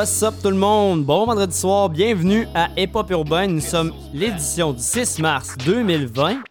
[0.00, 1.04] What's up tout le monde?
[1.04, 3.48] Bon vendredi soir, bienvenue à Hip Hop Urbain.
[3.48, 6.42] Nous sommes l'édition du 6 mars 2020.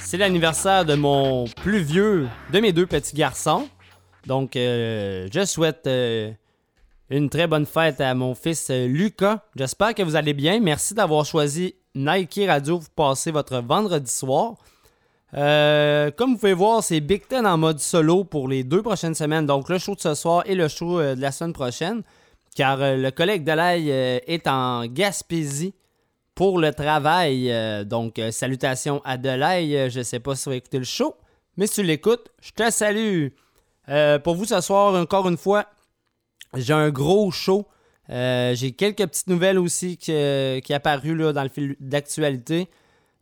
[0.00, 3.68] C'est l'anniversaire de mon plus vieux, de mes deux petits garçons.
[4.26, 6.32] Donc, euh, je souhaite euh,
[7.10, 9.40] une très bonne fête à mon fils euh, Lucas.
[9.54, 10.58] J'espère que vous allez bien.
[10.58, 14.54] Merci d'avoir choisi Nike Radio pour passer votre vendredi soir.
[15.34, 19.44] Comme vous pouvez voir, c'est Big Ten en mode solo pour les deux prochaines semaines.
[19.44, 22.02] Donc, le show de ce soir et le show de la semaine prochaine.
[22.54, 25.74] Car euh, le collègue Delay euh, est en Gaspésie
[26.34, 27.50] pour le travail.
[27.50, 29.76] Euh, donc, salutations à Delay.
[29.76, 31.16] Euh, je sais pas si tu vas écouter le show,
[31.56, 33.28] mais si tu l'écoutes, je te salue.
[34.24, 35.66] Pour vous ce soir, encore une fois,
[36.54, 37.66] j'ai un gros show.
[38.08, 42.68] J'ai quelques petites nouvelles aussi qui, euh, qui apparues là, dans le fil d'actualité.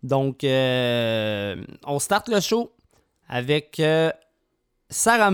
[0.04, 2.72] Donc, on start le show
[3.28, 3.82] avec
[4.88, 5.32] Sarah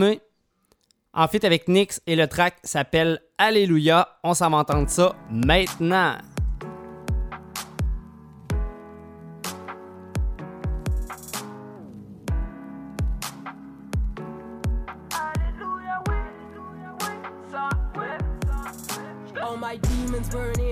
[1.15, 4.09] en fait avec Nyx, et le track s'appelle Alléluia.
[4.25, 6.17] On s'en va entendre ça maintenant.
[19.41, 20.68] All my demons burning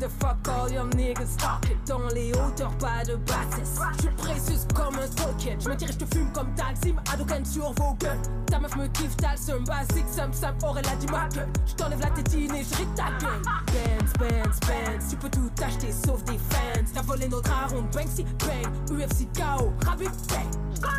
[0.00, 1.78] the fuck all your niggas talking.
[1.86, 3.78] Dans les hauteurs, pas de bassesse.
[3.96, 5.60] Je suis précieuse comme un token.
[5.60, 8.18] Je me dirais, je te fume comme Talsim, Hadoken sur vos gueules.
[8.46, 11.48] Ta meuf me kiffe, seum basique, Sam Sam, Aurel a dit ma gueule.
[11.66, 13.42] Je la tétine et je ris ta gueule.
[13.66, 16.84] Benz, Benz, Benz, tu peux tout acheter sauf des fans.
[16.94, 20.90] T'as volé notre aron, Banksy, bang, UFC, KO, Rabbit, bang.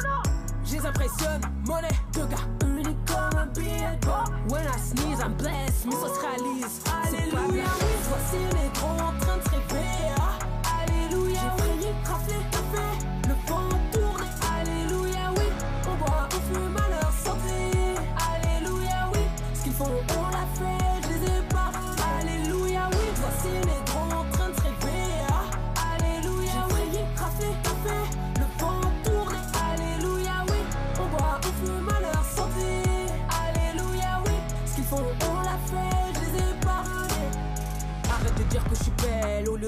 [0.63, 2.70] Je les impressionne, monnaie de gars
[3.53, 4.33] billet de banque.
[4.49, 6.81] When I sneeze, I'm blessed, mes sauces réalisent.
[7.05, 10.15] Alléluia, oui, voici les gros en train de se réveiller.
[10.17, 12.87] Ah, Alléluia, j'ai failli rafler le café,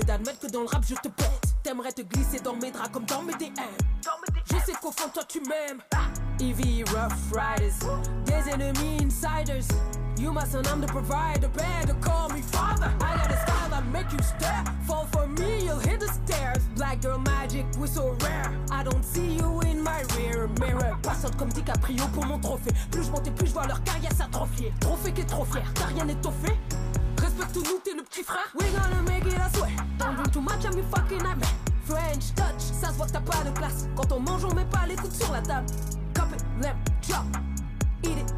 [0.05, 1.55] d'admettre que dans le rap je te pète.
[1.63, 3.53] T'aimerais te glisser dans mes draps comme dans mes DM.
[4.45, 5.81] Je sais qu'au fond toi tu m'aimes.
[6.39, 7.73] Evie Rough Riders,
[8.25, 9.67] des ennemis insiders.
[10.19, 11.47] You my son, I'm the provider.
[11.49, 12.91] Better call me father.
[13.01, 14.63] I got a style that make you stare.
[14.85, 16.63] Fall for me, you'll hit the stairs.
[16.75, 18.51] Black girl magic, we so rare.
[18.71, 20.97] I don't see you in my rear mirror.
[21.01, 22.71] Passante comme DiCaprio pour mon trophée.
[22.91, 24.71] Plus je monte et plus je vois leur carrière s'atrophier.
[24.79, 26.53] Trophée qui est trop fier, t'as rien étoffé.
[27.37, 28.47] Respecte-nous, t'es le petit frère.
[28.55, 29.71] We gonna make it, I swear.
[29.97, 31.49] Don't drink too much, I'm your fucking nightmare.
[31.85, 33.87] French touch, ça se voit que t'as pas de classe.
[33.95, 35.65] Quand on mange, on met pas les coudes sur la table.
[36.13, 37.25] Cop it, lem, chop.
[38.03, 38.33] Eat it.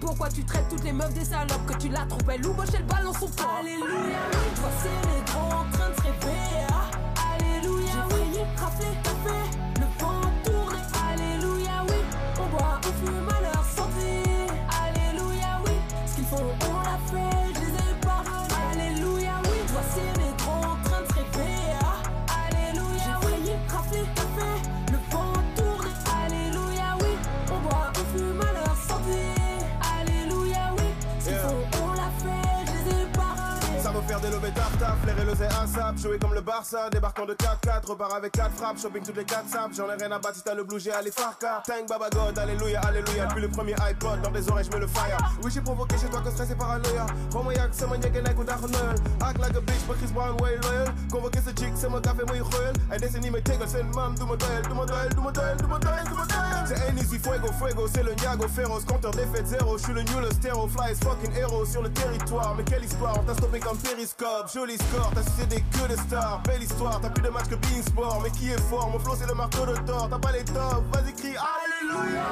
[0.00, 2.68] Pourquoi tu traites toutes les meufs des salopes Que tu la trop belle ou moche,
[2.74, 3.58] elle balance son corps.
[3.60, 6.66] Alléluia, oui, toi c'est les grands en train de se réveiller.
[6.68, 9.63] Ah, Alléluia, failli rafler le café.
[36.04, 39.48] Jouer comme le Barça, débarquant de 4-4, repart avec 4 frappes, shopping toutes les 4
[39.48, 41.62] saps, j'en ai rien à t'as le blue, j'ai allé farka.
[41.66, 45.16] Thank Baba God, alléluia, alléluia, depuis le premier iPod, dans des oreilles, je le fire.
[45.42, 47.06] Oui, j'ai provoqué chez toi que stress et paranoïa.
[47.54, 48.42] Yak, c'est mon yek et nek ou.
[48.42, 50.92] Act like a bitch, but Chris Brown, way loyal.
[51.10, 52.74] Convoqué ce chick, c'est mon café, moi, royal.
[52.90, 56.04] Un décennie, me tegel, c'est une mam, du modèle, du modèle, du modèle, du modèle,
[56.04, 56.53] du modèle.
[56.66, 60.02] C'est un easy fuego, fuego, c'est le Niago féroce, compteur défaite zéro, je suis le
[60.02, 62.54] new, le stéro, fly fucking héros sur le territoire.
[62.56, 65.96] Mais quelle histoire, on t'a stoppé comme périscope, joli score, t'as sucé des queues de
[65.96, 66.42] stars.
[66.46, 69.14] Belle histoire, t'as plus de match que Bean Sport, mais qui est fort, mon flow
[69.18, 72.22] c'est le marteau de Thor, t'as pas les tops, vas-y crie Alléluia.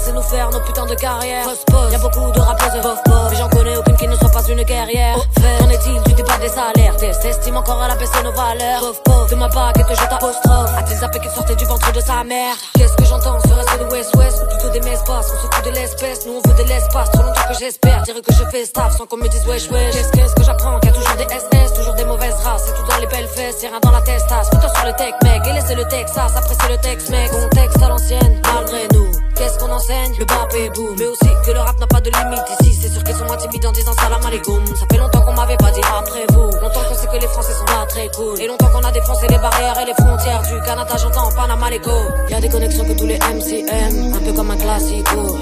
[0.00, 1.46] Barrières, les laisser nous faire nos putains de carrières.
[1.90, 4.62] Y'a beaucoup de rappeuses bof bof, mais j'en connais aucune qui ne soit pas une
[4.62, 5.16] guerrière.
[5.36, 8.82] Qu'en est-il du débat des salaires Des s'estiment encore à la baisse nos valeurs.
[9.04, 10.70] Pauvre, de ma baguette je t'apostrophe.
[10.78, 14.16] A-t-il zappé qu'il sortait du ventre de sa mère Qu'est-ce que j'entends Serait-ce de West
[14.16, 17.10] West ou plutôt des mespas On se fout de l'espèce, nous on veut de l'espace.
[17.10, 19.94] Trop longtemps que j'espère, dire que je fais staff sans qu'on me dise wesh wesh.
[19.94, 20.78] Qu'est-ce qu'est-ce que j'apprends?
[20.80, 22.62] Qu'il y a toujours des SS, toujours des mauvaises races.
[22.66, 24.48] C'est tout dans les belles fesses, rien dans la testasse.
[24.50, 26.32] Fais-toi sur le tech mec et laissez le Texas.
[26.36, 29.10] Après c'est le texte mec, contexte à l'ancienne, malgré nous.
[29.36, 30.94] Qu'est-ce qu'on Le bap et boom.
[30.96, 32.46] Mais aussi que le rap n'a pas de limite.
[32.60, 35.56] Ici C'est sûr qu'ils sont intimides en disant salam alaikum Ça fait longtemps qu'on m'avait
[35.56, 36.46] pas dit après vous.
[36.62, 38.40] Longtemps qu'on sait que les Français sont pas très cool.
[38.40, 41.90] Et longtemps qu'on a défoncé les barrières et les frontières Du Canada j'entends Panama Léco
[42.28, 45.38] Y'a des connexions que tous les MCM Un peu comme un classico.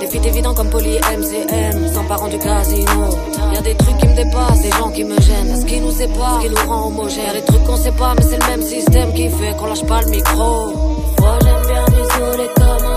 [0.00, 3.08] Des feats évidents comme Poly MCM Sans parents du casino.
[3.54, 5.60] Y'a des trucs qui me dépassent Des gens qui me gênent.
[5.60, 8.24] Ce qui nous sépare qui nous rend homogènes Y'a des trucs qu'on sait pas Mais
[8.24, 10.72] c'est le même système qui fait qu'on lâche pas le micro.
[11.20, 12.91] Moi j'aime bien m'isoler comme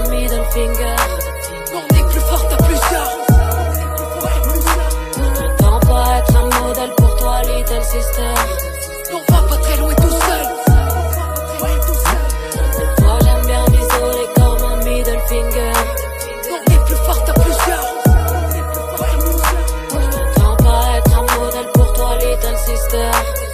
[0.45, 0.95] middle finger
[1.73, 3.11] On est plus fort à plusieurs.
[5.57, 8.33] Tant pas être un modèle pour toi, little sister.
[9.13, 10.47] On va pas très loin tout seul.
[13.01, 15.73] Moi j'aime bien m'isoler comme un middle finger.
[16.51, 17.87] On est plus fort à plusieurs.
[20.35, 23.44] Tant pas être un modèle pour toi, little sister.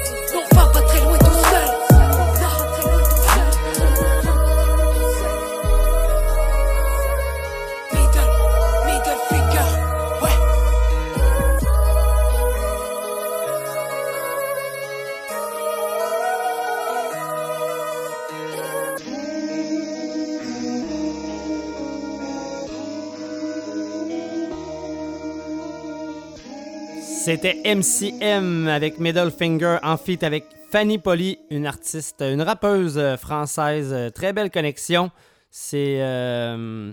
[27.23, 33.15] C'était MCM avec Middle Finger en feat avec Fanny Polly, une artiste, une rappeuse euh,
[33.15, 33.93] française.
[33.93, 35.11] euh, Très belle connexion.
[35.51, 36.91] C'est euh,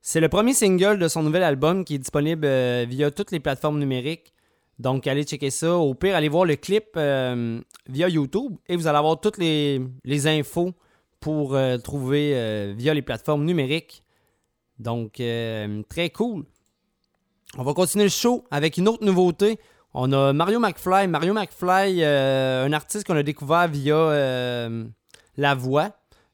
[0.00, 2.46] c'est le premier single de son nouvel album qui est disponible
[2.84, 4.32] via toutes les plateformes numériques.
[4.78, 5.74] Donc allez checker ça.
[5.76, 10.26] Au pire, allez voir le clip via YouTube et vous allez avoir toutes les, les
[10.28, 10.72] infos
[11.18, 14.04] pour trouver via les plateformes numériques.
[14.78, 16.44] Donc très cool.
[17.58, 19.58] On va continuer le show avec une autre nouveauté.
[19.92, 21.06] On a Mario McFly.
[21.06, 24.84] Mario McFly, euh, un artiste qu'on a découvert via euh,
[25.36, 25.90] La Voix.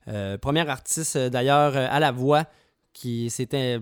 [0.07, 2.45] Euh, premier artiste d'ailleurs à La Voix
[2.93, 3.81] qui s'était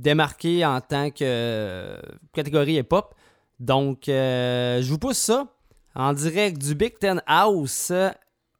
[0.00, 1.96] démarqué en tant que
[2.32, 3.14] catégorie hip-hop.
[3.60, 5.46] Donc, je vous pousse ça
[5.94, 7.92] en direct du Big Ten House.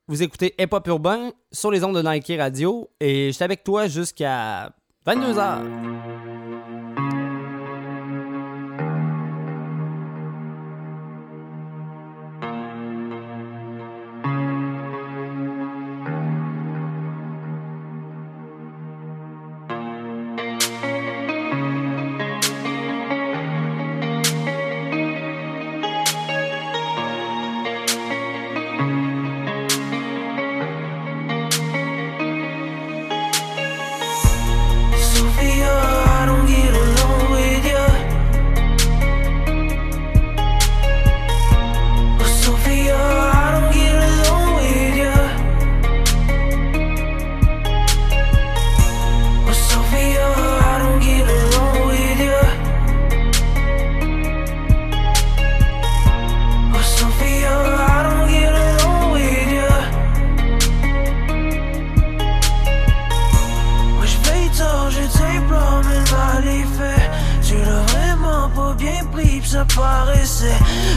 [0.06, 3.88] Vous écoutez Hip-Hop Urbain sur les ondes de Nike Radio et je suis avec toi
[3.88, 4.72] jusqu'à
[5.06, 6.37] 22h.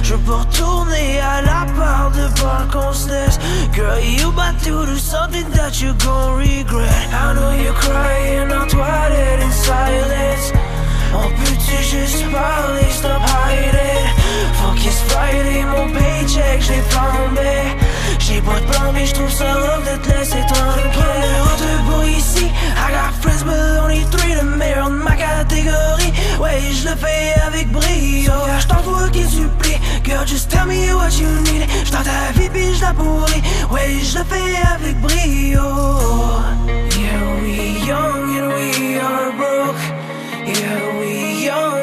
[0.04, 2.28] Je peux retourner à la part de
[3.10, 3.40] laisse.
[3.74, 7.08] Girl, you about to do something that you gon' regret.
[7.14, 10.52] I know you're crying en toilette in silence.
[11.14, 14.08] On peut-tu juste parler, stop hiding
[14.60, 19.84] Fuck it's Friday, mon paycheck, j'ai flambé J'ai pas de plan, mais j'trouve ça rough
[19.84, 21.02] de te laisser tranquille
[21.44, 24.36] Hauteur pour ici, I got friends but only three.
[24.36, 28.34] The meilleur de ma catégorie, ouais je le fais avec brio.
[28.60, 31.68] J't'envoie qui supplie, girl just tell me what you need.
[31.86, 33.42] J'tends ta vie pis j'la pourris,
[33.72, 35.62] ouais je le fais avec brio.
[36.68, 39.84] Yeah we young and we are broke.
[40.48, 41.81] Yeah, we young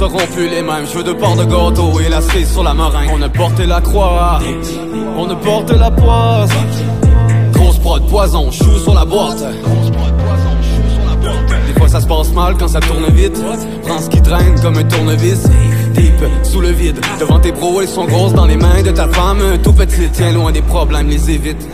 [0.00, 0.86] seront plus les mêmes.
[0.90, 3.10] Je veux de port de gâteau et la sur la meringue.
[3.12, 4.38] On a porté la croix.
[5.18, 6.50] On a porté la poisse.
[7.52, 9.44] Grosse prod, poison, chou sur la boîte.
[11.66, 13.38] Des fois ça se passe mal quand ça tourne vite
[13.82, 15.42] Prends ce qui traîne comme un tournevis
[15.94, 19.06] Deep, sous le vide Devant tes bros, elles sont grosses dans les mains de ta
[19.06, 21.68] femme Tout petit, tiens loin des problèmes, les évite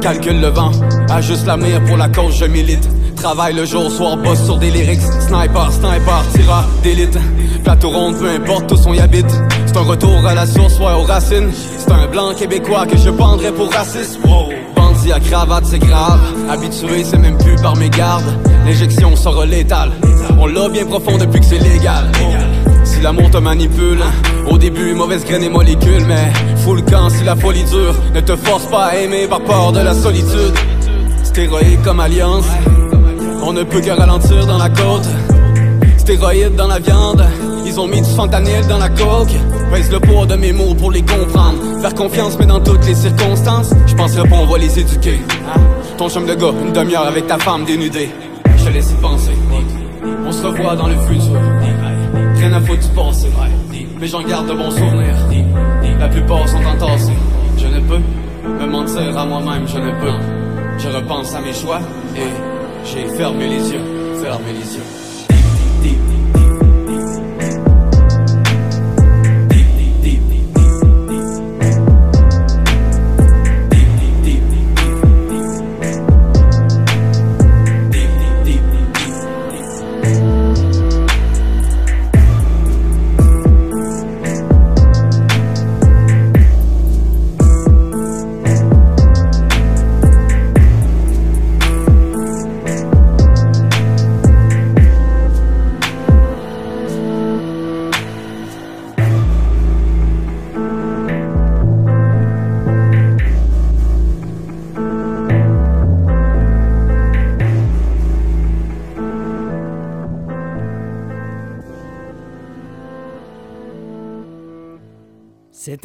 [0.00, 0.70] Calcule le vent,
[1.10, 2.88] ajuste la mire pour la cause, je milite
[3.24, 7.18] Travaille le jour, soir, bosse sur des lyrics Sniper, sniper, tireur d'élite
[7.64, 9.30] Plateau ronde, peu importe où son y habite
[9.64, 13.08] C'est un retour à la source, ouais, aux racines C'est un blanc québécois que je
[13.08, 14.50] pendrais pour racisme Wow.
[14.76, 16.20] Bandit à cravate, c'est grave.
[16.50, 18.30] Habitué, c'est même plus par mes gardes.
[18.66, 19.92] L'injection sera létale.
[20.38, 22.12] On l'a bien profond depuis que c'est légal.
[22.84, 24.00] Si l'amour te manipule,
[24.50, 26.04] au début, mauvaise graine et molécule.
[26.06, 27.94] Mais fous le camp si la folie dure.
[28.12, 30.52] Ne te force pas à aimer par peur de la solitude.
[31.22, 32.44] Stéroïde comme alliance.
[33.46, 35.06] On ne peut que ralentir dans la côte.
[35.98, 37.22] Stéroïdes dans la viande.
[37.66, 39.34] Ils ont mis du fentanyl dans la coke.
[39.70, 41.58] Pèse le poids de mes mots pour les comprendre.
[41.82, 43.74] Faire confiance, mais dans toutes les circonstances.
[43.86, 45.20] Je penserais pas, on va les éduquer.
[45.98, 48.08] Ton chum de gars, une demi-heure avec ta femme dénudée.
[48.56, 49.32] Je te laisse y penser.
[50.26, 51.38] On se revoit dans le futur.
[52.36, 53.28] Rien à foutre du passé.
[54.00, 55.16] Mais j'en garde de bons souvenirs.
[56.00, 57.12] La plupart sont entassés.
[57.58, 58.00] Je ne peux
[58.48, 60.18] me mentir à moi-même, je ne peux.
[60.78, 61.80] Je repense à mes choix
[62.16, 62.53] et
[62.84, 64.20] j'ai fermé les yeux.
[64.22, 65.13] Fermé les yeux.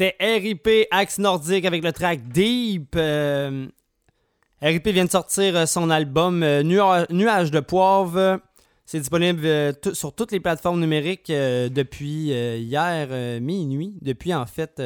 [0.00, 2.94] C'était RIP Axe Nordique avec le track Deep.
[2.96, 3.66] Euh,
[4.62, 8.40] RIP vient de sortir euh, son album euh, Nua- Nuage de poivre.
[8.86, 9.46] C'est disponible
[9.92, 13.98] sur toutes les plateformes numériques depuis hier minuit.
[14.00, 14.82] Depuis en fait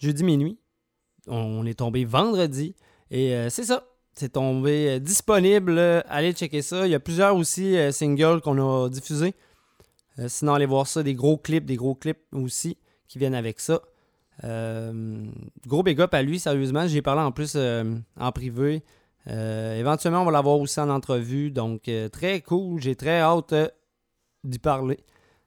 [0.00, 0.58] jeudi minuit.
[1.28, 2.74] On est tombé vendredi.
[3.12, 3.86] Et c'est ça.
[4.14, 5.78] c'est tombé disponible.
[6.08, 6.88] Allez checker ça.
[6.88, 9.34] Il y a plusieurs aussi singles qu'on a diffusés.
[10.26, 11.04] Sinon, allez voir ça.
[11.04, 12.76] Des gros clips, des gros clips aussi
[13.06, 13.80] qui viennent avec ça.
[14.42, 14.92] Euh,
[15.66, 16.86] gros big up à lui, sérieusement.
[16.88, 18.82] J'ai parlé en plus euh, en privé.
[19.30, 21.50] Euh, éventuellement, on va l'avoir aussi en entrevue.
[21.50, 22.80] Donc, très cool.
[22.80, 23.54] J'ai très hâte
[24.42, 24.98] d'y parler.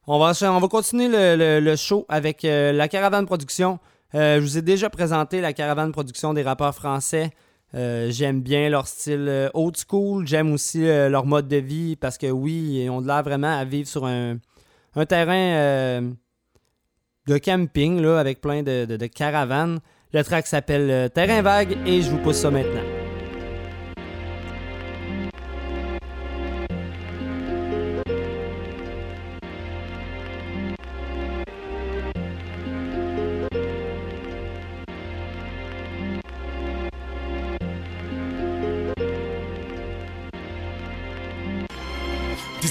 [0.08, 3.80] On va, on continuer le, show avec la Caravane Production.
[4.14, 7.32] Je vous ai déjà présenté la Caravane Production des rappeurs français.
[7.74, 10.26] J'aime bien leur style old school.
[10.26, 13.66] J'aime aussi leur mode de vie parce que oui, ils ont de l'air vraiment à
[13.66, 14.38] vivre sur un,
[15.08, 16.16] terrain
[17.28, 19.80] de camping là, avec plein de, caravanes.
[20.14, 22.97] Le track s'appelle euh, Terrain Vague et je vous pousse ça maintenant.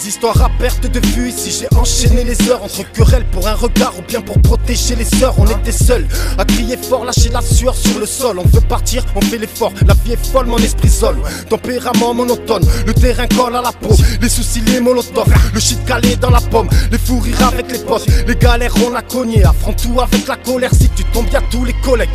[0.06, 3.54] Des histoires à perte de vue, ici j'ai enchaîné les heures Entre querelles pour un
[3.54, 6.06] regard ou bien pour protéger les sœurs On était seuls,
[6.38, 8.38] à crier fort, lâcher la sueur sur le sol.
[8.38, 11.18] On veut partir, on fait l'effort, la vie est folle, mon esprit zone
[11.50, 13.96] Tempérament monotone, le terrain colle à la peau.
[14.22, 16.68] Les soucis, les molotovs, le shit calé dans la pomme.
[16.92, 19.44] Les fous rires avec les potes, les galères on a cogné.
[19.44, 22.10] Affronte tout avec la colère, si tu tombes y'a tous les collègues.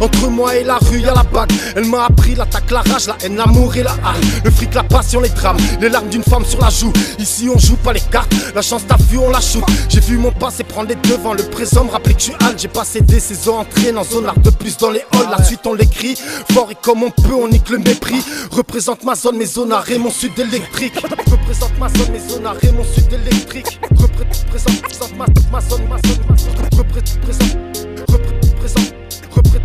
[0.00, 3.16] Entre moi et la rue y'a la bague, elle m'a appris l'attaque, la rage, la
[3.24, 4.30] haine, l'amour et la haine.
[4.44, 6.92] Le fric, la passion, les drames, les larmes d'une femme sur la joue
[7.24, 9.64] Ici on joue pas les cartes, la chance t'as vu on la shoot.
[9.88, 13.00] J'ai vu mon passé prendre les devants, le présent me que je suis J'ai passé
[13.00, 15.30] des saisons entraînées en zone art de plus dans les halls.
[15.30, 16.18] La suite on l'écrit,
[16.52, 18.22] fort et comme on peut on nique le mépris.
[18.50, 21.00] Représente ma zone, mes zones et mon sud électrique.
[21.30, 23.80] Représente ma zone, mes zones et mon sud électrique.
[23.98, 26.68] Représente ma, ma zone, ma zone, ma zone.
[26.76, 27.73] Représente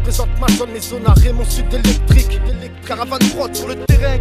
[0.10, 2.42] Représente ma zone, mes zones et mon sud électrique
[2.84, 4.18] Caravane prod sur le terrain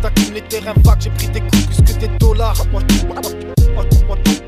[0.00, 2.64] taquine les terrains vagues, j'ai pris des coups plus que des dollars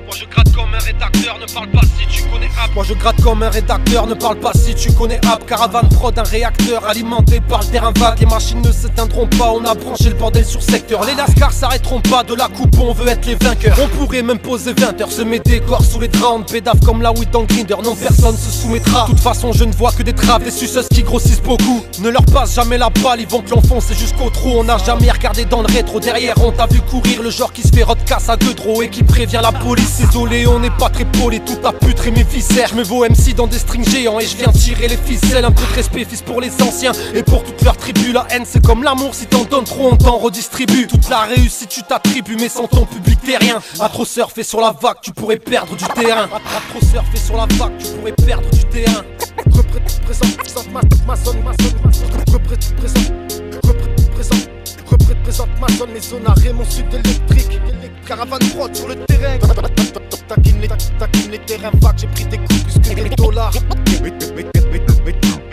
[0.07, 2.95] Moi je gratte comme un rédacteur, ne parle pas si tu connais App Moi je
[2.95, 6.87] gratte comme un rédacteur, ne parle pas si tu connais App Caravane prod, un réacteur
[6.87, 8.21] alimenté par le terrain vague.
[8.21, 11.05] Les machines ne s'éteindront pas, on a branché le bordel sur secteur.
[11.07, 13.77] Les lascars s'arrêteront pas de la coupe, on veut être les vainqueurs.
[13.83, 16.53] On pourrait même poser 20 heures, semer des corps sous les draps.
[16.53, 19.05] Pédaf comme la weed Grinder, non personne se soumettra.
[19.05, 21.83] De toute façon je ne vois que des trappes, des suceuses qui grossissent beaucoup.
[22.01, 24.51] Ne leur passe jamais la balle, ils vont te l'enfoncer jusqu'au trou.
[24.57, 27.63] On n'a jamais regardé dans le rétro, derrière on t'a vu courir Le genre qui
[27.63, 31.05] se fait casse à deux et qui prévient la police Désolé on n'est pas très
[31.05, 34.27] poli, tout a putré mes viscères Je mets vos MC dans des strings géants et
[34.27, 35.45] je viens tirer les ficelles.
[35.45, 38.13] Un peu de respect fils pour les anciens et pour toute leur tribu.
[38.13, 40.87] La haine c'est comme l'amour, si t'en donnes trop on t'en redistribue.
[40.87, 43.61] Toute la réussite tu t'attribues mais sans ton public t'es rien.
[43.81, 46.29] À trop surfer sur la vague tu pourrais perdre du terrain.
[46.33, 49.03] À, à trop surfer sur la vague tu pourrais perdre du terrain
[55.61, 57.61] ma zone, mes zones et mon sud électrique.
[58.07, 59.39] Caravane prod sur le terrain.
[60.27, 63.53] Taquine les, taquine les terrains vagues, j'ai pris des coups plus que des dollars.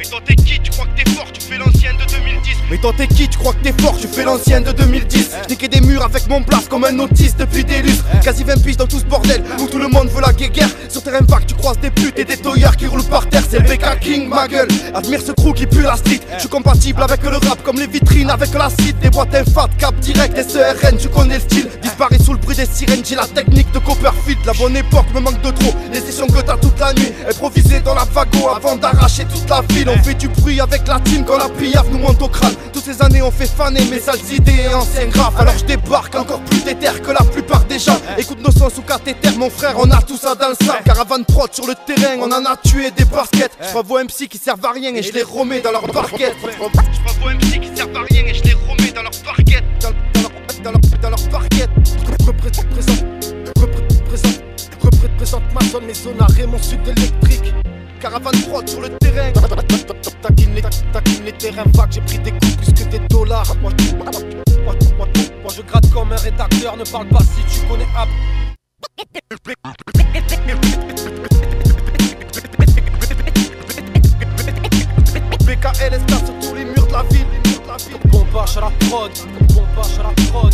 [0.02, 2.78] Mais, toi t'es qui, tu crois que t'es fort, tu fais l'ancienne de 2010 Mais
[2.78, 5.82] toi t'es qui, tu crois que t'es fort, tu fais l'ancienne de 2010 J'niquais des
[5.82, 8.06] murs avec mon blast comme un autiste depuis des lustres.
[8.24, 11.04] Quasi 20 piges dans tout ce bordel où tout le monde veut la guerre Sur
[11.04, 13.44] terrain vague tu croises des putes et des toyards qui roulent par terre.
[13.50, 14.70] C'est le BK King ma gueule.
[14.94, 16.22] Admire ce crew qui pue la street.
[16.36, 19.96] Je suis compatible avec le rap comme les vitrines avec l'acide Des boîtes infat, cap
[20.00, 21.68] direct, SERN, tu connais le style.
[21.82, 24.40] Disparaît sous le bruit des sirènes, j'ai la technique de Copperfield.
[24.46, 27.80] La bonne époque me manque de trop, les sessions que t'as toute la nuit Improvisé
[27.80, 29.90] dans la vago avant d'arracher toute la ville.
[29.90, 32.54] On fait du bruit avec la team quand la pillave nous monte au crâne.
[32.74, 36.16] Toutes ces années on fait faner mes sales idées et anciens graphes Alors je débarque
[36.16, 38.00] encore plus déter que la plupart des gens.
[38.18, 40.84] Écoute nos sons sous cathéter mon frère on a tout ça dans le sac.
[40.84, 43.52] Caravane prod sur le terrain on en a tué des baskets.
[43.62, 46.36] Je vos MC qui servent à rien et je les remets dans leur barquette.
[46.42, 49.12] Je vos MC qui servent à rien et je les remets dans leur
[49.82, 50.32] Dans, dans leur,
[50.64, 51.70] dans leur, dans leur barquette
[52.26, 52.66] Représente,
[54.82, 57.54] représente ma zone, mes zones mon sud électrique.
[58.00, 59.32] Caravane prod sur le terrain.
[60.22, 60.62] Taquine les,
[61.26, 61.64] les terrains.
[61.74, 63.56] Vagues, j'ai pris des coups plus que des dollars.
[63.62, 63.72] Moi,
[65.56, 68.08] je gratte comme un rédacteur, ne parle pas si tu connais App
[75.46, 77.41] BKL est sur tous les murs de la ville
[78.12, 79.12] Pompage à la prod
[79.48, 80.54] Pompage à la prod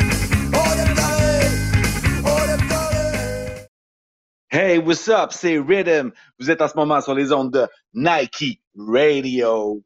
[4.53, 5.31] Hey, what's up?
[5.31, 6.11] C'est Rhythm.
[6.37, 9.81] Vous êtes en ce moment sur les ondes de Nike Radio.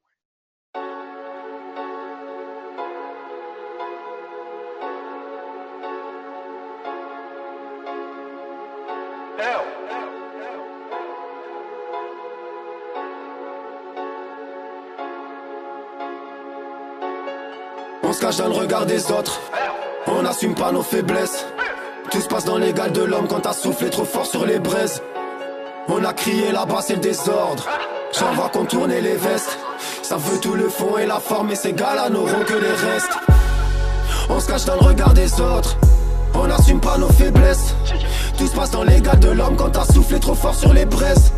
[18.01, 19.39] On se cache dans le regard des autres.
[20.07, 21.45] On n'assume pas nos faiblesses.
[22.11, 25.01] Tout se passe dans les de l'homme quand t'as soufflé trop fort sur les braises.
[25.87, 27.67] On a crié là-bas, c'est le désordre.
[28.17, 29.57] J'en vois contourner les vestes.
[30.03, 33.17] Ça veut tout le fond et la forme, et ces gars-là n'auront que les restes.
[34.29, 35.75] On se cache dans le regard des autres.
[36.35, 37.73] On n'assume pas nos faiblesses.
[38.37, 41.31] Tout se passe dans les de l'homme quand t'as soufflé trop fort sur les braises.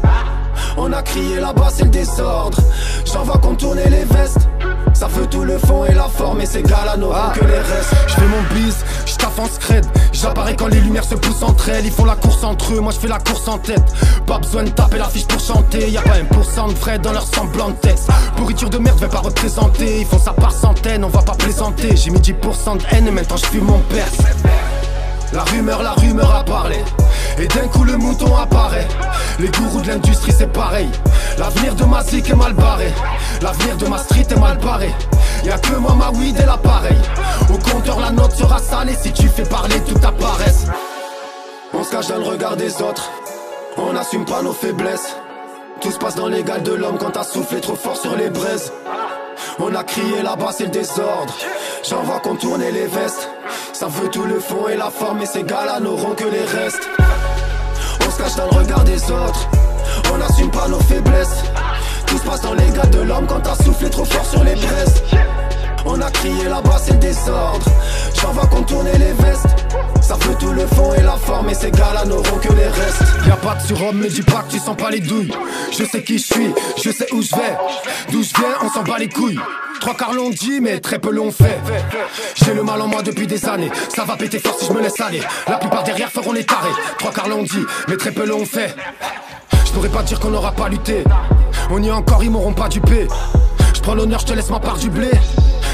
[0.77, 2.57] On a crié là-bas, c'est le désordre.
[3.05, 4.47] J'en vois contourner les vestes.
[4.93, 7.95] Ça veut tout le fond et la forme, et ces gars-là n'auront que les restes.
[8.07, 9.85] Je fais mon bise, je taffe en scred.
[10.11, 11.85] J'apparais quand les lumières se poussent entre elles.
[11.85, 13.83] Ils font la course entre eux, moi je fais la course en tête.
[14.25, 15.89] Pas besoin de taper l'affiche pour chanter.
[15.89, 18.01] Y a pas un pourcent de vrai dans leur semblant de tête.
[18.35, 20.01] Pourriture de merde, vais pas représenter.
[20.01, 21.95] Ils font ça par centaines, on va pas plaisanter.
[21.95, 24.07] J'ai mis 10% de haine et maintenant je fume mon père.
[25.33, 26.77] La rumeur, la rumeur a parlé.
[27.37, 28.87] Et d'un coup le mouton apparaît.
[29.39, 30.89] Les gourous de l'industrie c'est pareil.
[31.37, 32.91] L'avenir de ma zik est mal barré.
[33.41, 34.93] L'avenir de ma street est mal barré.
[35.43, 36.97] Y'a que moi, ma weed et l'appareil.
[37.53, 40.65] Au compteur, la note sera salée si tu fais parler toute ta paresse.
[41.73, 43.11] On se cache dans le regard des autres.
[43.77, 45.15] On n'assume pas nos faiblesses.
[45.81, 48.29] Tout se passe dans les gales de l'homme quand t'as soufflé trop fort sur les
[48.29, 48.71] braises.
[49.59, 51.33] On a crié là-bas, c'est le désordre.
[51.87, 53.29] J'en vois contourner les vestes.
[53.73, 56.89] Ça veut tout le fond et la forme, et ces gars-là n'auront que les restes.
[58.05, 59.47] On se cache dans le regard des autres.
[60.13, 61.43] On n'assume pas nos faiblesses.
[62.05, 64.55] Tout se passe dans les gales de l'homme quand t'as soufflé trop fort sur les
[64.55, 65.03] braises.
[65.89, 67.65] On a crié là-bas, c'est le désordre.
[68.21, 69.47] J'en vois contourner les vestes.
[70.01, 73.03] Ça veut tout le fond et la forme, et ces gars-là n'auront que les restes.
[73.25, 75.33] Y'a pas de surhomme, mais dis pas que tu sens pas les douilles.
[75.71, 77.57] Je sais qui je suis, je sais où je vais.
[78.11, 79.39] D'où je viens, on s'en bat les couilles.
[79.79, 81.59] Trois quarts l'ont dit, mais très peu l'ont fait.
[82.35, 83.71] J'ai le mal en moi depuis des années.
[83.95, 85.21] Ça va péter fort si je me laisse aller.
[85.47, 86.71] La plupart derrière feront les tarés.
[86.99, 88.75] Trois quarts l'ont dit, mais très peu l'ont fait.
[89.65, 91.03] Je pourrais pas dire qu'on n'aura pas lutté.
[91.69, 93.07] On y est encore, ils m'auront pas dupé.
[93.87, 95.09] Prends l'honneur, je te laisse ma part du blé.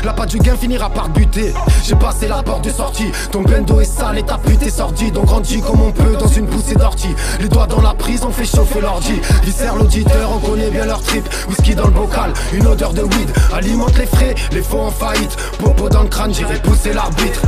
[0.04, 1.52] La part du gain finira par buter.
[1.84, 3.12] J'ai passé la porte de sortie.
[3.32, 5.18] Ton bendo est sale et ta pute est sordide.
[5.18, 7.16] On grandit comme on peut dans une poussée d'ortie.
[7.40, 9.20] Les doigts dans la prise, on fait chauffer l'ordi.
[9.42, 11.28] Viscère l'auditeur, on connaît bien leur trip.
[11.50, 13.34] Whisky dans le bocal, une odeur de weed.
[13.52, 15.36] Alimente les frais, les faux en faillite.
[15.58, 17.42] Popo dans le crâne, j'irai pousser l'arbitre.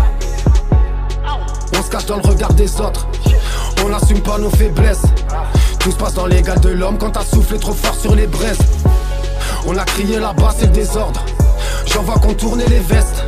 [1.78, 3.08] On se cache dans le regard des autres.
[3.86, 5.04] On n'assume pas nos faiblesses.
[5.78, 8.26] Tout se passe dans les gales de l'homme quand t'as soufflé trop fort sur les
[8.26, 8.58] braises.
[9.68, 11.26] On a crié là-bas, c'est le désordre.
[11.88, 13.24] J'en vois contourner les vestes.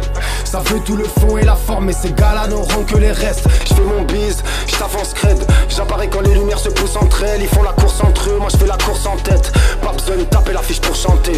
[0.45, 3.47] Ça veut tout le fond et la forme, mais ces gars-là n'auront que les restes.
[3.65, 5.39] Je fais mon bise, je t'avance scred.
[5.67, 7.41] J'apparais quand les lumières se poussent entre elles.
[7.41, 9.52] Ils font la course entre eux, moi je fais la course en tête.
[9.82, 11.34] Pas besoin de taper l'affiche pour chanter.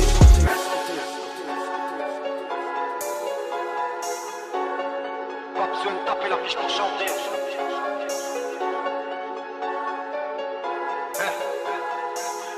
[5.55, 7.05] Pas besoin de taper l'affiche pour chanter.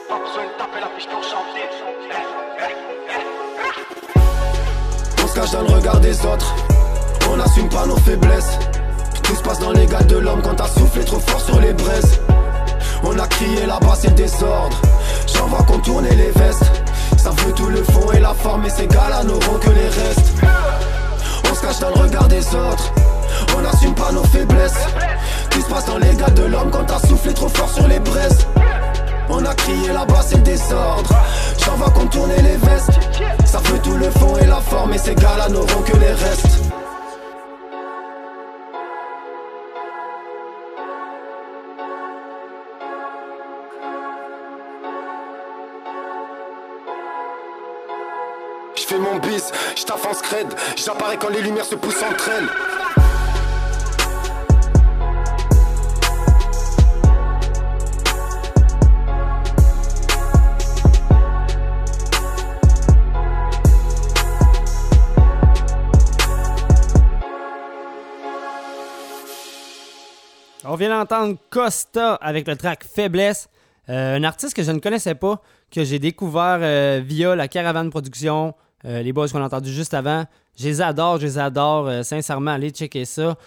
[0.10, 1.61] Pas besoin de taper l'affiche pour chanter.
[5.32, 6.54] Se cache dans le regard des autres.
[7.32, 8.60] On n'assume pas nos faiblesses.
[9.24, 11.74] Tout se passe dans les gales de l'homme quand t'as soufflé trop fort sur les
[11.74, 12.20] braises.
[13.04, 14.76] On a crié là-bas, c'est le désordre.
[15.34, 16.70] J'en vois contourner les vestes.
[17.18, 20.34] Ça veut tout le fond et la forme, et ces gars-là n'auront que les restes.
[21.50, 22.92] On se cache dans le regard des autres.
[23.58, 24.86] On n'assume pas nos faiblesses.
[25.50, 28.00] Tout se passe dans les gales de l'homme quand t'as soufflé trop fort sur les
[28.00, 28.48] braises.
[29.34, 31.10] On a crié là-bas, c'est le désordre.
[31.66, 33.00] J'en vois contourner les vestes.
[33.46, 36.48] Ça veut tout le fond et la forme, et ces gars-là n'auront que les restes.
[48.76, 50.54] Je fais mon bis, je taffe en scred.
[50.76, 53.11] J'apparais quand les lumières se poussent entre elles.
[70.64, 73.50] On vient d'entendre Costa avec le track Faiblesse.
[73.90, 77.90] Euh, un artiste que je ne connaissais pas, que j'ai découvert euh, via la Caravane
[77.90, 78.54] Production,
[78.86, 80.26] euh, les boys qu'on a entendus juste avant.
[80.60, 81.90] Je les adore, je les adore.
[82.04, 83.38] sincèrement, allez checker ça.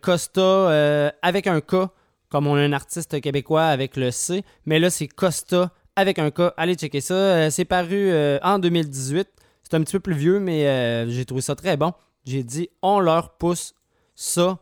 [0.00, 1.88] Costa avec un K,
[2.28, 4.44] comme on a un artiste québécois avec le C.
[4.66, 6.52] Mais là, c'est Costa avec un K.
[6.56, 7.50] Allez checker ça.
[7.50, 9.28] C'est paru en 2018.
[9.62, 11.94] C'est un petit peu plus vieux, mais j'ai trouvé ça très bon.
[12.26, 13.74] J'ai dit, on leur pousse
[14.14, 14.58] ça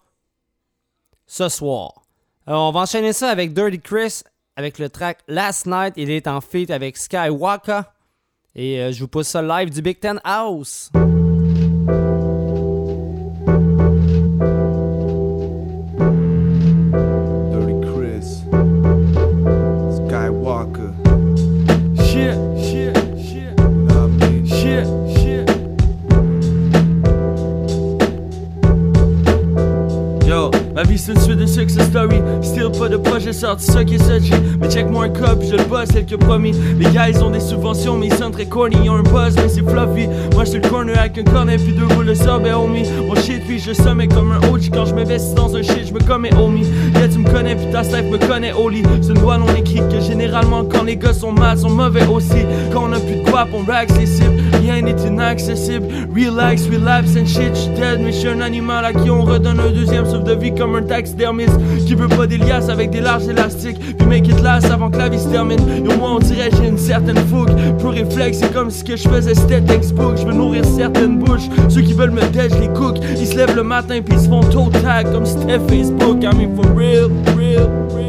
[1.30, 2.02] ce soir.
[2.44, 4.22] Alors, on va enchaîner ça avec Dirty Chris,
[4.56, 5.94] avec le track Last Night.
[5.96, 7.82] Il est en feat avec Skywalker.
[8.56, 10.90] Et euh, je vous pousse ça live du Big Ten House.
[30.98, 32.20] C'est une suite de success story.
[32.42, 34.58] Still pas de projet sorti, ça qui est.
[34.60, 36.54] Mais check moi un cop, je le boss, tel que promis.
[36.78, 38.76] Les gars ils ont des subventions, mais ils sont très corny.
[38.84, 40.08] Ils ont un buzz, mais c'est fluffy.
[40.34, 42.84] Moi j'suis le corner avec un cornet, puis deux boules de sub et homie.
[43.06, 44.70] Mon shit, puis je somme comme un OG.
[44.72, 46.66] Quand je m'investis dans un shit, je me commets homie.
[46.94, 48.82] Yeah, tu me connais, puis ta life me connaît, Oli.
[49.00, 52.44] C'est une voix non écrite que généralement quand les gars sont mal, sont mauvais aussi.
[52.72, 54.49] Quand on a plus de quoi, on rack ses cibles.
[54.60, 55.86] Rien n'est inaccessible.
[56.14, 57.54] Relax, relapse and shit.
[57.54, 60.54] J'suis dead, mais j'suis un animal à qui on redonne un deuxième souffle de vie
[60.54, 63.96] comme un taxidermiste qui veut pas des liasses avec des larges élastiques.
[63.96, 65.60] Puis make it last avant que la vie se termine.
[65.84, 67.50] Et au moins on dirait j'ai une certaine fougue.
[67.78, 70.16] Plus réflexe, c'est comme si que je faisais c'était textbook.
[70.16, 71.48] Je veux nourrir certaines bouches.
[71.68, 72.98] Ceux qui veulent me dead, je les cook.
[73.18, 76.22] Ils se lèvent le matin puis ils se font toe tag comme c'était Facebook.
[76.22, 77.99] I mean for real, real, real.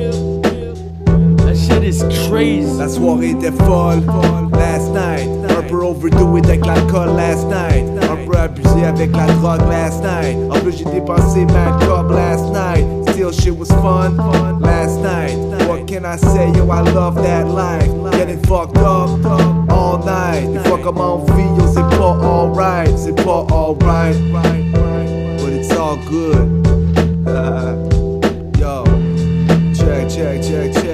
[1.82, 2.78] That is crazy.
[2.78, 4.04] La soirée était folle,
[4.54, 5.28] last night.
[5.50, 7.86] Un peu overdue avec l'alcool last night.
[8.04, 10.38] Un peu abusé avec la drogue last night.
[10.52, 12.86] En plus, j'ai dépensé mad cob last night.
[13.10, 14.15] Still, shit was fun
[14.62, 15.36] last night.
[15.67, 16.52] What can I say?
[16.56, 17.89] Yo, I love that life.
[18.12, 19.10] Getting fucked up
[19.72, 20.54] all night.
[20.54, 22.96] Des fois, comme en vie, yo, c'est pas alright.
[22.96, 24.15] C'est pas alright.
[25.39, 26.48] But it's all good.
[28.60, 28.84] Yo,
[29.74, 30.91] check, check, check, check.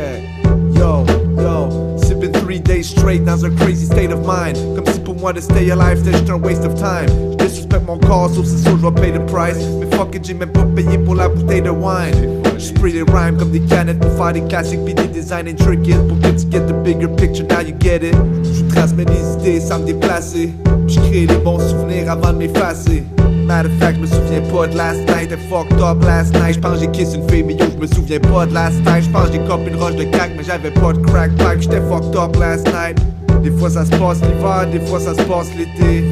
[2.87, 4.57] Straight dans a crazy state of mind.
[4.75, 4.87] Come
[5.19, 7.07] moi de stay alive c'était juste un waste of time.
[7.37, 9.57] Disrespect mon corps, sauf c'est sûr je the price.
[9.79, 12.41] Mais fuck it, j'ai même pas payé pour la bouteille de wine.
[12.57, 16.07] Je spray des rhymes comme des canettes pour faire des classiques puis des designs intricate.
[16.07, 18.15] Pour que tu get the bigger picture, now you get it.
[18.43, 20.53] Je transmets des idées sans me déplacer.
[20.87, 23.03] Je crée des bons souvenirs avant de m'effacer.
[23.47, 26.55] Matter of fact, je me souviens pas de last night, I fucked up last night.
[26.55, 29.05] J'pense j'ai kiss une fille, mais yo, je me souviens pas de last night.
[29.05, 31.61] J'pense j'ai copé une roche de crack, mais j'avais pas de crack pipe.
[31.61, 32.99] J'étais fucked up last night.
[33.41, 36.03] Des fois ça se passe l'hiver, des fois ça se passe l'été.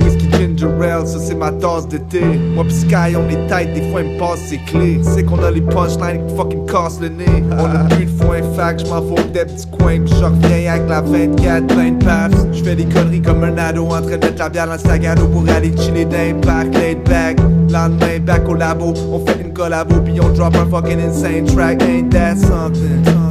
[0.57, 2.21] Ginger ça c'est ma tasse d'été.
[2.53, 4.99] Moi pis Sky, on est tight, des fois il me passe ses clés.
[5.03, 7.43] C'est qu'on a les punchlines qui fucking cassent le nez.
[7.51, 9.99] On a plus de fac, j'm'en fous des petits coins.
[9.99, 12.37] Pis j'en reviens avec la 24, plein de paps.
[12.53, 15.05] J'fais des conneries comme un ado en train de mettre la bière dans le sac
[15.05, 17.37] à dos pour aller chiller dans un parc, laid back.
[17.69, 21.81] Lendemain, back au labo, on fait une collabo, puis on drop un fucking insane track.
[21.81, 23.24] Ain't that something?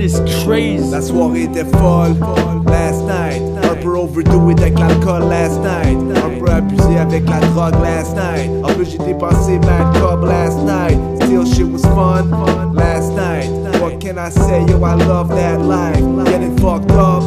[0.00, 0.90] Shit is crazy.
[0.90, 2.16] La soirée était folle,
[2.66, 3.42] last night.
[3.62, 5.98] Un peu overdue avec l'alcool last night.
[6.16, 8.50] Un peu abusé avec la drogue last night.
[8.64, 10.98] En plus, j'ai dépensé mad cob last night.
[11.22, 12.30] Still, shit was fun
[12.74, 13.48] last night.
[13.80, 14.64] What can I say?
[14.68, 16.02] Yo, I love that life.
[16.26, 17.22] Getting fucked up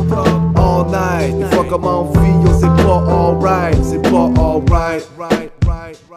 [0.58, 1.34] all night.
[1.40, 3.78] Des fois, comme en vie, yo, c'est pas alright.
[3.84, 5.04] C'est pas alright.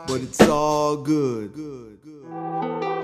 [0.06, 1.50] But it's all good.
[1.56, 2.95] Enigma.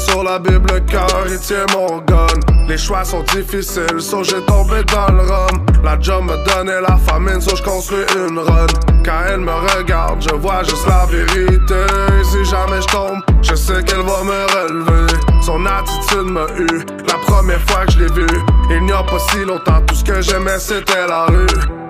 [0.00, 2.26] Sur la Bible, le cœur il tient mon gun.
[2.68, 5.66] Les choix sont difficiles, so j'ai tombé dans le rhum.
[5.82, 8.66] La job me donnait la famine, so j'construis une run.
[9.04, 11.84] Quand elle me regarde, je vois juste la vérité.
[12.22, 15.12] Si jamais j'tombe, je sais qu'elle va me relever.
[15.42, 18.40] Son attitude m'a eu, la première fois que je l'ai vue.
[18.70, 21.46] Il n'y a pas si longtemps, tout ce que j'aimais c'était la rue.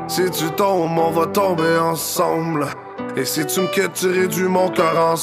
[0.09, 2.67] Si tu tombes, on va tomber ensemble.
[3.17, 5.17] Et si tu me quittes, tu réduis mon cœur en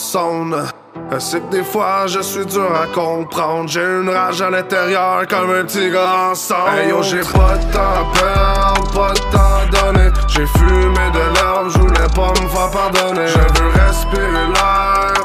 [1.20, 3.70] sais que des fois je suis dur à comprendre.
[3.70, 6.68] J'ai une rage à l'intérieur comme un tigre en sang.
[6.76, 10.10] Hey yo, j'ai pas de temps à perdre, pas de temps à donner.
[10.28, 13.28] J'ai fumé de l'herbe, je voulais pas me faire pardonner.
[13.28, 15.17] Je veux respirer l'air,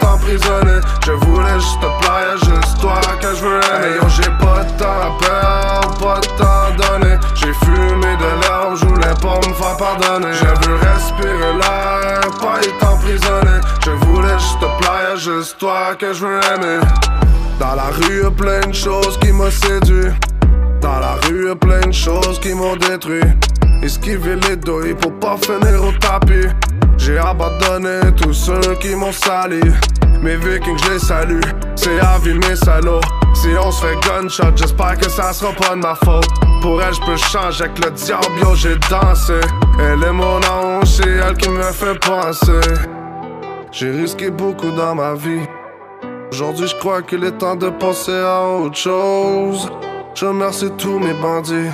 [0.00, 3.60] t'emprisonner Je voulais juste te plaire, juste toi que je veux.
[3.60, 7.16] Aimer j'ai pas de temps à perdre, pas de temps à donner.
[7.34, 10.32] J'ai fumé de l'herbe, je voulais pas me faire pardonner.
[10.32, 16.12] Je veux respirer l'air, pas eu t'emprisonner Je voulais juste te plaire, juste toi que
[16.12, 16.80] je veux aimer.
[17.58, 20.12] Dans la rue plein de choses qui m'ont séduit.
[20.80, 23.22] Dans la rue plein de choses qui m'ont détruit.
[23.82, 26.48] Esquiver les deux pour pas finir au tapis.
[26.96, 29.60] J'ai abandonné tous ceux qui m'ont sali.
[30.22, 31.40] Mes vikings, je les.
[31.76, 33.00] C'est à vie, mes salauds.
[33.34, 36.28] Si on se fait gunshot, j'espère que ça sera pas de ma faute.
[36.62, 39.40] Pour elle, je peux changer avec le diable, j'ai dansé.
[39.78, 42.52] Elle est mon ange, c'est elle qui me fait penser.
[43.70, 45.42] J'ai risqué beaucoup dans ma vie.
[46.30, 49.70] Aujourd'hui, je crois qu'il est temps de passer à autre chose.
[50.14, 51.70] Je remercie tous mes bandits.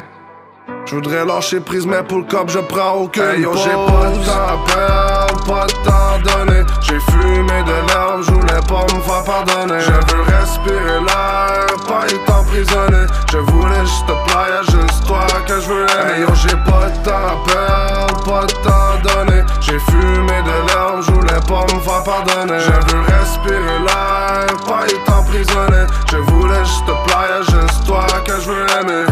[0.91, 4.11] Je voudrais lâcher prise, mais pour le cop, je prends aucun hey, yo, j'ai pas
[4.11, 6.65] de temps à perdre, pas de temps à donner.
[6.81, 9.81] J'ai fumé de l'herbe, je voulais pas me faire pardonner.
[9.81, 13.07] Je veux respirer l'air, pas être emprisonné.
[13.31, 16.13] Je voulais juste te plaire, juste toi que je veux aimer.
[16.13, 19.43] Hey, yo, j'ai pas de temps à perdre, pas de temps à donner.
[19.61, 22.59] J'ai fumé de l'herbe, je voulais pas me faire pardonner.
[22.59, 25.87] Je veux respirer l'air, pas être emprisonné.
[26.11, 29.07] Je voulais juste te plaire, juste toi que je veux aimer.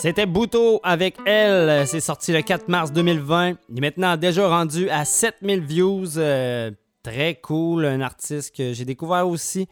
[0.00, 1.86] C'était Bouto avec elle.
[1.86, 3.52] C'est sorti le 4 mars 2020.
[3.68, 6.16] Il est maintenant déjà rendu à 7000 views.
[6.16, 6.70] Euh,
[7.02, 7.84] très cool.
[7.84, 9.68] Un artiste que j'ai découvert aussi.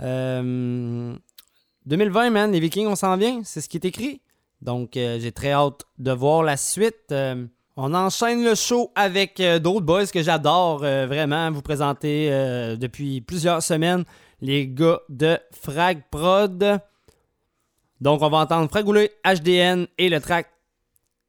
[0.00, 1.12] Euh,
[1.86, 2.52] 2020, man.
[2.52, 3.40] Les Vikings, on s'en vient.
[3.42, 4.20] C'est ce qui est écrit.
[4.62, 7.10] Donc, euh, j'ai très hâte de voir la suite.
[7.10, 7.44] Euh,
[7.76, 12.30] on enchaîne le show avec d'autres boys que j'adore vraiment vous présenter
[12.78, 14.04] depuis plusieurs semaines.
[14.40, 16.78] Les gars de Frag Prod.
[18.04, 20.50] Donc, on va entendre Fragoulé, HDN et le track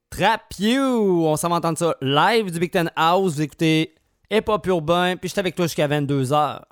[0.10, 1.24] Trap You.
[1.26, 3.36] On s'en va entendre ça live du Big Ten House.
[3.36, 3.96] Vous écoutez
[4.30, 5.16] Hip Hop Urbain.
[5.16, 6.64] Puis je suis avec toi jusqu'à 22h.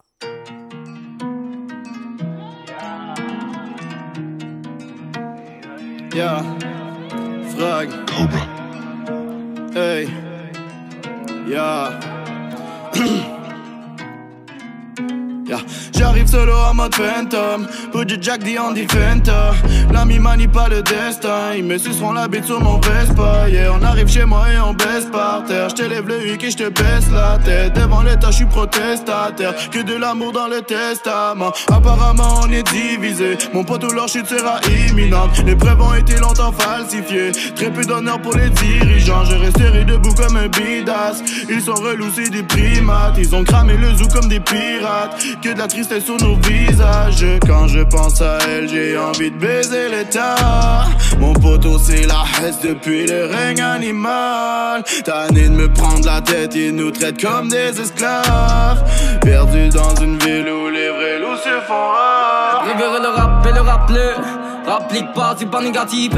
[6.13, 6.44] Yeah.
[7.56, 7.89] Frag.
[9.74, 10.10] Hey.
[11.48, 12.00] Yeah.
[15.93, 17.67] J'arrive solo en mode phantom.
[17.91, 19.53] Put du Jack the Andy Fenta
[19.91, 21.53] L'ami manie pas le destin.
[21.58, 24.73] Ils me suceront la bite sur mon Vespa Yeah on arrive chez moi et on
[24.73, 25.69] baisse par terre.
[25.75, 27.73] Je lève le huc et je te baisse la tête.
[27.73, 29.53] Devant l'état je suis protestataire.
[29.69, 31.51] Que de l'amour dans le testament.
[31.71, 33.38] Apparemment on est divisé.
[33.53, 35.43] Mon pote ou leur chute sera imminente.
[35.45, 37.32] Les preuves ont été longtemps falsifiées.
[37.56, 39.25] Très peu d'honneur pour les dirigeants.
[39.25, 41.21] Je resterai debout comme un bidas.
[41.49, 43.15] Ils sont relous c'est des primates.
[43.17, 47.26] Ils ont cramé le zoo comme des pirates que de la tristesse sur nos visages.
[47.46, 50.86] Quand je pense à elle, j'ai envie de baiser l'état.
[51.19, 54.84] Mon poteau, c'est la hesse depuis le règne animal.
[55.04, 58.84] Tanné de me prendre la tête, ils nous traitent comme des esclaves.
[59.22, 62.66] Perdus dans une ville où les vrais loups se font rares.
[62.78, 64.14] Le rap et le rappeler.
[64.66, 66.12] Rapplique pas, c'est pas négatif.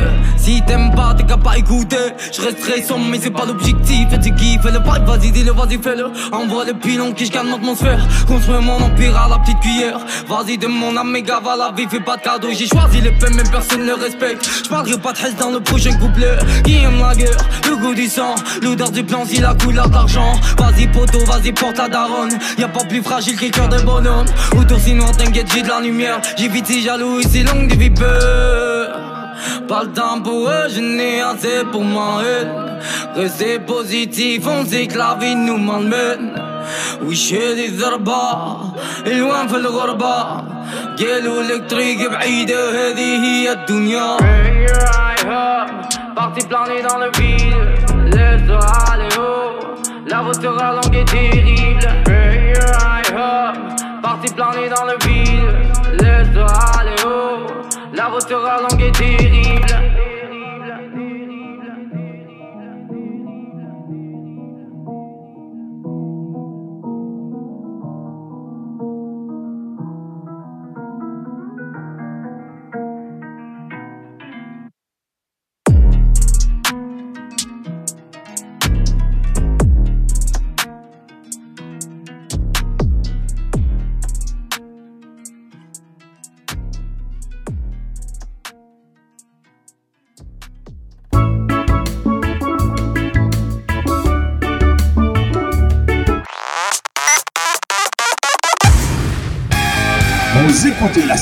[0.46, 2.14] Si t'aimes pas, t'es qu'à pas écouter.
[2.32, 4.14] Je resterai sombre, mais c'est pas l'objectif.
[4.14, 6.06] Et tu kiffes, fais le pipe, vas-y, dis-le, vas-y, fais-le.
[6.32, 8.08] Envoie le pilon qui je gagne l'atmosphère.
[8.28, 9.98] Construis mon empire à la petite cuillère.
[10.28, 12.50] Vas-y, de mon âme, méga, va la vie, fais pas de cadeau.
[12.52, 14.48] J'ai choisi le paix, mais personne ne respecte.
[14.66, 16.38] Je parlerai pas de hell dans le prochain couplet.
[16.64, 17.38] Qui aime la guerre,
[17.68, 20.34] le goût du sang, l'odeur du plan, si la couleur d'argent.
[20.60, 22.38] Vas-y, poteau, vas-y, porte la daronne.
[22.60, 24.28] Y'a pas plus fragile que le cœur d'un bonhomme.
[24.56, 26.22] Autour, sinon, t'inquiète, j'ai de la lumière.
[26.38, 29.15] J'ai vite si jaloux, des vipeurs.
[29.15, 29.15] Pas
[29.83, 32.23] le temps pour eux, je n'ai assez pour moi
[33.15, 36.51] Restez positif, on sait que la vie nous malmène
[37.07, 38.23] وش هذي الضربة
[39.07, 40.17] الوان في الغربة
[40.99, 44.17] قالوا électrique بعيدة هذه هي الدنيا
[46.17, 47.55] Parti planer dans le vide,
[48.15, 48.61] laisse-toi
[48.93, 49.53] aller haut
[50.07, 51.89] La route sera longue et terrible
[54.03, 55.55] Parti planer dans le vide,
[56.03, 56.74] laisse-toi aller haut
[57.96, 59.55] La route sera longue et terrible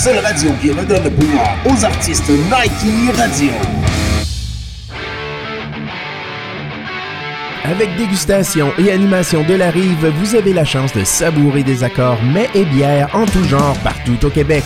[0.03, 3.51] seule radio qui redonne le pouvoir aux artistes Nike Radio.
[7.63, 12.21] Avec dégustation et animation de la rive, vous avez la chance de savourer des accords
[12.21, 14.65] mets et bières en tout genre partout au Québec.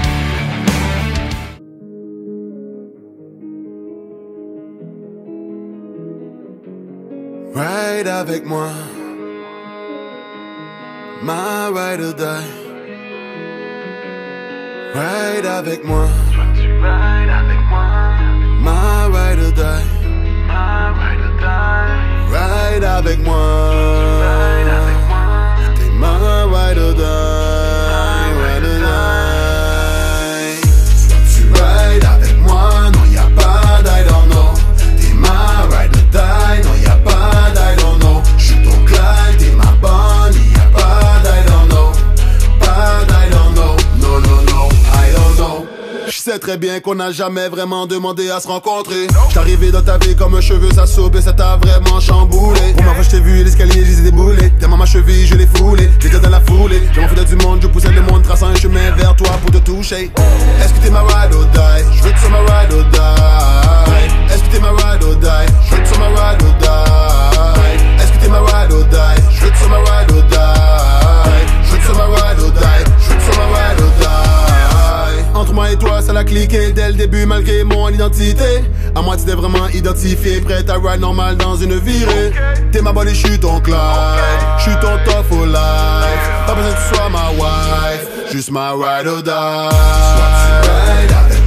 [8.01, 8.67] Ride avec moi.
[11.21, 12.47] My ride or die.
[14.95, 16.07] Ride avec moi.
[18.59, 19.85] My ride or die.
[20.47, 20.89] My
[22.31, 23.37] ride avec moi.
[25.75, 27.30] T'es ma ride or die.
[46.21, 49.07] Sais très bien qu'on n'a jamais vraiment demandé à se rencontrer.
[49.35, 52.73] Arrivé dans ta vie comme un cheveu, ça saute et ça t'a vraiment chamboulé.
[52.75, 54.51] Pour ma fois, je t'ai vu l'escalier, j'ai déboulé.
[54.59, 55.89] Tellement ma cheville, je l'ai foulé.
[55.99, 56.81] J'étais dans la foulée.
[56.93, 59.57] J'ai fait du monde, je poussais le monde, traçant un chemin vers toi pour te
[59.57, 60.11] toucher.
[60.61, 61.85] Est-ce que t'es ma ride or die?
[61.97, 64.31] Je veux que tu sois ma ride or die.
[64.31, 65.51] Est-ce que t'es ma ride or die?
[65.65, 67.20] Je veux que tu sois ma ride or die.
[76.21, 78.63] L'a cliqué dès le début malgré mon identité.
[78.95, 82.31] À moi, tu t'es vraiment identifié, prêt à ride normal dans une virée.
[82.71, 83.77] T'es ma bonne et j'suis ton Clyde.
[84.59, 86.25] J'suis ton tough for life.
[86.45, 89.29] Pas besoin que tu sois ma wife, juste ma ride or die.
[89.29, 91.40] Soit tu ride avec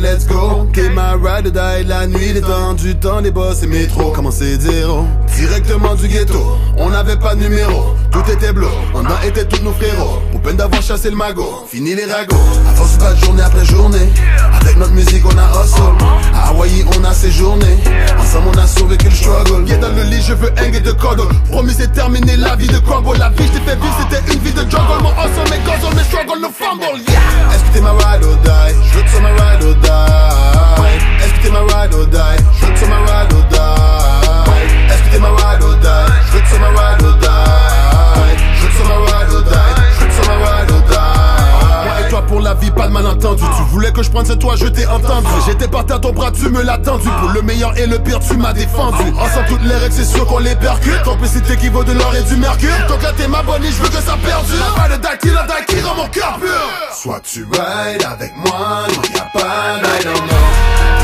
[0.00, 0.69] let's go.
[0.72, 4.12] T'es ma ride or die, la nuit détendue, temps des boss et métro.
[4.14, 5.04] Comment c'est zéro?
[5.36, 7.96] Directement du ghetto, on n'avait pas de numéro.
[8.12, 10.20] Tout était bleu, on en était tous nos frérots.
[10.30, 12.36] Pour peine d'avoir chassé le magot, fini les ragots.
[12.68, 14.08] À force de battre journée après journée,
[14.60, 15.82] avec notre musique on a hustle.
[16.34, 17.76] À Hawaii on a séjourné,
[18.18, 19.64] ensemble on a survécu le struggle.
[19.64, 21.28] Viens dans le lit, je veux hang et de cuddle.
[21.50, 23.18] Promis c'est terminé la vie de crumble.
[23.18, 25.02] La vie je t'ai fait vivre, c'était une vie de jungle.
[25.02, 27.54] Mon hustle, mes guzzle, mes struggle, no fumble, yeah.
[27.54, 28.74] Est-ce que t'es ma ride or die?
[28.92, 30.69] Je veux que ma ride or die.
[31.22, 32.18] Est-ce que t'es ma ride or die?
[32.60, 34.90] Je veux que tu sois ma ride or die.
[34.90, 35.88] Est-ce que t'es ma ride or die?
[36.26, 37.29] Je veux que tu sois ma ride or die.
[42.42, 43.42] La vie, pas de malentendu.
[43.56, 45.28] Tu voulais que je prenne ce toi, je t'ai entendu.
[45.46, 47.08] J'étais parti à ton bras, tu me l'as tendu.
[47.20, 49.02] Pour le meilleur et le pire, tu m'as défendu.
[49.18, 51.02] Ensemble, toutes les règles, c'est sûr qu'on les percute.
[51.04, 52.70] Complicité qui vaut de l'or et du mercure.
[52.88, 54.74] Donc là, ma bonne et je veux que ça perdure.
[54.74, 56.48] Pas de qui la qui rend mon cœur pur.
[56.92, 59.50] Soit tu ride avec moi, non y'a pas
[60.02, 60.99] don't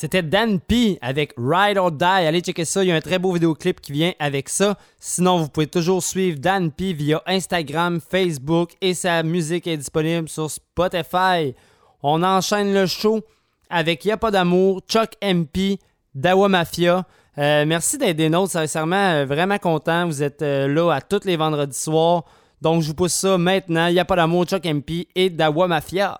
[0.00, 2.04] C'était Dan P avec Ride or Die.
[2.04, 4.78] Allez checker ça, il y a un très beau vidéoclip qui vient avec ça.
[4.98, 10.26] Sinon, vous pouvez toujours suivre Dan P via Instagram, Facebook et sa musique est disponible
[10.26, 11.54] sur Spotify.
[12.02, 13.20] On enchaîne le show
[13.68, 15.78] avec Y'a pas d'amour, Chuck MP,
[16.14, 17.04] Dawa Mafia.
[17.36, 20.06] Euh, merci d'être des nôtres, sincèrement, euh, vraiment content.
[20.06, 22.24] Vous êtes euh, là à tous les vendredis soirs.
[22.62, 23.88] Donc, je vous pousse ça maintenant.
[23.88, 26.18] Y'a pas d'amour, Chuck MP et Dawa Mafia.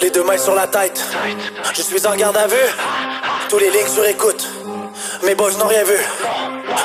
[0.00, 1.04] Les deux mains sur la tête.
[1.74, 2.56] Je suis en garde à vue.
[3.48, 4.48] Tous les lignes sur écoute.
[5.22, 5.98] Mes boys n'ont rien vu.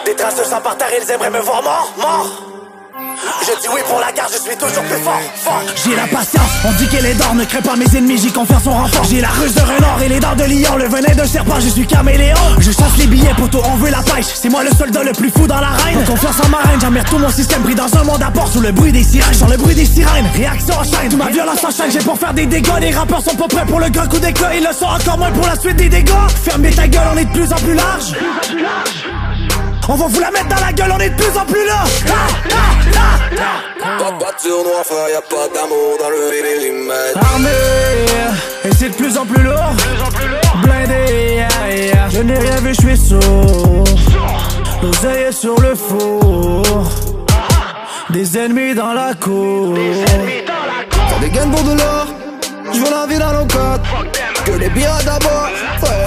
[0.06, 2.49] Des traces de par ils aimeraient me voir mort, mort.
[3.42, 5.20] Je dis oui pour la garde, je suis toujours plus fort.
[5.84, 8.60] J'ai la patience, on dit qu'elle est d'or, ne crée pas mes ennemis, j'y confère
[8.62, 9.04] son renfort.
[9.06, 11.70] J'ai la ruse de renard et les dents de lion, le venin de serpent, je
[11.70, 12.36] suis caméléon.
[12.60, 14.28] Je chasse les billets, poteau, on veut la pêche.
[14.34, 16.04] C'est moi le soldat le plus fou dans la reine.
[16.06, 18.62] Confiance en ma reine, jamais tout mon système brille dans un monde à port sous
[18.62, 19.34] le bruit des sirènes.
[19.34, 21.16] Sur le bruit des sirènes, réaction en chaîne.
[21.18, 22.80] Ma violence enchaîne, j'ai pour faire des dégâts.
[22.80, 25.32] Les rappeurs sont pas prêts pour le grand coup d'éclat, ils le sont encore moins
[25.32, 26.14] pour la suite des dégâts.
[26.44, 28.14] Fermez ta gueule, on est de plus en plus large.
[29.92, 31.84] On va vous la mettre dans la gueule, on est de plus en plus là.
[32.08, 32.14] Ah,
[32.52, 33.10] ah,
[33.82, 33.98] ah.
[33.98, 37.18] Pas, de tournoi, frère, y'a pas d'amour dans le périmètre.
[37.34, 37.50] Armé,
[38.66, 39.74] et c'est de plus en plus lourd.
[40.62, 41.44] Blindé,
[42.12, 43.84] je n'ai rien vu, je suis sourd.
[44.84, 46.64] L'oseille est sur le four.
[48.12, 49.74] Des ennemis dans la cour.
[51.20, 52.08] Des gains pour de l'or,
[52.72, 53.82] je veux la vie dans nos côtes.
[54.46, 55.50] Que les pirates d'abord,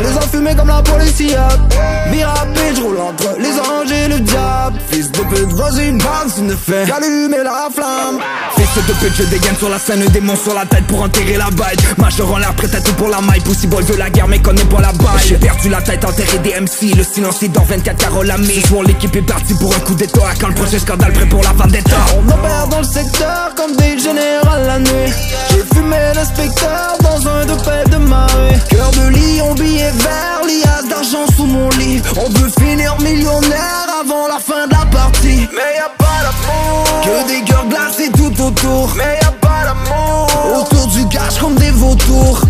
[0.02, 1.12] les enfumés comme la police.
[1.18, 4.78] Vie rapide, je roule entre les anges et le diable.
[4.90, 5.98] Fils de pute, vas-y,
[6.28, 6.86] c'est une fait.
[6.86, 8.18] J'allume la flamme.
[8.74, 11.50] Fils de pute, je dégaine sur la scène, démon sur la tête pour enterrer la
[11.50, 11.98] bête.
[11.98, 13.40] Major en l'air, prêt à tout pour la maille.
[13.40, 15.20] Pussy boy veut la guerre, mais connaît pas la balle.
[15.26, 16.96] J'ai perdu la tête, enterré des MC.
[16.96, 20.20] Le silence est dans 24 caroles à Ce l'équipe est partie pour un coup d'état.
[20.40, 21.96] Quand le prochain scandale prêt pour la vendetta.
[22.16, 25.12] On opère dans le secteur comme des générales la nuit.
[25.50, 28.56] J'ai fumé l'inspecteur dans un de paix de marée.
[28.70, 32.00] Cœur de lion, billet vert, liasse d'argent sous mon lit.
[32.16, 35.46] On veut finir millionnaire avant la fin de la partie.
[35.52, 36.31] Mais y a pas d'amour.
[37.04, 38.92] Que des cœurs glacés tout autour.
[38.96, 40.60] Mais y a pas d'amour.
[40.60, 42.40] Autour du cash comme des vautours.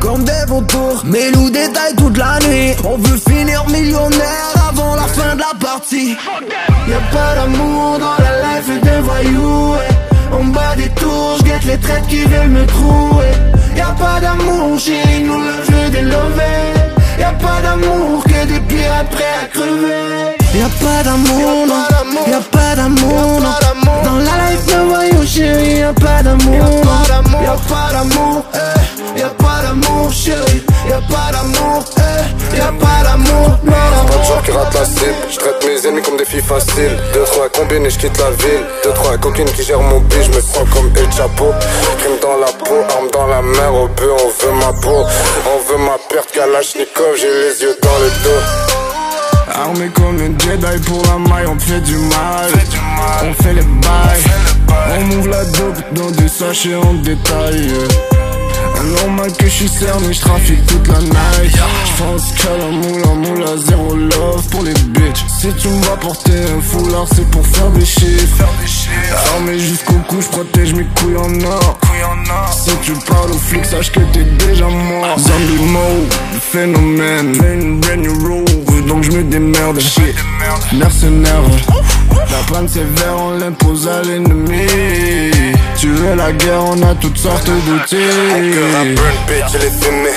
[0.00, 1.02] Comme des vautours.
[1.04, 2.74] Mais nous détaille toute la nuit.
[2.84, 6.16] On veut finir millionnaire avant la fin de la partie.
[6.88, 9.72] Y a pas d'amour dans la life des voyous.
[9.72, 9.88] ouais.
[10.32, 13.32] On bat des tours, j'guette les traites qui veulent me trouer.
[13.76, 16.72] Y'a pas d'amour, chérie, nous le jeu des lovés.
[17.18, 20.39] Y'a pas d'amour que des pirates prêts à crever.
[20.52, 22.30] Y'a pas d'amour, non.
[22.30, 24.02] Y'a pas d'amour, non.
[24.04, 26.82] Dans la life de voyou, chérie, y'a pas d'amour.
[27.42, 29.18] Y'a pas d'amour, eh.
[29.20, 30.62] Y'a pas d'amour, chérie.
[30.88, 32.56] Y'a pas d'amour, eh.
[32.56, 33.72] Y'a pas d'amour, non.
[34.08, 36.98] Pas de qui rate la cible, je traite mes ennemis comme des filles faciles.
[37.14, 38.64] Deux, trois combines et je quitte la ville.
[38.82, 41.52] Deux, trois coquines qui gèrent mon billet, je me sens comme El Chapeau.
[41.98, 45.06] Crime dans la peau, arme dans la main, au on veut ma peau.
[45.46, 48.69] On veut ma perte, Kalachnikov, j'ai les yeux dans le dos.
[49.54, 52.50] Armé comme un Jedi pour la maille, on fait du mal.
[53.22, 54.22] On fait les bails.
[54.98, 57.68] On ouvre la dope dans des sachets en détail.
[59.02, 61.56] Normal que je suis cerné, je trafique toute la night.
[61.84, 65.24] J'pense qu'à la moula, moula, zéro love pour les bitches.
[65.28, 68.44] Si tu me vas porter un foulard, c'est pour faire des chiffres.
[69.34, 71.78] Armé jusqu'au cou, j'protège mes couilles en or.
[72.52, 75.18] Si tu parles aux flics, sache que t'es déjà mort.
[75.18, 77.34] Zombie mode, phénomène.
[77.52, 79.78] Une brand new rule, donc j'me démerde.
[79.80, 80.16] Shit,
[80.72, 81.42] mercenaire.
[82.30, 84.66] La panne sévère, on l'impose à l'ennemi.
[85.78, 87.96] Tu veux la guerre, on a toutes sortes d'outils.
[87.96, 90.10] Cœur à burn, bitch, je l'ai fumé.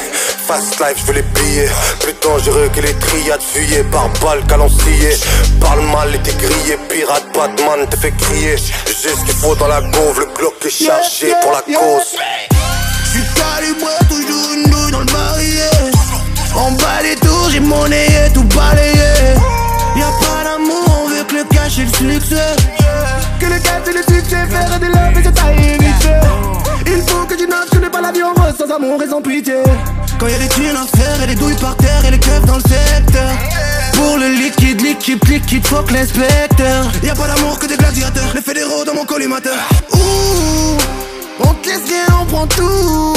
[0.47, 1.69] Fast life, je veux les billets.
[2.01, 5.17] Plus dangereux que les triades fuyées par balles calancier.
[5.61, 6.77] Parle mal et t'es grillé.
[6.89, 8.55] Pirate, Batman, te fait crier.
[8.87, 10.19] J'ai ce qu'il faut dans la gauve.
[10.19, 12.17] Le Glock est chargé pour la cause.
[13.05, 15.72] J'suis calibré, toujours une douille dans le barillet.
[16.55, 19.35] En bas des tours, j'ai monnayé, tout balayé.
[19.95, 22.55] Y'a pas d'amour, on veut que le cash et le succès.
[23.39, 25.77] Que le cash et le succès, faire des love et se tailler.
[26.85, 29.21] Il faut que tu je n'ai pas la vie en rose sans amour et sans
[29.21, 29.55] pitié.
[30.19, 32.57] Quand y'a des thunes à faire et des douilles par terre et les keufs dans
[32.57, 33.29] le secteur.
[33.93, 36.85] Pour le liquide, liquide, liquide, fuck l'inspecteur.
[37.03, 39.57] Y'a pas d'amour que des gladiateurs, les fédéraux dans mon collimateur.
[39.93, 40.77] Ouh,
[41.39, 43.13] on te laisse rien, on prend tout.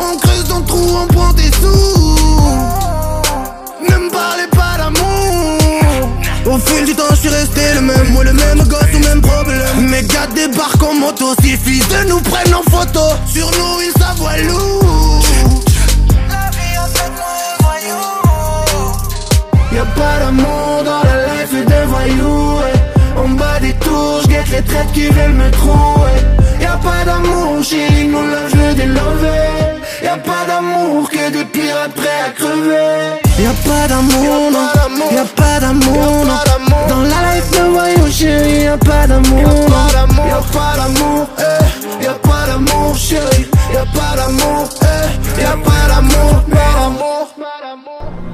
[0.00, 1.91] On creuse dans le trou, on prend des sous.
[6.96, 8.08] Temps, je suis resté le même.
[8.12, 9.88] Moi, le même gosse, ou même problème.
[9.88, 11.34] Mes gars débarquent en moto.
[11.42, 13.00] Suffit de nous prendre en photo.
[13.26, 15.24] Sur nous, ils s'avoient lourd.
[19.74, 21.54] Y'a pas d'amour dans la life
[21.88, 22.58] voyous.
[22.58, 22.82] ouais.
[23.24, 26.18] On bat des tours, j'guette les traites qui veulent me trouver.
[26.60, 29.80] Y'a pas d'amour, chérie, nous le jeu des lovés.
[30.04, 33.31] Y'a pas d'amour que des pirates prêts à crever.
[33.42, 35.10] Y'a pas d'amour, non.
[35.16, 36.38] Y'a pas d'amour, non.
[36.88, 39.40] Dans la life de voyous, chérie, y'a pas d'amour.
[39.40, 42.04] Y'a pas d'amour, eh.
[42.04, 43.48] Y'a pas d'amour, chérie.
[43.74, 45.40] Y'a pas d'amour, eh.
[45.40, 48.31] Y'a pas d'amour, pas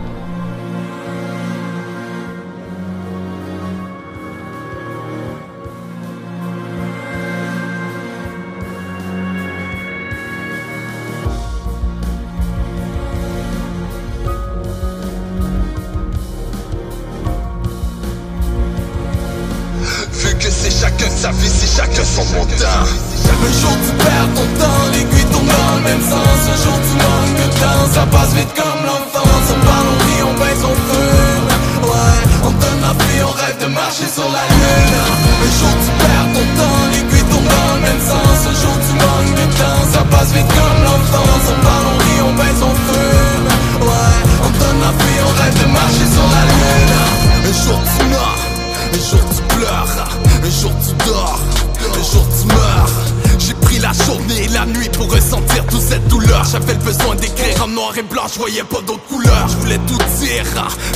[20.39, 21.49] que c'est chacun sa vie
[23.61, 26.41] jour tu perds ton temps, l'aiguille tombe dans le même sens.
[26.47, 29.47] Un jour tu manques de temps, ça passe vite comme l'enfance.
[29.51, 31.49] On parle, on rit, on baisse, on fume.
[31.91, 34.99] Ouais, on donne la vie, on rêve de marcher sur la lune.
[35.43, 38.39] Un jour tu perds ton temps, l'aiguille tombe dans le même sens.
[38.47, 41.45] Un jour tu manques de temps, ça passe vite comme l'enfance.
[41.51, 43.49] On parle, on rit, on baisse, on fume.
[43.87, 46.95] Ouais, on donne la vie, on rêve de marcher sur la lune.
[47.49, 48.43] Un jour tu meurs,
[48.95, 51.41] un jour tu pleures Un jour tu dors,
[51.79, 52.91] un jour tu meurs.
[53.39, 56.43] J'ai pris la journée et la nuit pour ressentir toute cette douleur.
[56.51, 59.47] J'avais le besoin d'écrire en noir et blanc, je voyais pas d'autres couleurs.
[59.47, 60.47] Je voulais tout dire,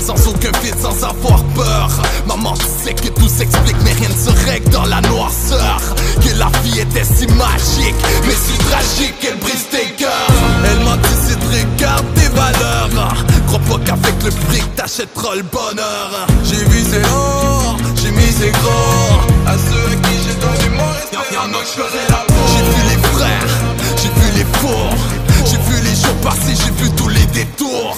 [0.02, 1.90] sans aucun vide, sans avoir peur.
[2.26, 5.82] Maman, tu sais que tout s'explique, mais rien ne se règle dans la noirceur.
[6.24, 7.94] Que la vie était si magique,
[8.26, 10.10] mais si tragique qu'elle brise tes cœurs.
[10.64, 13.14] Elle m'a dit c'est de regarder tes valeurs.
[13.48, 16.26] Crois pas qu'avec le fric t'achèteras le bonheur.
[16.42, 21.48] J'ai visé haut, j'ai misé gros À ceux à qui j'ai donné mon respect, y'en
[21.48, 23.52] a que je ferai la j'ai vu les frères,
[23.96, 24.94] j'ai vu les fours
[25.44, 27.96] J'ai vu les jours passer, j'ai vu tous les détours.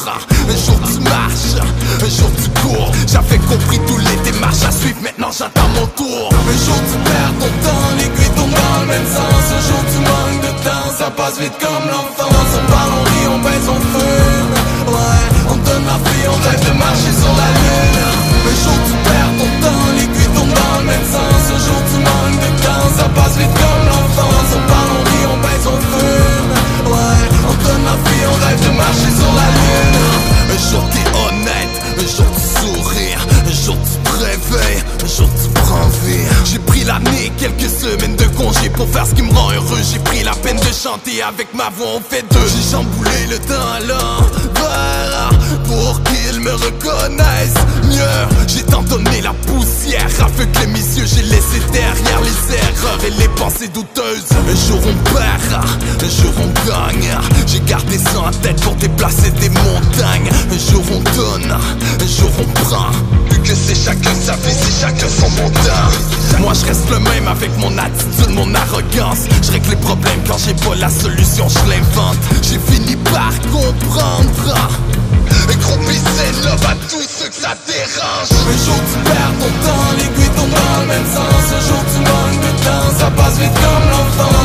[0.48, 1.56] Un jour tu marches,
[2.00, 2.90] un jour tu cours.
[3.06, 6.30] J'avais compris tous les démarches à suivre, maintenant j'attends mon tour.
[6.32, 9.44] Un jour tu perds ton temps, l'aiguille tombe dans le même sens.
[9.56, 12.50] Un jour tu manques de temps, ça passe vite comme l'enfance.
[12.58, 14.54] On parle, on rit, on baisse, on fume.
[14.94, 17.98] Ouais, on donne la vie, on rêve de marcher sur la lune.
[18.48, 19.13] Un jour tu perds
[20.74, 24.50] dans le même sens Un jour tu manques de temps, ça passe vite comme l'enfance
[24.56, 28.60] On parle, on rit, on baisse, on fume Ouais, on donne la vie, on rêve
[28.66, 29.96] de marcher sur la lune
[30.54, 33.14] Un jour t'es honnête, un jour tu souris
[33.48, 36.26] Un jour tu te réveilles, un jour tu prends vie
[36.86, 39.80] l'année, quelques semaines de congé Pour faire ce qui me rend heureux.
[39.90, 42.46] J'ai pris la peine de chanter, avec ma voix on fait deux.
[42.48, 45.30] J'ai chamboulé le temps à l'envers
[45.64, 48.46] Pour qu'ils me reconnaissent mieux.
[48.46, 53.28] J'ai tant donné la poussière Aveuglé mes yeux, j'ai laissé derrière les erreurs Et les
[53.28, 54.26] pensées douteuses.
[54.32, 55.64] Un jour on perd,
[56.02, 57.18] un jour on gagne.
[57.46, 60.30] J'ai gardé ça en tête pour déplacer des montagnes.
[60.50, 62.90] Un jour on donne, un jour on prend.
[63.30, 66.40] Vu que c'est chacun sa vie, c'est chacun son montant.
[66.40, 69.26] Moi je le même avec mon attitude, mon arrogance.
[69.42, 72.16] Je règle les problèmes quand j'ai pas la solution, je l'invente.
[72.42, 74.54] J'ai fini par comprendre.
[75.48, 78.30] Un gros bisous love à tous ceux que ça dérange.
[78.32, 81.44] Un jour tu perds ton temps, l'aiguille tombe dans le même sens.
[81.56, 84.43] Un jour tu manques de temps, ça passe vite comme l'enfance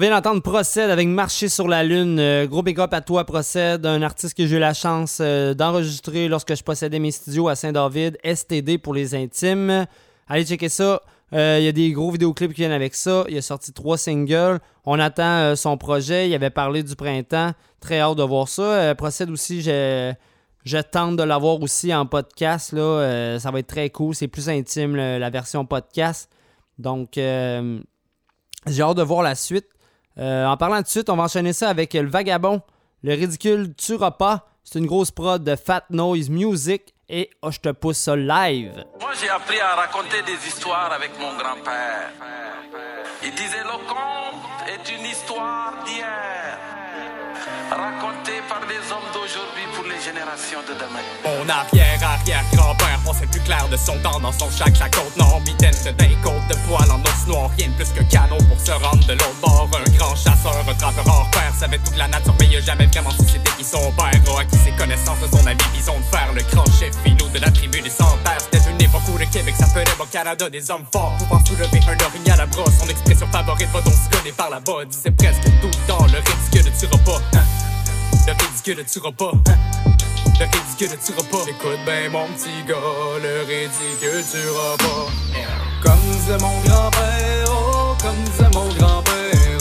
[0.00, 2.18] vient d'entendre Procède avec Marcher sur la Lune.
[2.18, 5.52] Euh, gros big up à toi, Procède, un artiste que j'ai eu la chance euh,
[5.52, 9.86] d'enregistrer lorsque je possédais mes studios à Saint-David, STD pour les intimes.
[10.26, 11.02] Allez checker ça.
[11.34, 13.24] Euh, Il y a des gros vidéoclips qui viennent avec ça.
[13.28, 14.58] Il a sorti trois singles.
[14.86, 16.30] On attend euh, son projet.
[16.30, 17.52] Il avait parlé du printemps.
[17.80, 18.94] Très hâte de voir ça.
[18.94, 20.14] Procède aussi, je,
[20.64, 22.72] je tente de l'avoir aussi en podcast.
[22.72, 23.38] Là.
[23.38, 24.14] Ça va être très cool.
[24.14, 26.30] C'est plus intime, la version podcast.
[26.78, 29.66] Donc, j'ai hâte de voir la suite.
[30.18, 32.62] Euh, en parlant de suite, on va enchaîner ça avec Le Vagabond.
[33.02, 34.46] Le ridicule tuera pas.
[34.64, 36.94] C'est une grosse prod de Fat Noise Music.
[37.08, 38.84] Et oh, je te pousse ça live.
[39.00, 42.12] Moi, j'ai appris à raconter des histoires avec mon grand-père.
[43.22, 46.58] Il disait le conte est une histoire d'hier,
[47.70, 49.66] racontée par les hommes d'aujourd'hui
[50.10, 50.74] générations de.
[51.24, 55.74] Mon arrière-arrière-grand-père pensait plus clair de son temps dans son chac, la côte nord, mitaine
[55.98, 59.06] d'un côte de poil en os noir, rien de plus que canon pour se rendre
[59.06, 59.68] de l'autre bord.
[59.74, 63.24] Un grand chasseur, un trappeur hors pair, savait toute la nature, mais jamais vraiment su
[63.28, 64.34] c'était qui son père.
[64.36, 67.38] A acquis ses connaissances de son ami bison de fer, le grand chef filou de
[67.38, 68.40] la tribu des sans-terres.
[68.40, 72.04] C'était une époque où le Québec s'appelait bon Canada, des hommes forts pouvant soulever un
[72.06, 72.78] orignal à la brosse.
[72.80, 76.72] Son expression favorite va donc se par là-bas, disait presque tout le temps, le ridicule
[76.72, 77.20] ne tuera pas.
[78.26, 79.32] Le ridicule ne tuera pas.
[80.40, 81.50] Le ridicule ne tuera pas.
[81.50, 82.74] Écoute ben mon petit gars,
[83.22, 85.06] le ridicule tuera pas.
[85.82, 89.60] Comme disait mon grand-père, oh, comme disait mon grand-père,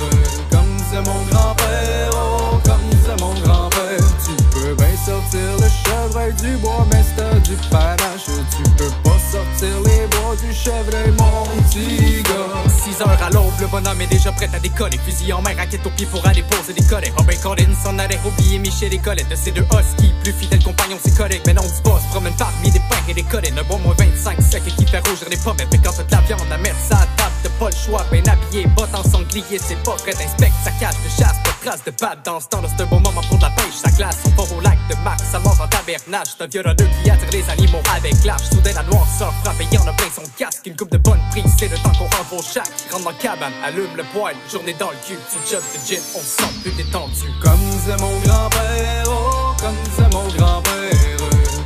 [0.49, 4.05] comme disait mon grand-père, oh, comme disait mon grand-père.
[4.23, 9.19] Tu peux bien sortir le chevreuil du bois, mais t'as du panache, tu peux pas
[9.29, 12.68] sortir les bois du chevreuil, mon petit gars.
[12.99, 14.97] 6 heures à l'aube, le bonhomme est déjà prêt à décoller.
[14.97, 17.13] Fusil en main, raquette au pied pour aller poser des collets.
[17.15, 19.29] Robin Collins s'en allait oublier Michel et Colette.
[19.29, 21.41] De ces deux huskies, plus fidèles compagnons, c'est correct.
[21.45, 23.53] Mais non, du boss promène parmi des pains et des collets.
[23.57, 25.69] Un bon moins 25 sec et qui fait rougir les pommettes.
[25.71, 28.05] Mais quand de la viande à mettre ça à table, t'as pas le choix.
[28.11, 30.55] Ben habillé, bottes en sanglier, c'est pas prêt d'inspecte.
[30.65, 32.25] Ça cache de chasse, trace de patte.
[32.25, 33.75] Dans ce temps-là, c'est un bon moment pour la pêche.
[33.83, 36.27] Ça glace, on part au lac de Mars, ça mange en tabernage.
[36.37, 38.41] C'est un violonneux qui attire les animaux avec l'âge.
[38.51, 40.65] Soudain, la noire sort frappe et y'en a plein son casque.
[40.65, 42.67] Une coupe de bonne prise, c'est le temps qu'on rentre au chac.
[42.91, 45.17] Rentre dans cabane, allume le poêle, journée dans le cul.
[45.31, 47.29] Tu job de gin, on se sent plus détendu.
[47.41, 51.17] Comme c'est mon grand-père, oh, comme c'est mon grand-père,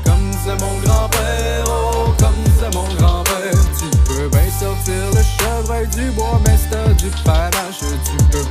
[0.04, 3.34] comme c'est mon grand-père, oh, comme c'est mon grand-père.
[3.78, 7.80] Tu peux bien sortir le chevreuil du bois, mais c'est du panache.
[7.80, 8.46] Tu peux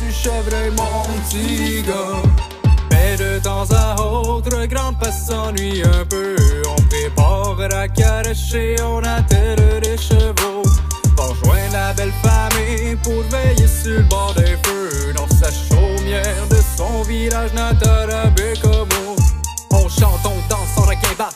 [0.00, 2.22] les du chevreuil, mon petit gars.
[2.90, 6.36] Mais de temps à autre, grand-père s'ennuie un peu.
[6.68, 10.62] On prépare à caresser, on attelle des chevaux.
[11.16, 15.12] Pour joindre la belle famille pour veiller sur le bord des feux.
[15.14, 19.16] Dans sa chaumière de son village natal à Bécomo.
[19.70, 20.57] On chante, on danse,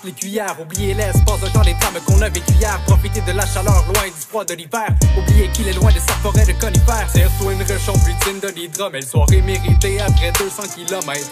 [0.04, 0.56] les cuillères.
[0.60, 2.78] Oubliez l'espace de temps des trames qu'on a vécu hier.
[2.86, 4.88] Profitez de la chaleur loin du froid de l'hiver.
[5.18, 7.08] Oubliez qu'il est loin de sa forêt de conifères.
[7.12, 9.04] Tire-toi une réchauffe butine de l'hydromel.
[9.04, 11.30] Soirée méritée après 200 km.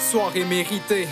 [0.00, 1.08] Soirée méritée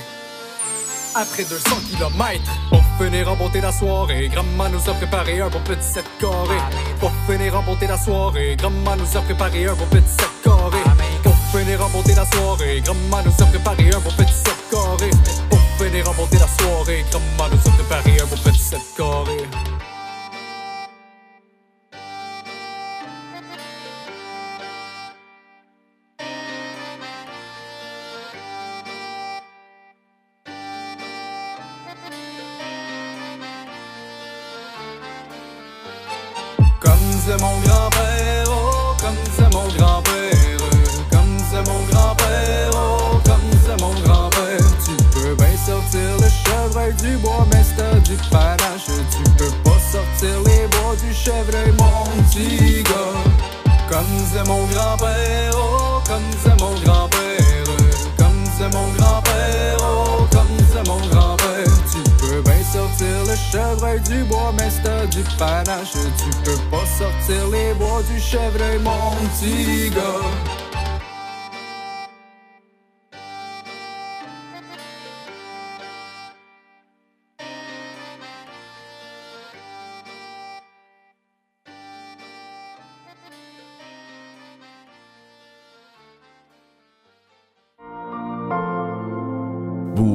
[1.15, 2.43] après 200 km.
[2.69, 6.59] Pour finir en beauté la soirée, Grandma nous a préparé un bon petit set carré.
[7.01, 10.79] Pour finir en beauté la soirée, Grandma nous a préparé un bon petit set carré.
[11.23, 15.11] Pour finir en beauté la soirée, Grandma nous a préparé un bon petit set carré.
[16.05, 19.76] En beauté la soirée, Grandma nous a préparé un bon petit set carré.
[65.39, 65.93] Panache.
[65.93, 70.66] Tu peux pas sortir les bois du chevreuil, mon petit gars.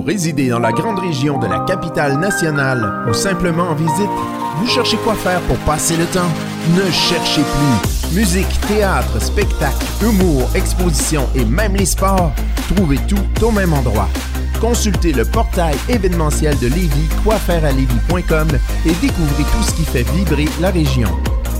[0.01, 4.09] Vous résidez dans la grande région de la capitale nationale ou simplement en visite?
[4.57, 6.31] Vous cherchez quoi faire pour passer le temps?
[6.75, 8.15] Ne cherchez plus.
[8.15, 12.31] Musique, théâtre, spectacle, humour, exposition et même les sports.
[12.73, 14.09] Trouvez tout au même endroit.
[14.59, 18.47] Consultez le portail événementiel de Lévis, quoifairealévis.com
[18.87, 21.09] et découvrez tout ce qui fait vibrer la région.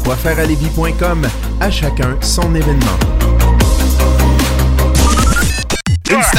[0.04, 1.28] Quoifairealévis.com,
[1.60, 3.31] à chacun son événement.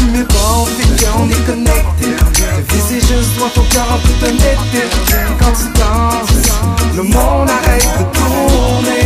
[0.00, 2.16] Si mes pas fait qu'on est connecté.
[2.16, 4.88] Ta vie c'est toi ton cœur en toute honnêteté
[5.38, 6.48] Quand tu danses,
[6.96, 9.04] le monde arrête de tourner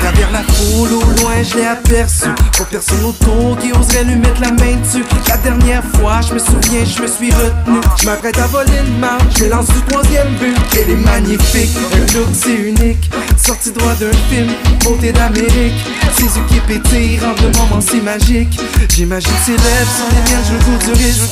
[0.00, 2.28] travers la foule au loin je l'ai aperçu.
[2.56, 5.04] Pas personne autour qui oserait lui mettre la main dessus.
[5.28, 7.80] La dernière fois je me souviens je me suis retenu.
[8.00, 10.56] Je m'apprête à voler une marche, je lance du troisième but.
[10.74, 13.10] Elle est magnifique, un look c'est unique.
[13.36, 14.50] Sorti droit d'un film,
[14.84, 15.74] beauté d'Amérique.
[16.16, 18.58] Ses yeux qui pétillent rendent le moment si magique.
[18.94, 21.28] J'imagine ses lèvres sont les miennes, je veux cours du risque,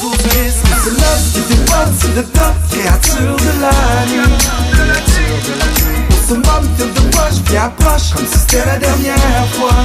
[0.84, 3.70] C'est love qui dépasse sur le top, créature de la
[4.06, 5.95] nuit
[6.34, 9.82] moment feel de poche qui approche comme si c'était la dernière fois.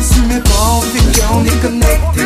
[0.00, 2.22] Si mes pas fait qu'on est connecté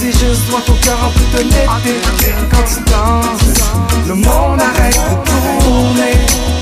[0.00, 2.34] c'est juste toi ton cœur en toute honnêteté.
[2.50, 3.62] Quand tu danses,
[4.06, 6.57] le monde arrête de tourner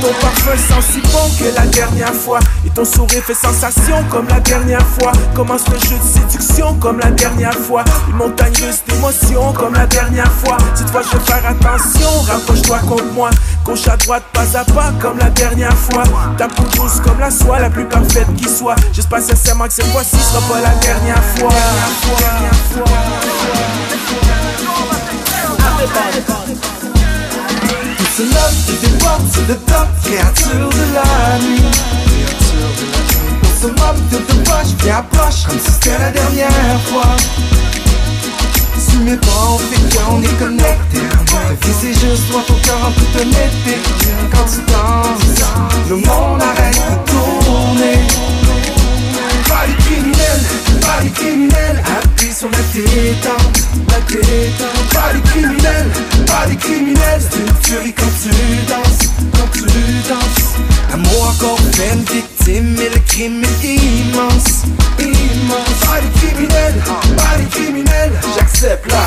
[0.00, 2.40] ton parfum sent si bon que la dernière fois.
[2.64, 5.12] Et ton sourire fait sensation comme la dernière fois.
[5.34, 7.84] Commence le jeu de séduction comme la dernière fois.
[8.08, 10.56] Une montagne russe d'émotions comme la dernière fois.
[10.74, 13.30] Cette fois je vais faire attention, rapproche-toi contre moi.
[13.64, 16.04] Gauche à droite, pas à pas comme la dernière fois.
[16.38, 18.76] Ta peau douce comme la soie, la plus parfaite qui soit.
[18.92, 21.50] J'espère sincèrement que cette fois-ci sera pas la dernière fois.
[21.50, 22.84] Dernière fois, dernière fois.
[29.32, 31.64] Sur le top, créature de la nuit.
[33.42, 37.16] On se moque de te poche, viens approche, comme si c'était la dernière fois.
[38.78, 41.00] Sous mes pas, on fait qu'on est connecté.
[41.26, 43.78] Ta c'est juste toi, ton cœur en toute honnêteté.
[44.30, 45.44] Quand tu danses,
[45.88, 48.29] le monde arrête de tourner
[49.50, 50.40] body criminel,
[50.86, 51.74] body criminel.
[51.96, 53.36] Appuie sur la téta,
[53.90, 54.66] la téta.
[54.94, 55.86] Body criminel,
[56.26, 57.20] body criminel.
[57.20, 58.30] C'est une furie quand tu
[58.70, 59.62] danses, quand tu
[60.08, 60.50] danses.
[60.92, 64.64] Amour encore pleine victime, mais le crime est immense,
[64.98, 65.80] immense.
[65.86, 66.74] Body criminel,
[67.16, 68.10] body criminel.
[68.36, 69.06] J'accepte la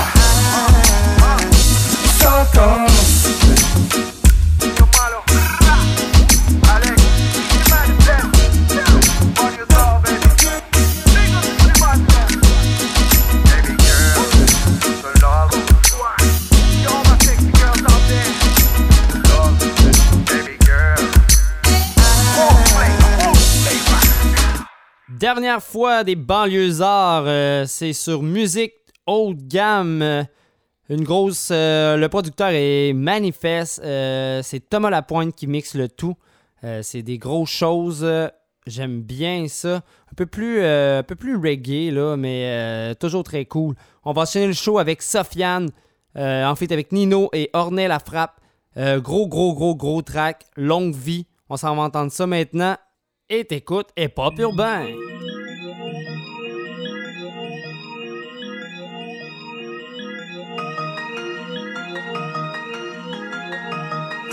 [2.19, 4.12] Ça commence.
[25.43, 28.75] Dernière fois des banlieusards, euh, c'est sur musique
[29.05, 30.25] haut de gamme.
[30.87, 31.49] Une grosse.
[31.51, 33.81] euh, le producteur est Manifest.
[33.83, 36.15] euh, c'est Thomas Lapointe qui mixe le tout.
[36.63, 38.07] Euh, c'est des grosses choses.
[38.65, 39.75] J'aime bien ça.
[39.75, 43.75] Un peu plus, un peu plus reggae, là, mais toujours très cool.
[44.05, 45.71] On va enchaîner le show avec Sofiane.
[46.15, 48.39] en fait, avec Nino et Ornel la frappe.
[48.77, 50.45] Gros, gros, gros, gros track.
[50.55, 51.25] Longue vie.
[51.49, 52.77] On s'en va entendre ça maintenant.
[53.29, 54.85] Et t'écoutes et pop urbain.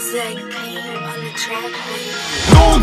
[0.00, 1.72] Zach Payne on the track.
[2.54, 2.80] Long.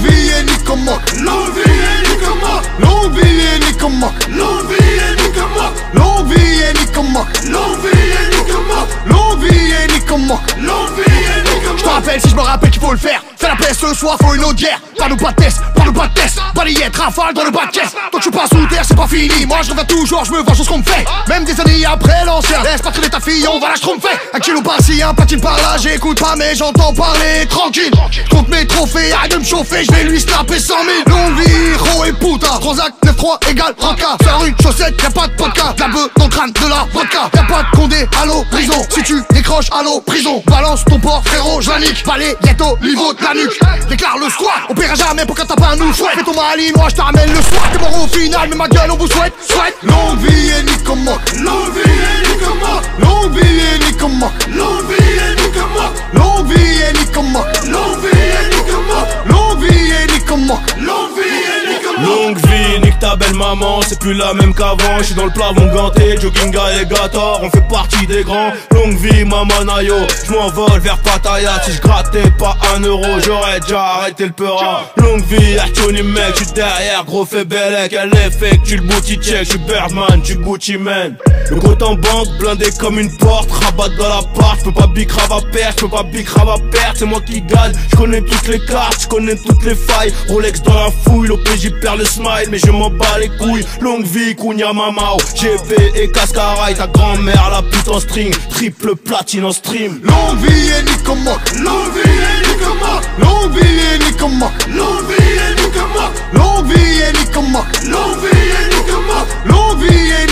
[1.25, 7.79] Long Nicomoc Longue vie et Nicomoc Longue vie et Nicomoc Longue vie et Nicomoc Longue
[7.81, 12.29] vie et Nicomoc Longue vie et Nicomoc Longue vie et Nicomoc Je te rappelle si
[12.29, 13.23] je me rappelle qu'il faut le faire.
[13.37, 15.83] Fais la paix ce soir, faut une autre guerre Pas nous pas de test, pas
[15.85, 17.91] nous pas de test Balayette, rafale dans le bas de caisse.
[18.11, 19.45] Tant que je suis pas sous terre, c'est pas fini.
[19.45, 21.05] Moi je reviens toujours, je me venge sur ce qu'on me fait.
[21.27, 22.63] Même des années après l'ancien.
[22.63, 24.09] Laisse pas traîner ta fille, on va la schtroumpfer.
[24.33, 27.91] Un kilo par-ci, un patine par-là J'écoute pas mais j'entends parler tranquille.
[28.31, 30.73] Compte mes trophées, arrête de me chauffer Je vais lui snapper 100
[31.05, 31.75] 000 Longue vie,
[32.07, 36.09] rue puta Transac 9-3 égale ranca Faire une chaussette, y'a pas de podcast La bœuf
[36.17, 37.29] dans le crâne de la vodka.
[37.33, 40.43] Y'a pas de condé, allô, prison Si tu décroches, allô, prison.
[40.47, 43.59] Balance ton port, frérot, je la nique Palais, ghetto, niveau de la nuque.
[43.89, 46.89] Déclare le squat, on paiera jamais pour quand t'as pas un nous Fais ton malinois,
[46.89, 49.33] je te ramène le soir T'es mort au final, mais ma gueule, on vous souhaite,
[49.47, 49.75] souhaite.
[49.83, 55.41] Longue vie et Nicomoc Longue vie et Nicomoc Longue vie et Nicomoc Longue vie et
[55.41, 61.23] Nicomoc Longue vie et Nicomoc Longue vie et Nicomoc Longue vie et Nicomoc Longue vie
[61.23, 61.56] et
[62.03, 64.99] Longue vie, nique ta belle maman, c'est plus la même qu'avant.
[64.99, 68.51] Je suis dans le plafond ganté, jogging alligator, on fait partie des grands.
[68.71, 69.95] Longue vie, maman Nayo,
[70.25, 71.59] je m'envole vers Pattaya.
[71.63, 74.83] Si je grattais pas un euro, j'aurais déjà arrêté le peura.
[74.97, 77.93] Longue vie, Tony mec, je suis derrière, gros fait bellec.
[77.93, 81.17] Elle est tu le booty check, je suis Birdman, tu Gucci man.
[81.49, 84.87] Le compte en banque, blindé comme une porte, rabat dans la part, je peux pas
[84.87, 87.71] big à perdre, je peux pas big à perdre, c'est moi qui gagne.
[87.91, 90.13] Je connais toutes les cartes, je connais toutes les failles.
[90.27, 93.65] Rolex dans la fouille, l'OPJ le smile, mais je m'en bats les couilles.
[93.81, 99.45] Longue vie, Kunya Mamao, GP et Cascarai, ta grand-mère, la pute en string, triple platine
[99.45, 100.01] en stream.
[100.03, 105.61] Longue vie et Nicomoc, longue vie et Nicomoc, longue vie et Nicomoc, longue vie et
[105.61, 110.27] Nicomoc, longue vie et Nicomoc, longue vie et Nicomoc, longue vie et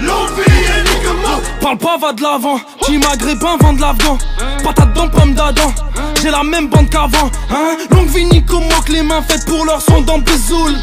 [0.00, 0.67] longue vie
[1.60, 2.60] Parle pas, va de l'avant.
[2.82, 4.18] Team maghrébin, vend de l'afghan.
[4.62, 5.72] Patate dans pomme d'Adam.
[6.22, 7.30] J'ai la même bande qu'avant.
[7.50, 7.76] Hein?
[7.90, 10.74] Longue vie, Nico moque les mains faites pour leur son dans Bezoul.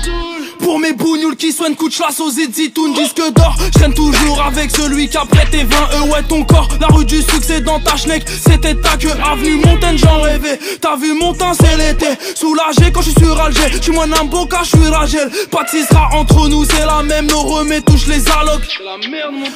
[0.60, 4.42] Pour mes bougnoules qui soignent coup de chasse aux éditoun disque d'or Je traîne toujours
[4.42, 7.80] avec celui qui a prêté 20 eux ouais ton corps La rue du succès dans
[7.80, 8.24] ta schneck.
[8.28, 10.60] C'était ta queue avenue Montaigne j'en rêvais.
[10.82, 12.08] T'as vu mon temps c'est l'été.
[12.36, 15.70] Soulagé quand je suis sur Alger Je suis moins Namboka je suis Ragel Pas de
[15.70, 17.28] sera entre nous c'est la même.
[17.28, 18.80] Nos remets touchent les allocs.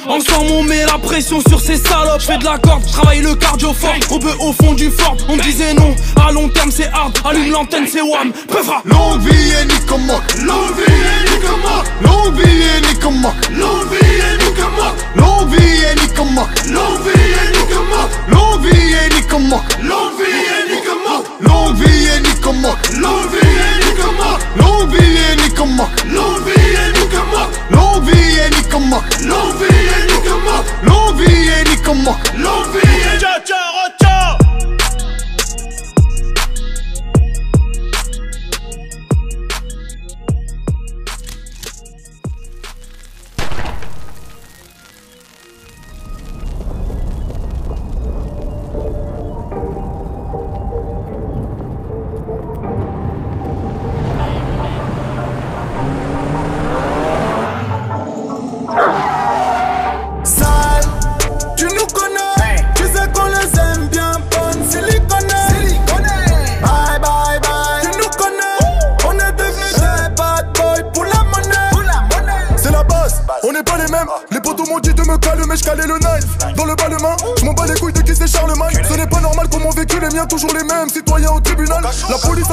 [0.08, 2.20] Ensemble on met la pression sur ces salopes.
[2.20, 3.94] Je fais de la corde, travaille le cardio fort.
[4.08, 5.94] Rebeu au fond du fort On me disait non
[6.24, 7.18] À long terme c'est hard.
[7.24, 8.32] Allume l'antenne c'est wham.
[8.48, 14.20] Peufra Longue vie et Nicomoc Longue vie est nikamma Longue vie est nikamma Longue vie
[14.26, 20.16] est nikamma Longue vie est nikamma Longue vie est nikamma Longue vie est nikamma Longue
[20.18, 25.88] vie est nikamma Longue vie est nikamma Longue vie est nikamma Longue vie est nikamma
[26.10, 31.64] Longue vie est nikamma Longue vie est nikamma Longue vie est nikamma Longue vie est
[31.70, 33.99] nikamma Longue vie est nikamma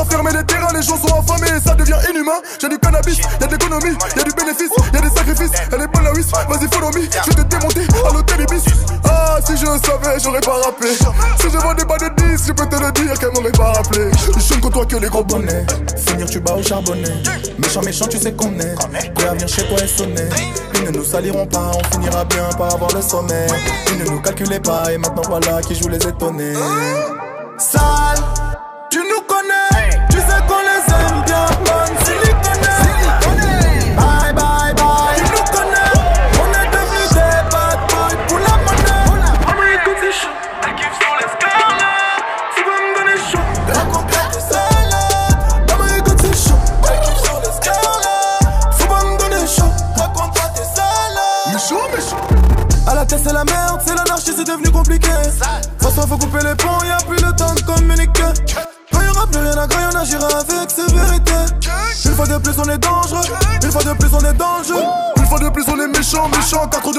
[0.07, 2.39] la police a fermé les terrains, les gens sont affamés ça devient inhumain.
[2.59, 5.51] J'ai du cannabis, y'a de l'économie, y'a du bénéfice, y'a des sacrifices.
[5.71, 8.63] Elle est bonne la whiz, vas-y follow me, je vais te démonter à l'hôtel Ibis.
[9.03, 10.91] Ah, si je savais, j'aurais pas rappelé.
[10.93, 14.11] Si je vendais pas de 10, je peux te le dire qu'elle m'aurait pas rappelé.
[14.37, 15.65] Je ne côtoie que les gros bonnets.
[16.07, 17.23] Finir tu bats au charbonnet.
[17.57, 18.75] Méchant, méchant, tu sais qu'on est.
[19.13, 20.29] Prêt à chez toi et sonner.
[20.75, 23.47] Ils ne nous saliront pas, on finira bien par avoir le sommet.
[23.91, 26.53] Ils ne nous calculaient pas et maintenant voilà qui joue les étonnés.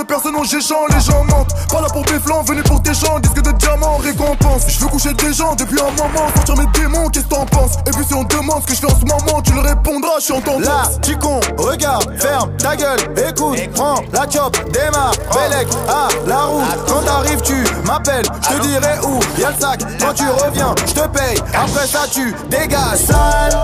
[0.09, 3.43] Personnes ont géchant, les gens mentent Pas là pour béflant, venu pour tes gens Disque
[3.43, 7.27] de diamant, récompense Je veux coucher des gens depuis un moment Sortir mes démons, qu'est-ce
[7.27, 7.77] que t'en penses?
[7.87, 10.19] Et puis si on demande ce que je fais en ce moment Tu le répondras,
[10.19, 12.99] je suis en tendance Là, tu con, regarde, ferme ta gueule,
[13.29, 16.65] écoute, prends la chop, démarre, Bélec, à la route.
[16.87, 19.21] Quand t'arrives, tu m'appelles, je te dirai où.
[19.41, 21.39] Y'a le sac, quand tu reviens, je te paye.
[21.55, 22.99] Après ça, tu dégages.
[23.07, 23.59] Sale,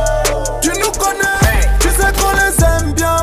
[0.61, 3.17] tu nous connais, tu sais qu'on les aime bien,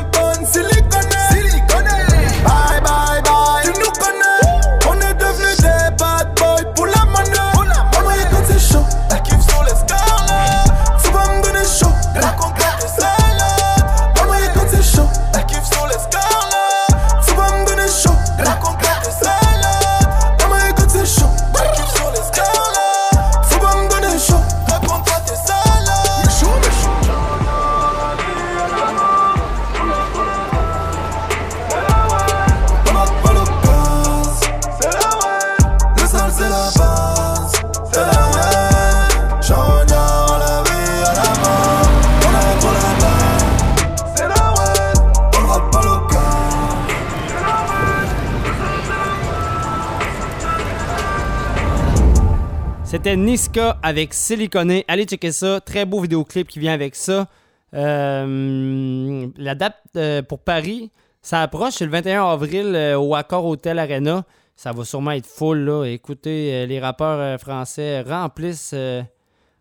[53.22, 54.84] Niska avec Siliconé.
[54.88, 55.62] Allez checker ça.
[55.62, 57.28] Très beau vidéoclip qui vient avec ça.
[57.76, 60.92] Euh, la date euh, pour Paris,
[61.22, 61.76] ça approche.
[61.76, 64.26] C'est le 21 avril euh, au Accor Hotel Arena.
[64.56, 65.60] Ça va sûrement être full.
[65.60, 65.86] Là.
[65.86, 68.76] Écoutez, les rappeurs français remplissent,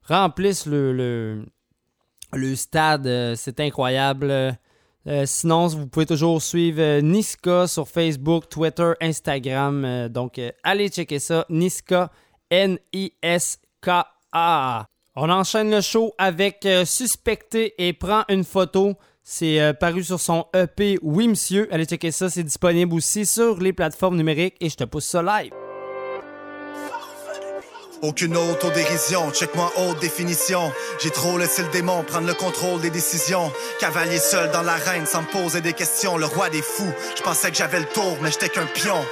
[0.05, 1.45] remplissent le,
[2.55, 3.35] stade.
[3.37, 4.59] C'est incroyable.
[5.25, 10.09] Sinon, vous pouvez toujours suivre Niska sur Facebook, Twitter, Instagram.
[10.09, 11.47] Donc, allez checker ça.
[11.49, 12.11] Niska,
[12.51, 14.07] N-I-S-K-A.
[15.17, 18.95] On enchaîne le show avec euh, Suspecté et prend une photo.
[19.23, 21.69] C'est euh, paru sur son EP Oui Monsieur.
[21.73, 22.31] Allez checker ça.
[22.31, 25.53] C'est disponible aussi sur les plateformes numériques et je te pousse ça live.
[28.03, 30.73] Aucune autodérision, check-moi haute définition.
[31.03, 33.53] J'ai trop laissé le démon prendre le contrôle des décisions.
[33.79, 36.17] Cavalier seul dans l'arène sans me poser des questions.
[36.17, 39.05] Le roi des fous, je pensais que j'avais le tour, mais j'étais qu'un pion.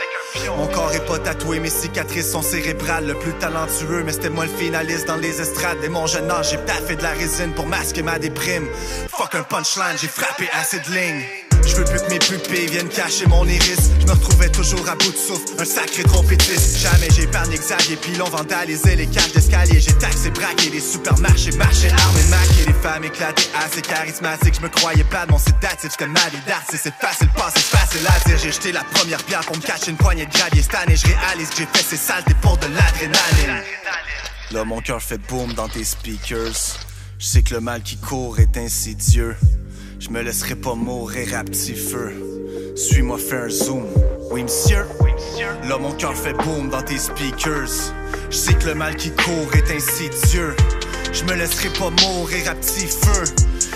[0.57, 3.07] Mon corps est pas tatoué, mes cicatrices sont cérébrales.
[3.07, 5.81] Le plus talentueux, mais c'était moi le finaliste dans les estrades.
[5.83, 8.67] Dès mon jeune âge, j'ai taffé de la résine pour masquer ma déprime.
[9.11, 11.48] Fuck un punchline, j'ai frappé assez de lignes.
[11.69, 13.91] Je veux plus que mes pupilles viennent cacher mon iris.
[14.01, 16.79] Je me retrouvais toujours à bout de souffle, un sacré trompettiste.
[16.79, 19.79] Jamais j'ai épargné Xavier Pilon, vandalisé les cages d'escalier.
[19.79, 24.55] J'ai taxé, braqué les supermarchés, marché, armé, maqué les femmes éclatées, assez charismatiques.
[24.57, 26.85] Je me croyais pas de mon sédatif, j'étais mal et d'artiste.
[26.85, 28.39] C'est facile, pas, c'est facile à dire.
[28.39, 30.63] J'ai jeté la première pierre pour me cacher une poignée de gravier.
[30.63, 33.63] Cette année, je réalise que j'ai fait ces saletés pour de l'adrénaline.
[34.53, 36.79] Là, mon cœur fait boom dans tes speakers.
[37.19, 39.37] Je sais que le mal qui court est insidieux.
[40.01, 42.13] Je me laisserai pas mourir à petit feu.
[42.77, 43.85] Suis-moi, fais un zoom.
[44.31, 44.87] Oui, monsieur.
[45.69, 47.93] Là, mon cœur fait boom dans tes speakers.
[48.31, 50.55] Je sais que le mal qui court est insidieux.
[51.13, 53.25] Je me laisserai pas mourir à petit feu.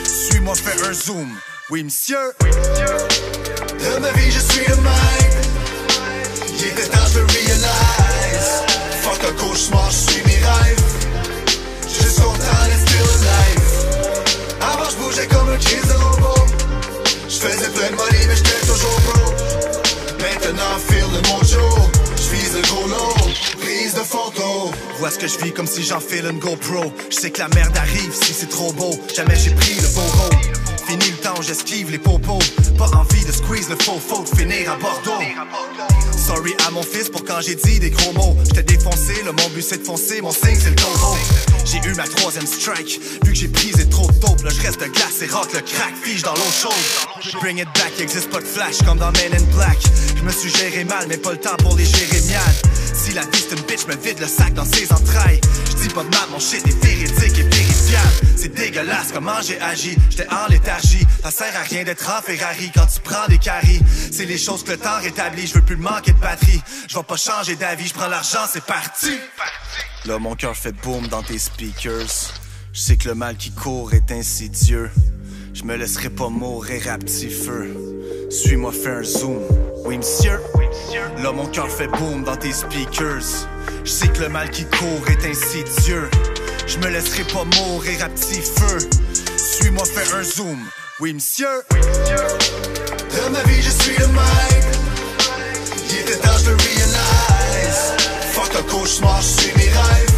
[0.05, 1.29] Suis-moi, fais un zoom.
[1.71, 2.33] Oui, monsieur.
[2.41, 5.43] De ma vie, je suis le même.
[6.57, 8.63] Il était temps, je le réalise.
[9.03, 10.81] Fuck un cauchemar, je suis mes rêves.
[11.89, 13.67] Juste content d'être still alive.
[14.61, 15.59] Avant, je bougeais comme un.
[15.59, 16.02] Je
[17.43, 19.41] faisais plein de money, mais j'étais toujours broke.
[20.21, 21.91] Maintenant, feel le mojo.
[22.17, 23.15] Je vise le gros lot.
[23.61, 24.71] Prise de photos.
[24.99, 26.93] Vois ce que je vis comme si j'enfile une GoPro.
[27.11, 28.93] Je sais que la merde arrive si c'est trop beau.
[29.15, 30.72] Jamais j'ai pris le beau rôle.
[30.87, 32.39] Fini le temps, j'esquive les popos.
[32.79, 35.23] Pas envie de squeeze le faux faux, finir à Bordeaux.
[36.17, 38.37] Sorry à mon fils pour quand j'ai dit des gros mots.
[38.45, 41.17] J'étais défoncé, le mon but c'est de foncer, mon signe c'est le go
[41.65, 44.43] J'ai eu ma troisième strike, vu que j'ai prisé trop dope.
[44.43, 47.41] Là je reste de glace et rock, le crack fige dans l'eau chaude.
[47.41, 49.79] Bring it back, existe pas de flash comme dans Men in Black.
[50.17, 52.63] Je me suis géré mal, mais pas le temps pour les jérémiades.
[53.15, 55.41] La vie c'est une bitch, me vide le sac dans ses entrailles.
[55.67, 58.09] Je dis pas de mal, mon shit est véridique et vérifiable.
[58.37, 61.07] C'est dégueulasse comment j'ai agi, j'étais en léthargie.
[61.23, 63.81] Ça sert à rien d'être en Ferrari quand tu prends des caries.
[64.11, 66.63] C'est les choses que le temps rétablit, je veux plus manquer de batterie.
[66.89, 69.19] Je vais pas changer d'avis, je prends l'argent, c'est parti.
[70.07, 72.33] Là, mon cœur fait boom dans tes speakers.
[72.73, 74.91] Je sais que le mal qui court est insidieux.
[75.53, 77.77] Je me laisserai pas mourir à petit feu.
[78.31, 79.43] Suis-moi, fais un zoom.
[79.85, 80.41] Oui, monsieur.
[81.23, 83.47] Là, mon cœur fait boom dans tes speakers.
[83.85, 86.09] Je sais que le mal qui court est insidieux.
[86.67, 88.79] Je me laisserai pas mourir à petit feu.
[89.37, 90.59] Suis-moi, fais un zoom.
[91.01, 91.65] Oui, monsieur.
[91.71, 94.73] De ma vie, je suis le même.
[95.91, 97.93] Il était temps, je le réalise.
[98.33, 100.11] Fuck un cauchemar, je suis mes rêves.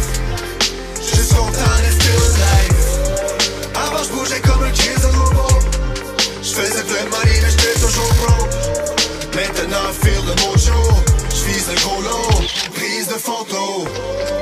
[1.01, 1.51] Juste content
[1.81, 2.13] d'être still
[2.43, 3.75] alive.
[3.75, 5.59] Avant, je bougeais comme un crise de robot.
[6.41, 8.64] Je faisais plein de money, mais j'étais toujours broke.
[9.35, 11.03] Maintenant, feel le mojo.
[11.29, 12.47] Je vise le gros lot.
[12.73, 14.34] Prise de photos.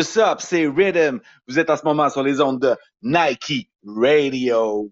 [0.00, 0.40] What's up?
[0.40, 1.20] C'est Rhythm.
[1.46, 4.88] Vous êtes en ce moment sur les ondes de Nike Radio.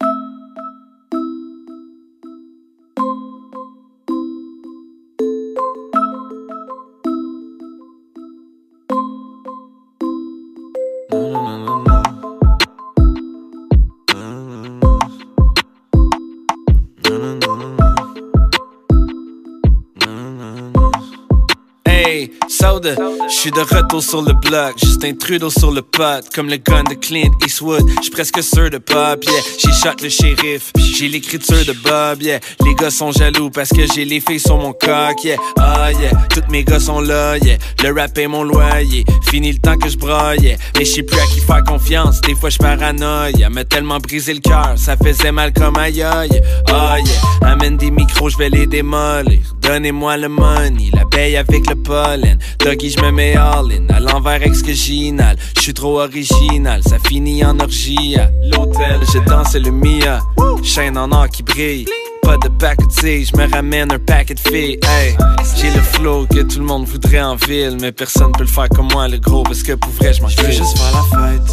[21.87, 22.95] Hey, Soda,
[23.39, 26.83] je suis de retour sur le bloc, Justin Trudeau sur le pot, comme le gun
[26.83, 29.41] de Clint Eastwood, je suis presque sûr de pop, yeah.
[29.61, 32.41] J'ai shot le shérif, j'ai l'écriture de Bob, yeah.
[32.65, 35.37] Les gars sont jaloux parce que j'ai les filles sur mon coq, yeah.
[35.57, 37.59] Ah yeah, tous mes gars sont là, yeah.
[37.85, 40.57] Le rap est mon loyer, fini le temps que broye, yeah.
[40.77, 44.35] Mais je sais plus à qui faire confiance, des fois je paranoïe, m'a tellement brisé
[44.35, 46.03] le cœur, ça faisait mal comme aïe.
[46.03, 47.03] Ah yeah,
[47.43, 49.39] amène des micros, je vais les démolir,
[49.69, 54.43] donnez-moi le money, l'abeille avec le pollen, Doggy je me mets all in, à l'envers
[54.43, 58.17] ex-géginal, je suis trop original, ça finit en orgie
[58.51, 60.21] l'hôtel, je danse le Mia,
[60.63, 61.85] chaîne en or qui brille.
[62.23, 64.79] Pas de back je me ramène un paquet de filles.
[64.87, 65.17] Hey,
[65.57, 68.69] j'ai le flow que tout le monde voudrait en ville, mais personne peut le faire
[68.69, 71.53] comme moi, le gros, parce que pour vrai, je m'en veux juste faire la fête.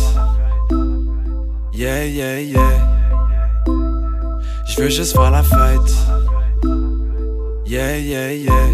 [1.74, 2.60] Yeah, yeah, yeah.
[4.68, 6.25] Je veux juste faire la fête.
[7.66, 8.70] Yeah, yeah, yeah.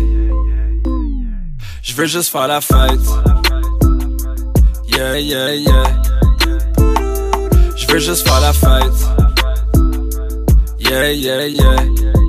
[1.82, 3.00] Je veux juste faire la fête.
[4.88, 6.02] Yeah, yeah, yeah.
[7.78, 9.08] Je veux juste faire la fête.
[10.80, 12.21] Yeah, yeah, yeah.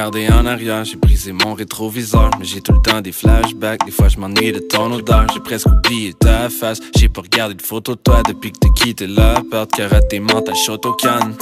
[0.00, 0.84] En arrière.
[0.84, 3.84] J'ai brisé mon rétroviseur, mais j'ai tout le temps des flashbacks.
[3.84, 5.26] Des fois, je m'ennuie de ton odeur.
[5.34, 6.78] J'ai presque oublié ta face.
[6.96, 9.72] J'ai pas regardé de photo de toi depuis que t'as quitté la porte.
[9.72, 11.34] Karaté mental, shot au canne.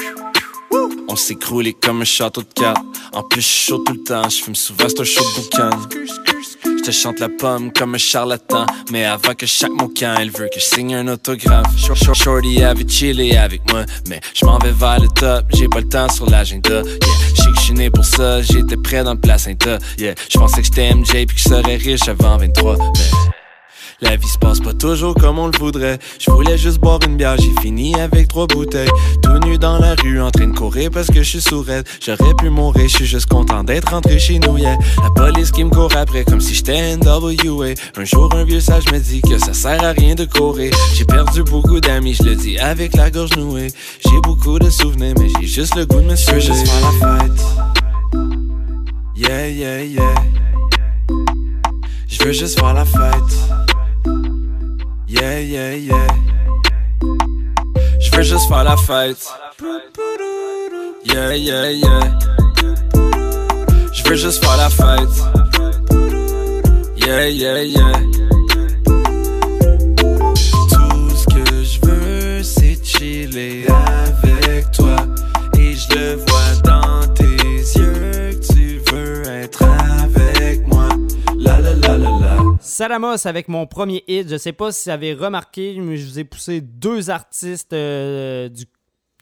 [1.09, 2.85] On s'écroulé comme un château de cartes.
[3.12, 4.28] En plus, je chaud tout le temps.
[4.28, 5.70] Je fume souvent, c'est un chaud de boucan.
[6.86, 8.64] Te chante la pomme comme un charlatan.
[8.92, 11.66] Mais avant que chaque mot quand elle veut que je signe un autographe.
[11.76, 15.46] Shor- shor- Shorty avait chillé avec moi, mais je m'en vais vers le top.
[15.54, 16.70] J'ai pas le temps sur l'agenda.
[16.70, 16.82] Yeah,
[17.34, 19.78] je que je suis né pour ça, j'étais prêt dans le placenta.
[19.98, 22.76] Yeah, je pensais que j'étais MJ puis que je serais riche avant 23.
[22.78, 22.82] Mais
[24.02, 25.98] la vie se passe pas toujours comme on le voudrait.
[26.18, 28.90] Je voulais juste boire une bière, j'ai fini avec trois bouteilles.
[29.23, 31.86] Tout nu dans la rue, en train de courir parce que je suis sourette.
[32.05, 34.77] J'aurais pu mourir, je suis juste content d'être rentré chez nous, yeah.
[35.02, 37.74] La police qui me court après comme si j'étais NWA.
[37.97, 40.74] Un jour, un vieux sage me dit que ça sert à rien de courir.
[40.94, 43.68] J'ai perdu beaucoup d'amis, je le dis avec la gorge nouée.
[44.05, 46.40] J'ai beaucoup de souvenirs, mais j'ai juste le goût de me suivre.
[46.40, 47.47] juste faire la fête.
[49.16, 50.14] Yeah, yeah, yeah.
[52.09, 53.65] Je veux juste faire la fête.
[55.18, 56.06] Yeah, yeah, yeah.
[58.01, 59.26] Je veux juste faire la fête.
[61.05, 62.18] Yeah, yeah, yeah.
[63.93, 65.16] Je veux juste faire la fête.
[66.97, 68.35] Yeah, yeah, yeah.
[82.78, 82.86] La.
[82.89, 84.28] Salamos avec mon premier hit.
[84.28, 88.48] Je sais pas si vous avez remarqué, mais je vous ai poussé deux artistes euh,
[88.48, 88.65] du,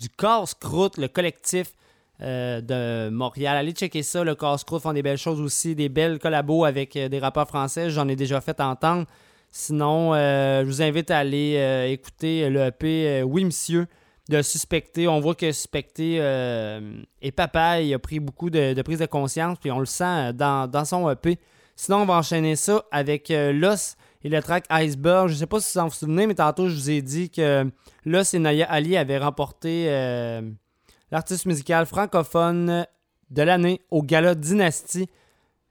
[0.01, 1.72] du Casse-Croûte, le collectif
[2.20, 3.56] euh, de Montréal.
[3.56, 7.09] Allez checker ça, le Casse-Croûte font des belles choses aussi, des belles collabos avec euh,
[7.09, 7.90] des rappeurs français.
[7.90, 9.06] J'en ai déjà fait entendre.
[9.51, 13.86] Sinon, je vous invite à aller écouter le EP Oui Monsieur
[14.28, 15.09] de Suspecté.
[15.09, 19.06] On voit que Suspecté euh, et Papa, il a pris beaucoup de, de prise de
[19.06, 21.39] conscience, puis on le sent dans, dans son EP.
[21.76, 25.28] Sinon, on va enchaîner ça avec euh, Los et le track Iceberg.
[25.28, 27.70] Je sais pas si vous en vous souvenez, mais tantôt, je vous ai dit que
[28.05, 30.40] Los et Naya Ali avaient remporté euh,
[31.10, 32.86] l'artiste musical francophone
[33.30, 35.09] de l'année au Gala Dynasty.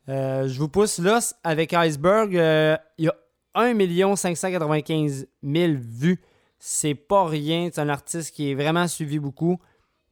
[0.10, 2.38] Euh, je vous pousse Los avec Iceberg.
[2.38, 3.16] Euh, il y a
[3.56, 6.22] 1 595 000 vues.
[6.60, 7.70] C'est pas rien.
[7.74, 9.60] C'est un artiste qui est vraiment suivi beaucoup.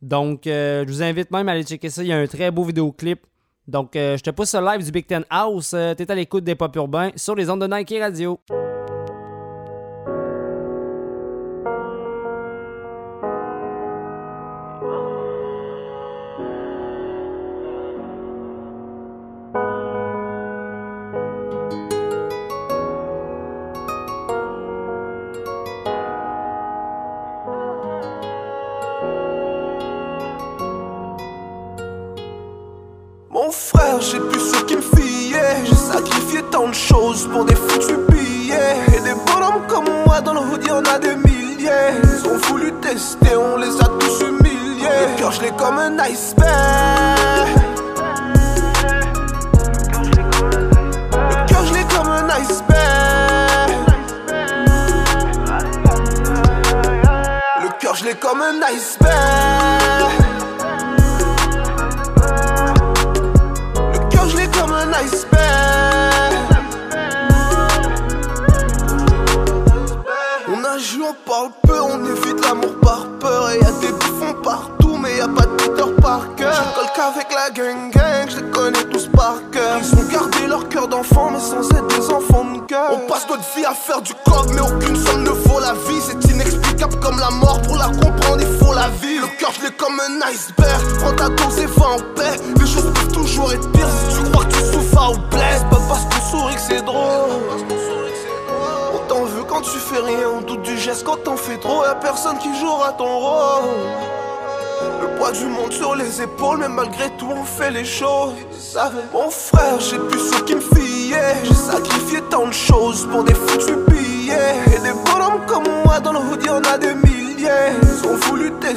[0.02, 2.02] Donc, je vous invite même à aller checker ça.
[2.02, 3.26] Il y a un très beau vidéoclip.
[3.68, 5.74] Donc, euh, je te pousse le live du Big Ten House.
[5.74, 8.40] Euh, T'es à l'écoute des pop urbains sur les ondes de Nike Radio.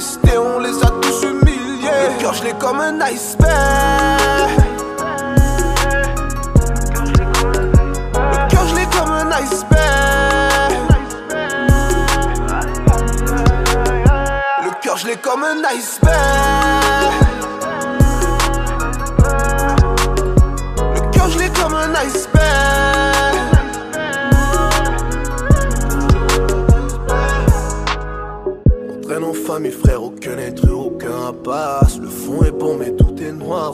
[0.05, 1.89] Tester, on les a tous humiliés.
[2.17, 4.51] Le cœur, je l'ai comme un iceberg.
[8.15, 10.73] Le cœur, je l'ai comme un iceberg.
[14.65, 16.84] Le cœur, je l'ai comme un iceberg.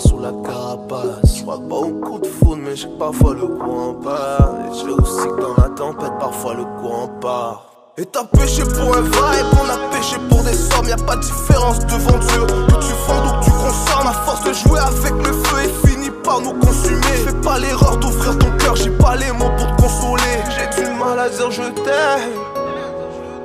[0.00, 1.36] Sous la carapace.
[1.36, 4.54] Je crois pas au coup de foudre, mais j'ai parfois le courant part.
[4.66, 7.66] Et je aussi que dans la tempête, parfois le courant part.
[7.98, 11.16] Et t'as péché pour un vibe, on a péché pour des sommes, y a pas
[11.16, 12.46] de différence devant Dieu.
[12.46, 15.88] Que tu vendes ou que tu consommes, à force de jouer avec le feu et
[15.88, 17.16] fini pas nous consumer.
[17.26, 20.22] Fais pas l'erreur d'ouvrir ton cœur, j'ai pas les mots pour te consoler.
[20.56, 22.30] J'ai du mal à dire je t'aime.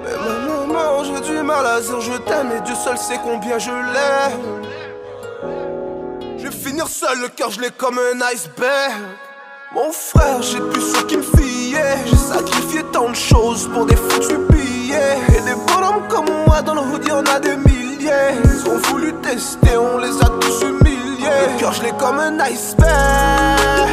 [0.04, 3.72] Mais maman, j'ai du mal à dire je t'aime, et Dieu seul sait combien je
[3.72, 4.65] l'aime.
[6.46, 8.94] Je vais finir seul, le cœur je l'ai comme un iceberg.
[9.74, 11.98] Mon frère, j'ai plus ce qui me fiait.
[12.06, 15.18] J'ai sacrifié tant de choses pour des foutus billets.
[15.30, 18.36] Et des bonhommes comme moi dans le hood, y'en a des milliers.
[18.44, 21.26] Ils ont voulu tester, on les a tous humiliés.
[21.56, 23.90] Le cœur, je comme un iceberg.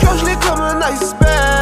[0.00, 1.55] Le je comme un iceberg.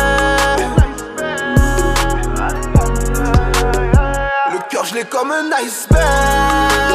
[5.04, 6.93] Le cœur,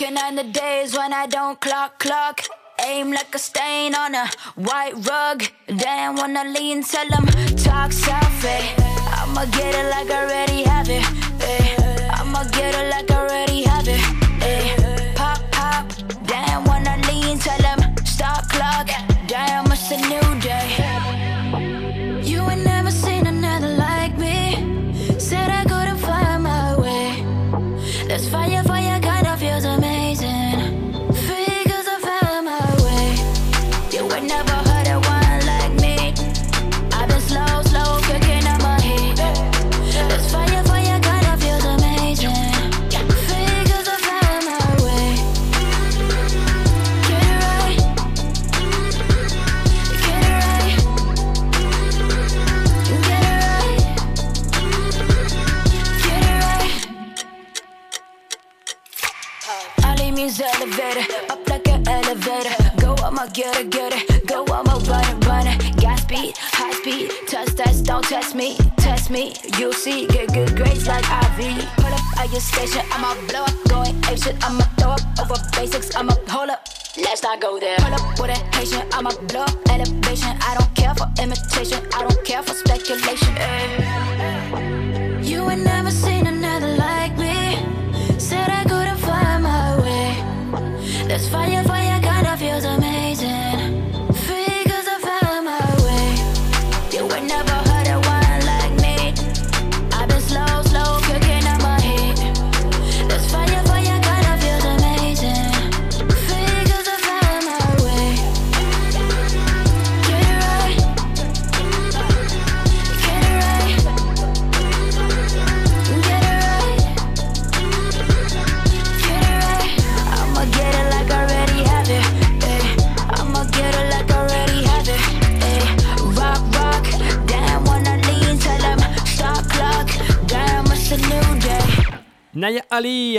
[0.00, 2.40] Working on the days when I don't clock, clock.
[2.86, 5.44] Aim like a stain on a white rug.
[5.66, 8.64] Damn, wanna lean, tell them talk selfie.
[9.12, 11.04] I'ma get it like I already have it.
[11.42, 12.08] eh.
[12.12, 14.00] I'ma get it like I already have it.
[14.42, 15.12] eh.
[15.16, 15.86] Pop, pop.
[16.24, 18.88] Damn, wanna lean, tell them stop clock.
[19.26, 19.69] Damn,
[63.40, 64.26] get it, get it.
[64.26, 65.58] Go, I'ma run it, run it.
[65.78, 69.32] Gas speed, high speed, Test, that, don't test me, test me.
[69.58, 71.38] You see, get good grades like IV.
[71.76, 74.36] Pull up at your station, I'ma blow up, going ape shit.
[74.44, 76.68] I'ma throw up over basics, I'ma hold up.
[76.98, 77.78] Let's not go there.
[77.78, 80.36] Pull up with a Haitian, I'ma blow up elevation.
[80.48, 83.32] I don't care for imitation, I don't care for speculation.
[83.38, 85.22] eh.
[85.22, 87.56] You ain't never seen another like me.
[88.18, 90.08] Said I couldn't find my way.
[91.08, 92.89] This fire, fire kind of feels amazing.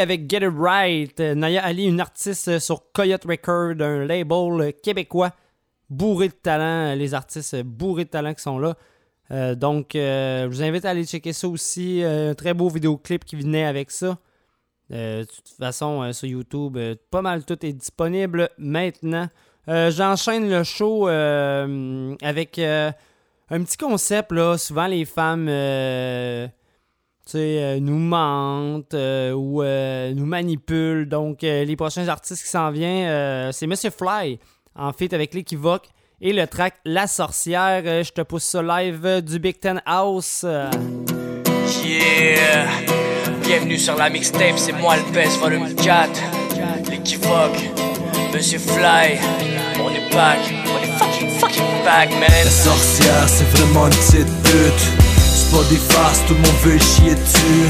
[0.01, 1.19] Avec Get It Right.
[1.19, 5.31] Euh, Naya Ali, une artiste euh, sur Coyote Record, un label euh, québécois
[5.89, 6.95] bourré de talent.
[6.95, 8.75] Les artistes bourrés de talent qui sont là.
[9.55, 12.03] Donc, je vous invite à aller checker ça aussi.
[12.03, 14.17] Un très beau vidéoclip qui venait avec ça.
[14.89, 16.77] De toute façon, sur YouTube,
[17.09, 19.29] pas mal tout est disponible maintenant.
[19.67, 22.93] J'enchaîne le show avec un
[23.49, 24.33] petit concept.
[24.33, 24.57] Là.
[24.57, 25.47] Souvent, les femmes
[27.25, 31.07] tu sais, euh, nous mentent euh, ou euh, nous manipulent.
[31.07, 34.39] Donc, euh, les prochains artistes qui s'en viennent, euh, c'est Monsieur Fly,
[34.75, 35.87] en fait, avec l'équivoque.
[36.23, 39.81] Et le track La Sorcière, euh, je te pousse ça live euh, du Big Ten
[39.85, 40.41] House.
[40.43, 40.69] euh.
[41.85, 42.67] Yeah,
[43.43, 46.09] bienvenue sur la mixtape, c'est moi le PES volume 4,
[46.89, 47.57] l'équivoque,
[48.33, 49.17] Monsieur Fly,
[49.79, 52.29] on est back, on est fucking fucking back man.
[52.29, 55.00] La sorcière, c'est vraiment une petite pute.
[55.51, 57.67] Pas des farces, tout le monde veut chier dessus.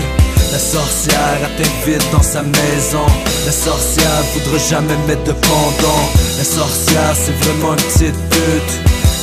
[0.51, 3.05] La sorcière, elle t'invite dans sa maison.
[3.45, 6.03] La sorcière voudra jamais mettre de pendant.
[6.37, 8.73] La sorcière, c'est vraiment une petite pute.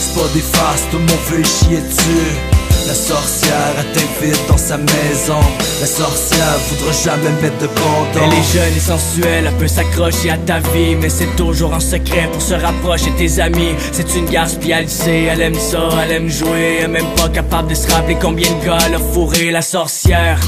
[0.00, 2.57] C'est pas des farces, tout le monde veut chier dessus.
[2.88, 5.38] La sorcière, elle t'invite dans sa maison.
[5.78, 8.24] La sorcière voudra jamais mettre de pendant.
[8.24, 11.80] Elle est jeune et sensuelle, elle peut s'accrocher à ta vie Mais c'est toujours en
[11.80, 16.30] secret pour se rapprocher tes amis C'est une le sait, elle aime ça, elle aime
[16.30, 20.40] jouer Elle est même pas capable de se rappeler combien de gars fourré la sorcière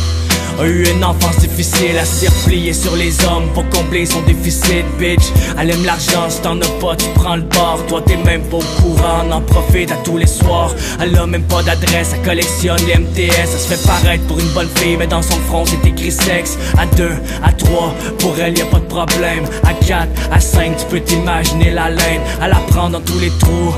[0.59, 4.85] A eu une enfance difficile à s'y replier sur les hommes pour combler son déficit,
[4.99, 5.23] bitch.
[5.59, 7.81] Elle aime l'argent, si t'en as pas, tu prends le bord.
[7.89, 10.75] Toi, t'es même pas au courant, en profite à tous les soirs.
[11.01, 13.33] Elle a même pas d'adresse, elle collectionne les MTS.
[13.41, 16.59] Elle se fait paraître pour une bonne fille, mais dans son front, c'est écrit sexe.
[16.79, 19.45] À deux, à trois, pour elle, y a pas de problème.
[19.65, 22.21] À quatre, à cinq, tu peux t'imaginer la laine.
[22.43, 23.75] Elle la prend dans tous les trous.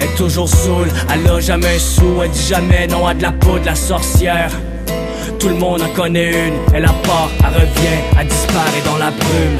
[0.00, 3.22] Elle est toujours saoule, elle a jamais un sou, elle dit jamais non à de
[3.22, 4.50] la peau de la sorcière.
[5.38, 9.10] Tout le monde en connaît une, elle a part, elle revient, elle disparaît dans la
[9.10, 9.58] brume.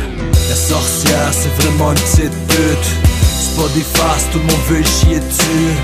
[0.49, 2.89] La sorcière, c'est vraiment une petite pute.
[3.39, 5.75] C'est pas des farces, tout le monde veut chier dessus.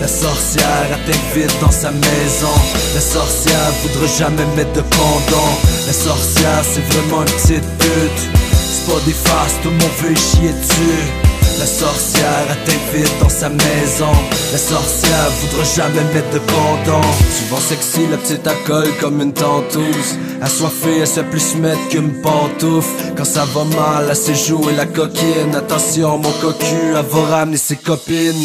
[0.00, 2.54] La sorcière, elle t'invite dans sa maison.
[2.94, 5.52] La sorcière voudra jamais mettre de pendant.
[5.86, 8.22] La sorcière, c'est vraiment une petite pute.
[8.54, 11.29] C'est pas des farces, tout le monde veut chier dessus.
[11.60, 14.10] La sorcière, elle t'invite dans sa maison.
[14.50, 17.02] La sorcière voudra jamais mettre de pendant.
[17.38, 20.16] Souvent sexy, la petite alcool comme une tentouse.
[20.40, 23.12] Assoiffée, elle sait plus se mettre qu'une pantoufle.
[23.14, 25.54] Quand ça va mal, elle sait jouer la coquine.
[25.54, 28.42] Attention, mon cocu, elle va ramener ses copines.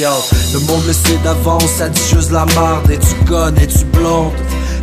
[0.54, 2.92] Le monde le sait d'avance, ça dit juste la marde.
[2.92, 4.34] Es-tu conne, es-tu blonde?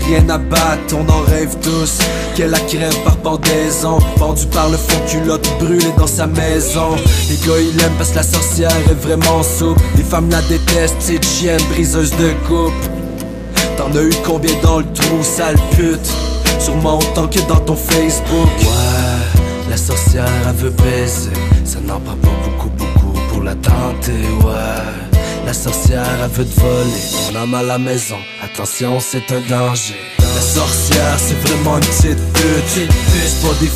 [0.06, 1.98] Rien à battre, on en rêve tous.
[2.34, 6.96] Qu'elle la crève par pendaison Pendu par le fond culotte brûlé dans sa maison.
[7.28, 9.80] Les gars ils l'aiment parce que la sorcière est vraiment souple.
[9.96, 12.72] Les femmes la détestent, petite chienne briseuse de coupe
[13.76, 16.10] T'en as eu combien dans le trou, sale pute?
[16.58, 18.48] Sûrement autant que dans ton Facebook.
[18.60, 21.30] Ouais, la sorcière elle veut baiser.
[21.64, 24.12] Ça n'en prend pas beaucoup, beaucoup pour la tenter,
[24.44, 25.11] ouais
[25.46, 27.32] la sorcière elle veut te voler.
[27.32, 30.00] Ton âme à la maison Attention c'est un danger.
[30.18, 32.88] La sorcière c'est vraiment une petite pute.
[33.12, 33.68] C'est pas des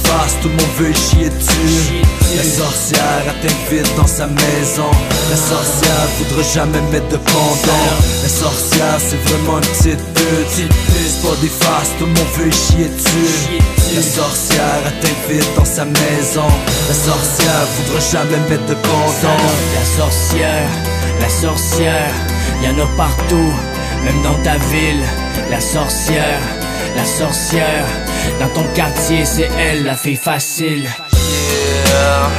[0.43, 2.02] tout le monde veut chier dessus.
[2.36, 4.90] La sorcière elle t'invite dans sa maison.
[5.30, 7.88] La sorcière voudra jamais mettre de pendant.
[8.22, 10.70] La sorcière c'est vraiment une petite pute.
[11.06, 11.48] C'est pas des
[11.98, 13.60] tout le monde veut chier dessus.
[13.94, 16.48] La sorcière elle t'invite dans sa maison.
[16.88, 19.43] La sorcière voudra jamais mettre de pendant.
[19.74, 20.68] La sorcière,
[21.20, 22.12] la sorcière,
[22.62, 23.52] y'en a partout,
[24.05, 25.02] même dans ta ville.
[25.51, 26.40] La sorcière,
[26.97, 27.84] la sorcière,
[28.40, 30.88] dans ton quartier, c'est elle la fille facile.
[31.12, 32.30] Yeah.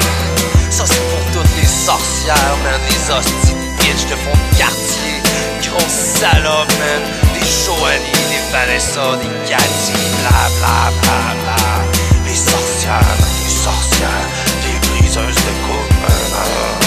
[0.69, 5.21] Ça c'est pour toutes les sorcières, man, les hosties de bitch de de quartier.
[5.63, 7.01] Grosse salope, man.
[7.33, 11.83] Des Joanie, des Vanessa, des Cathy, bla bla bla bla.
[12.25, 14.27] Les sorcières, les sorcières,
[14.63, 15.93] des briseuses de coupe,
[16.35, 16.86] ah,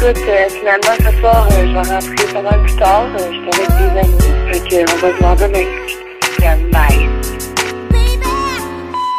[0.00, 3.06] Écoute, euh, finalement, ce soir, euh, je vais rentrer pas mal plus tard.
[3.18, 4.52] Euh, je avec des amis.
[4.52, 5.66] Fait que, on va se voir demain.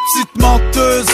[0.05, 1.09] Petite menteuse.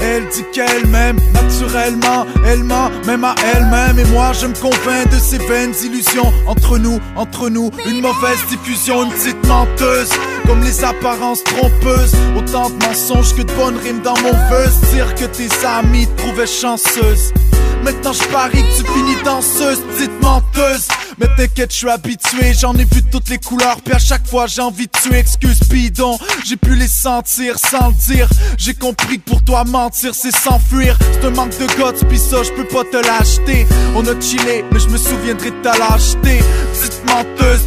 [0.00, 5.10] Elle dit qu'elle m'aime naturellement, elle ment même à elle-même et moi je me convainc
[5.10, 10.10] de ces vaines illusions entre nous, entre nous, une mauvaise diffusion, une petite menteuse,
[10.46, 15.14] comme les apparences trompeuses, autant de mensonges que de bonnes rimes dans mon vœu, dire
[15.14, 17.32] que tes amis te trouvaient chanceuse.
[17.84, 20.88] Maintenant je parie que tu finis danseuse, petite menteuse.
[21.18, 24.46] Mais t'inquiète, je suis habitué, j'en ai vu toutes les couleurs, puis à chaque fois
[24.46, 26.18] j'ai envie de tuer, excuse bidon.
[26.44, 28.28] J'ai pu les sentir sans le dire.
[28.56, 30.98] J'ai compris que pour toi mentir c'est s'enfuir.
[31.12, 33.66] C'est un manque de guts, pis ça je peux pas te l'acheter.
[33.94, 36.40] On a chillé, mais je me souviendrai de ta lâcheté.
[36.72, 37.60] Petite menteuse,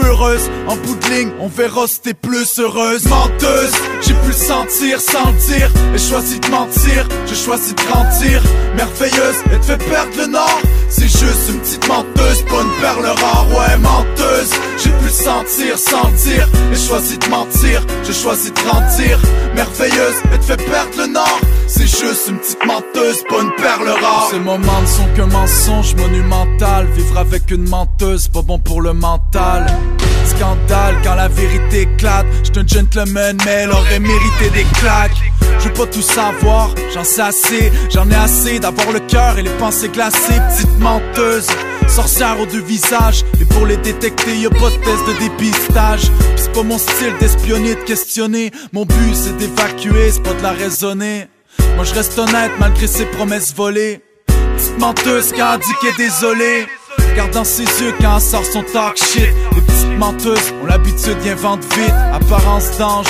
[0.00, 0.50] peureuse.
[0.66, 3.04] En bout de ligne, on verra si t'es plus heureuse.
[3.06, 5.70] Menteuse, j'ai pu le sentir sans dire.
[5.94, 8.42] Et choisi de mentir, j'ai choisi de grandir.
[8.76, 10.60] Merveilleuse, elle te fait perdre le nord.
[10.88, 14.50] C'est juste une petite menteuse, pas une perle rare, ouais, menteuse.
[14.78, 16.48] J'ai pu le sentir sans dire.
[16.72, 19.18] Et choisi de mentir, j'ai choisi de grandir.
[19.54, 21.40] Merveilleuse, elle te fait perdre le nord.
[21.66, 24.28] C'est juste une petite menteuse, pas une perle rare.
[24.30, 26.86] Ces moments ne sont qu'un mensonge monumental.
[26.96, 29.19] Vivre avec une menteuse, pas bon pour le mental.
[30.24, 32.26] Scandale quand la vérité éclate.
[32.42, 35.16] J'suis un gentleman, mais elle aurait mérité des claques.
[35.58, 37.72] Je veux pas tout savoir, j'en sais assez.
[37.92, 40.40] J'en ai assez d'avoir le cœur et les pensées glacées.
[40.48, 41.48] Petite menteuse,
[41.88, 43.24] sorcière aux deux visages.
[43.40, 46.02] Et pour les détecter, y a pas de test de dépistage.
[46.02, 48.50] Pis c'est pas mon style d'espionner, de questionner.
[48.72, 51.28] Mon but c'est d'évacuer, c'est pas de la raisonner.
[51.76, 54.00] Moi je reste honnête malgré ses promesses volées.
[54.56, 56.66] Petite menteuse qui a dit qu'elle est désolée.
[57.10, 59.28] Regarde dans ses yeux quand elle sort son talk shit.
[59.54, 61.94] Les petites menteuses ont l'habitude d'y inventer vite.
[62.12, 63.06] Apparence d'ange,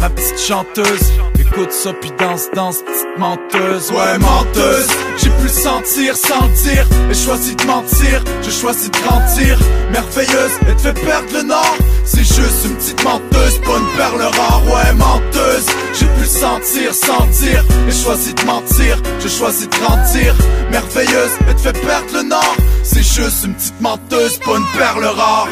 [0.00, 1.12] ma petite chanteuse.
[1.38, 3.90] Écoute ça puis danse, danse, petite menteuse.
[3.90, 6.14] Ouais, menteuse, j'ai pu le sentir.
[7.10, 9.58] Et choisi de mentir, je choisis de grandir.
[9.92, 11.76] Merveilleuse, et te fait perdre le nord.
[12.04, 14.62] C'est juste une petite menteuse, pas une perle rare.
[14.66, 15.66] Ouais, menteuse,
[15.98, 16.90] j'ai pu le sentir
[17.40, 17.64] dire.
[17.88, 20.34] Et choisi de mentir, je choisis de grandir.
[20.70, 22.56] Merveilleuse, et te fait perdre le nord.
[22.82, 25.48] C'est juste une petite menteuse, pas une perle rare.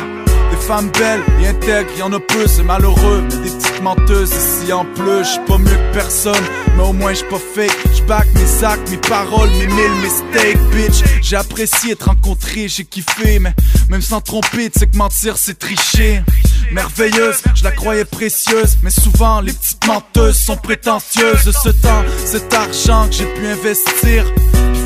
[0.62, 3.24] Des femmes belles et intègres, y'en a peu, c'est malheureux.
[3.24, 6.44] Mais des petites menteuses, ici en plus, j'suis pas mieux que personne.
[6.76, 11.02] Mais au moins j'suis pas fake, j'back mes actes, mes paroles, mes mille mistakes, bitch.
[11.20, 13.52] J'ai apprécié te rencontrer, j'ai kiffé, mais
[13.88, 16.22] même sans tromper, tu sais que mentir c'est tricher.
[16.70, 21.42] Merveilleuse, je la croyais précieuse, mais souvent les petites menteuses sont prétentieuses.
[21.42, 24.24] Ce temps, cet argent que j'ai pu investir,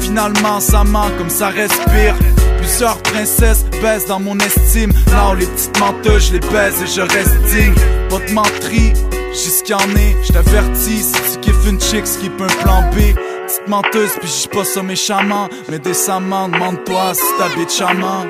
[0.01, 2.15] finalement ça ment comme ça respire.
[2.67, 4.93] Plusieurs princesses baissent dans mon estime.
[5.13, 7.75] Non, les petites menteuses, je les baise et je reste digne.
[8.11, 8.93] Pas de menterie,
[9.33, 10.17] j'ai ce qu'il en est.
[10.25, 13.15] Je t'avertis, si tu kiffes une chick, skip un plan B.
[13.47, 15.49] Petite menteuse, puis j'suis pas ça méchamment.
[15.69, 18.27] Mais décemment, demande-toi si t'habites chaman.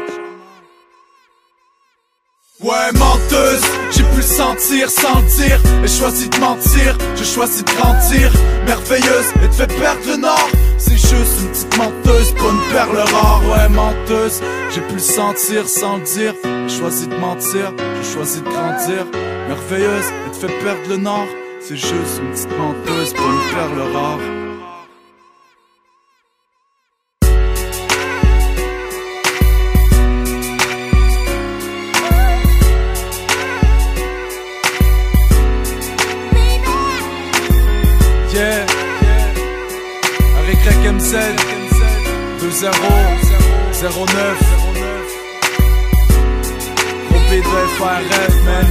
[2.60, 5.58] Ouais, menteuse, j'ai pu le sentir sans le dire.
[5.82, 8.30] Et choisi de mentir, je choisis de grandir.
[8.66, 10.50] Merveilleuse, et te fait perdre le nord.
[10.78, 13.42] C'est juste une petite menteuse, pas une perle rare.
[13.48, 16.34] Ouais, menteuse, j'ai pu le sentir sans le dire.
[16.66, 19.06] J'ai choisi de mentir, j'ai choisi de grandir.
[19.48, 21.26] Merveilleuse, et te fait perdre le nord.
[21.60, 24.45] C'est juste une petite menteuse, pas une perle rare.
[40.86, 41.16] Rec MZ
[42.40, 42.70] 2-0
[43.82, 44.38] 09
[47.08, 48.66] Gros B de FRF man.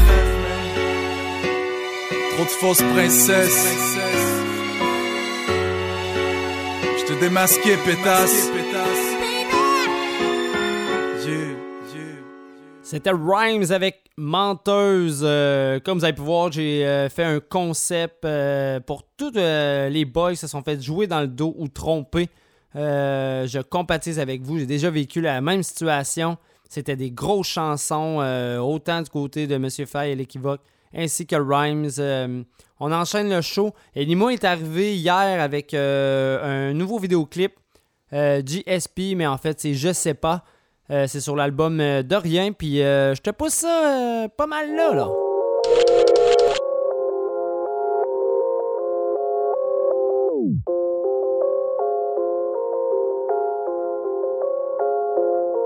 [2.32, 3.98] Trop de fausses princesses.
[6.98, 8.50] Je te démasqué pétasse
[12.96, 15.20] C'était Rhymes avec Menteuse.
[15.22, 20.06] Euh, comme vous avez pu voir, j'ai euh, fait un concept euh, pour tous les
[20.06, 22.30] boys qui se sont fait jouer dans le dos ou tromper.
[22.74, 24.60] Je compatise avec vous.
[24.60, 26.38] J'ai déjà vécu la même situation.
[26.70, 28.20] C'était des grosses chansons,
[28.62, 30.62] autant du côté de Monsieur Fay et l'équivoque,
[30.96, 32.46] ainsi que Rhymes.
[32.80, 33.74] On enchaîne le show.
[33.94, 37.60] Et Nimo est arrivé hier avec un nouveau vidéoclip,
[38.14, 40.46] GSP, mais en fait, c'est Je sais pas.
[40.92, 42.52] Euh, c'est sur l'album euh, de rien.
[42.52, 45.08] Puis euh, je te pousse ça pas mal là, là.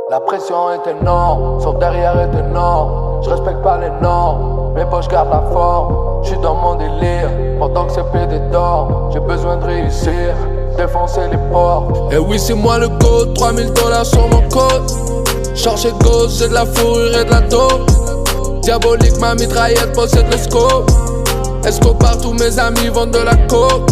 [0.10, 3.22] La pression est énorme, son derrière est énorme.
[3.22, 6.24] Je respecte pas les normes, mes poches gardent la forme.
[6.24, 7.30] Je suis dans mon délire,
[7.60, 9.12] pendant que c'est pédé d'or.
[9.14, 10.34] J'ai besoin de réussir,
[10.78, 12.14] défoncer les portes.
[12.14, 14.90] Et oui, c'est moi le go, 3000 dollars sur mon code.
[15.56, 17.90] Chargé gauche, j'ai de la fourrure et de la dope.
[18.62, 20.90] Diabolique, ma mitraillette possède le scope.
[21.66, 23.90] Escobar, tous mes amis vendent de la coke?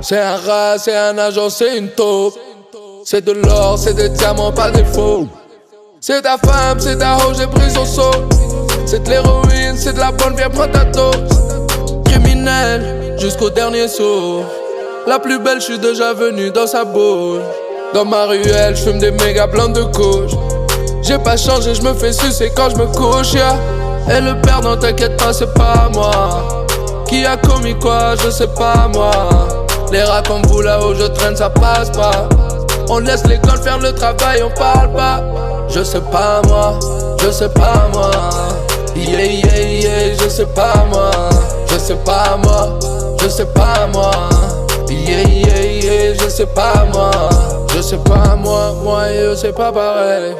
[0.00, 2.34] C'est un rat, c'est un agent, c'est une taupe.
[3.04, 5.26] C'est de l'or, c'est des diamants, pas des faux.
[6.00, 8.10] C'est ta femme, c'est ta hoe, j'ai pris son saut.
[8.86, 11.14] C'est de l'héroïne, c'est de la bonne, viens prendre ta dose.
[12.04, 14.42] Criminel, jusqu'au dernier saut.
[15.04, 17.42] La plus belle, je suis déjà venu dans sa bouche.
[17.92, 20.38] Dans ma ruelle, je fume des méga blancs de couches.
[21.02, 23.34] J'ai pas changé, je me fais sucer quand je me couche.
[23.34, 26.64] Et le père, non t'inquiète pas, c'est pas moi.
[27.08, 29.10] Qui a commis quoi, je sais pas moi.
[29.90, 32.28] Les rats comme vous là-haut, je traîne, ça passe pas.
[32.88, 35.20] On laisse l'école faire le travail, on parle pas.
[35.68, 36.78] Je sais pas moi,
[37.20, 38.10] je sais pas moi.
[38.94, 41.10] Yeah, yeah, yeah, je sais pas moi.
[41.68, 42.78] Je sais pas moi,
[43.20, 44.10] je sais pas moi.
[45.12, 47.10] Yeah, yeah, yeah, je sais pas moi.
[47.76, 50.32] Je sais pas moi, moi et eux, c'est pas pareil.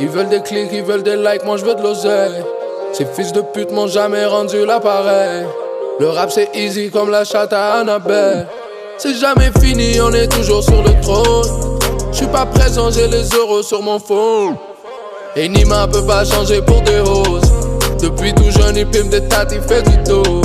[0.00, 2.42] Ils veulent des clics, ils veulent des likes, moi je veux de l'oseille.
[2.94, 5.44] Ces fils de pute m'ont jamais rendu l'appareil.
[6.00, 8.46] Le rap c'est easy comme la chatte à Annabelle.
[8.96, 11.80] C'est jamais fini, on est toujours sur le trône.
[12.10, 14.56] Je suis pas présent, j'ai les euros sur mon phone.
[15.36, 17.52] Et Nima peut pas changer pour des roses.
[18.00, 20.40] Depuis tout jeune, il pime des tates, il fait du dos.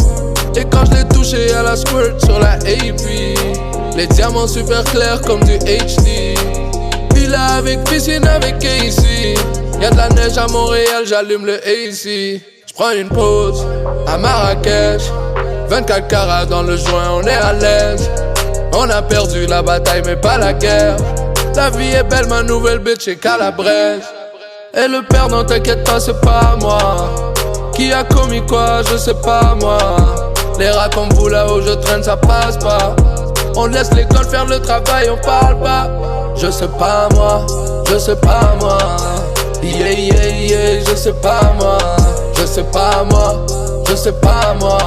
[0.57, 5.21] Et quand je l'ai touché à la squirt sur la AP, les diamants super clairs
[5.21, 6.37] comme du HD.
[7.13, 9.35] Villa avec piscine avec Casey.
[9.81, 12.41] Y'a de la neige à Montréal, j'allume le AC.
[12.67, 13.65] J'prends une pause
[14.07, 15.01] à Marrakech.
[15.69, 18.09] 24 carats dans le joint, on est à l'aise.
[18.73, 20.97] On a perdu la bataille, mais pas la guerre.
[21.55, 24.03] La vie est belle, ma nouvelle bitch est calabraise.
[24.73, 26.77] Et le perdant, t'inquiète pas, c'est pas moi.
[27.73, 29.77] Qui a commis quoi, je sais pas moi.
[30.57, 32.95] Les rats comme vous là où je traîne, ça passe pas.
[33.55, 35.88] On laisse l'école faire le travail, on parle pas.
[36.35, 37.45] Je sais pas moi,
[37.89, 38.77] je sais pas moi.
[39.61, 41.77] Yeah, yeah, yeah, je sais pas moi.
[42.35, 43.45] Je sais pas moi,
[43.89, 44.77] je sais pas moi.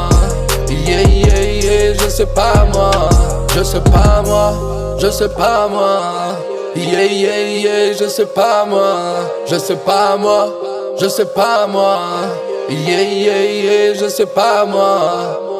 [0.70, 2.90] Yeah, yeah, yeah, je sais pas moi.
[3.54, 6.00] Je sais pas moi, je sais pas moi.
[6.74, 8.96] Yeah, yeah, je sais pas moi.
[9.46, 10.48] Je sais pas moi,
[10.98, 11.98] je sais pas moi.
[12.70, 15.51] Yeah, yeah, yeah, je sais pas moi.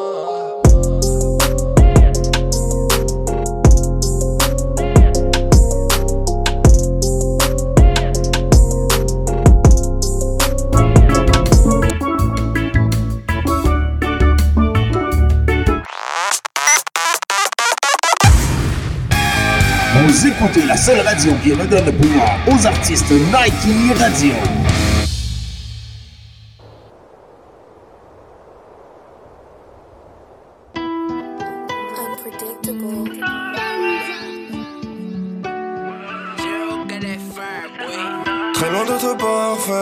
[20.23, 24.31] Vous écoutez la seule radio qui redonne le pouvoir aux artistes Nike Radio.
[38.53, 39.73] Très loin d'être parfait,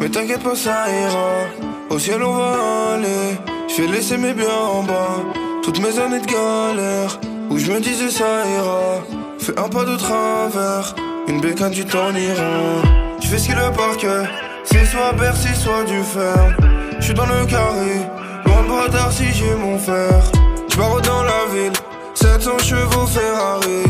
[0.00, 1.48] mais t'inquiète pas, ça ira.
[1.90, 3.36] Au ciel, on va aller.
[3.66, 5.24] Je vais laisser mes biens en bas.
[5.64, 7.18] Toutes mes années de galère,
[7.50, 9.21] où je me disais ça ira.
[9.42, 10.94] Fais un pas de travers,
[11.26, 12.80] une bécane, tu t'en iras.
[13.20, 14.30] Je fais ce qu'il le parquet,
[14.62, 16.56] c'est soit Bercy, soit du fer.
[17.00, 18.06] Je suis dans le carré,
[18.44, 20.22] loin bras si j'ai mon fer.
[20.70, 21.72] Je dans la ville,
[22.14, 23.82] 700 chevaux Ferrari.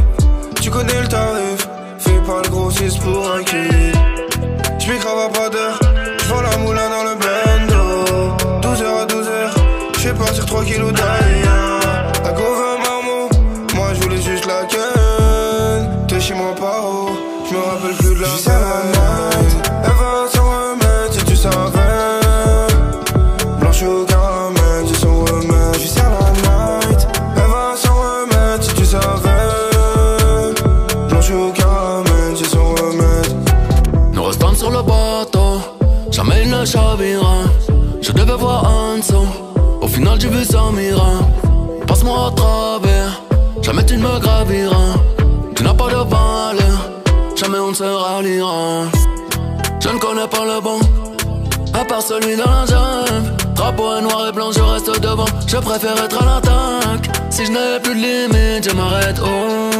[0.62, 1.68] Tu connais le tarif,
[1.98, 3.92] fais pas le grossiste pour un kill.
[5.00, 5.78] Crave à pas d'heure,
[6.24, 11.61] j'vends la moulin dans le bando 12h à 12h, j'fais partir 3 kilos d'ailleurs
[40.22, 41.18] j'ai vu ça mira.
[41.86, 43.22] Passe-moi au travers,
[43.60, 44.94] jamais tu ne me graviras.
[45.56, 46.78] Tu n'as pas de valeur,
[47.34, 48.84] jamais on ne se ralliera.
[49.80, 50.78] Je ne connais pas le bon,
[51.74, 53.34] à part celui dans la jungle.
[53.56, 55.26] Drapeau noir et blanc, je reste devant.
[55.46, 57.10] Je préfère être à l'attaque.
[57.30, 59.20] Si je n'ai plus de limite, je m'arrête.
[59.24, 59.72] Oh.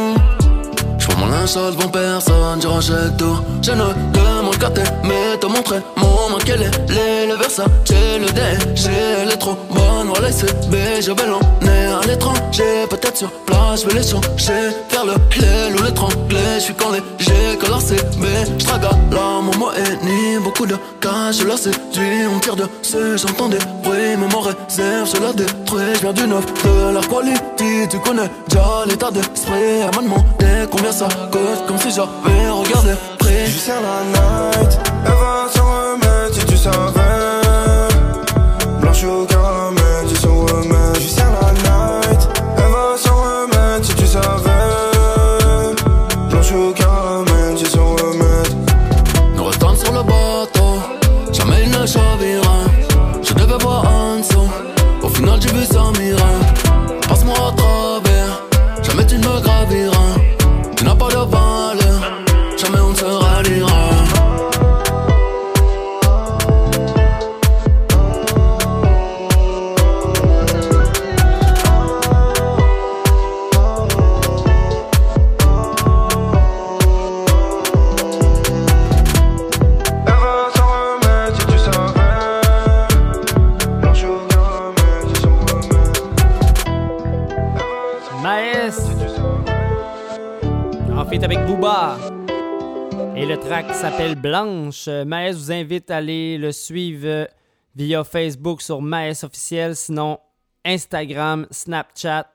[1.23, 3.37] Mon linge sale devant personne, je rachète tout.
[3.61, 7.27] Je ne demande qu'à t'aimer, te montrer mon manque quel est.
[7.27, 8.89] Le Versace, j'ai le DG,
[9.21, 13.81] elle est trop bonne, voilà c'est B, je vais l'emmener à l'étranger, peut-être sur place,
[13.83, 18.27] je vais les changer, faire le clé ou l'étrangler, je suis quand léger, la CB,
[18.59, 19.71] je traga mon mot
[20.03, 24.41] ni beaucoup de cas, je la séduis, on tire dessus, j'entends des bruits, mais mon
[24.41, 29.11] réserve, je la détruis, je viens du neuf, de la quality, tu connais déjà l'état
[29.11, 31.07] d'esprit, elle m'a demandé combien ça
[31.67, 33.45] comme si j'avais regardé près.
[33.47, 37.01] Je sers la night, elle va s'en remettre si tu savais.
[38.79, 39.52] Blanche au caramel,
[93.93, 94.85] le track s'appelle Blanche.
[94.87, 97.25] Euh, Maes vous invite à aller le suivre euh,
[97.75, 100.19] via Facebook sur Maes officiel, sinon
[100.65, 102.31] Instagram, Snapchat.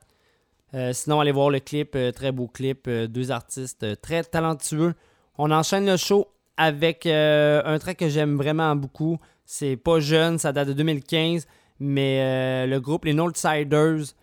[0.73, 4.93] Euh, sinon, allez voir le clip, très beau clip, deux artistes très talentueux.
[5.37, 6.27] On enchaîne le show
[6.57, 9.17] avec un track que j'aime vraiment beaucoup.
[9.45, 11.47] C'est pas jeune, ça date de 2015,
[11.79, 14.13] mais le groupe Les Northsiders,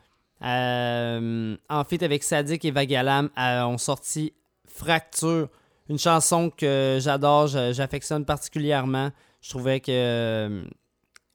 [0.40, 4.34] en fait avec Sadik et Vagalam, ont sorti
[4.68, 5.48] Fracture,
[5.88, 9.10] une chanson que j'adore, j'affectionne particulièrement.
[9.40, 10.64] Je trouvais que euh,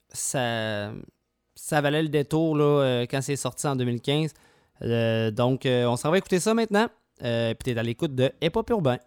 [0.10, 0.92] ça,
[1.56, 4.34] ça valait le détour là, euh, quand c'est sorti en 2015.
[4.84, 6.88] Euh, donc, on s'en va écouter ça maintenant.
[7.24, 8.98] Euh, Puis t'es à l'écoute de Hip Hop Urbain.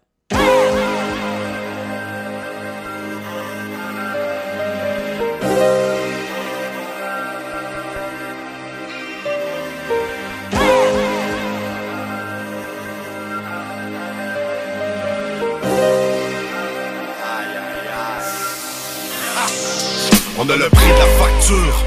[20.47, 21.85] Le prix de la facture.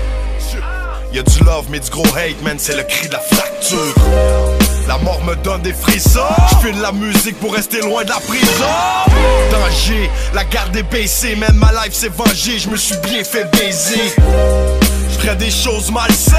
[1.13, 3.95] Y'a du love mais du gros hate, man, c'est le cri de la fracture.
[4.89, 6.21] La mort me donne des frissons.
[6.65, 8.65] De la musique pour rester loin de la prison.
[9.53, 12.59] Danger, la garde est baissée, même ma life s'est vengée.
[12.59, 14.13] Je me suis bien fait baiser.
[15.09, 16.37] Je ferais des choses malsaines.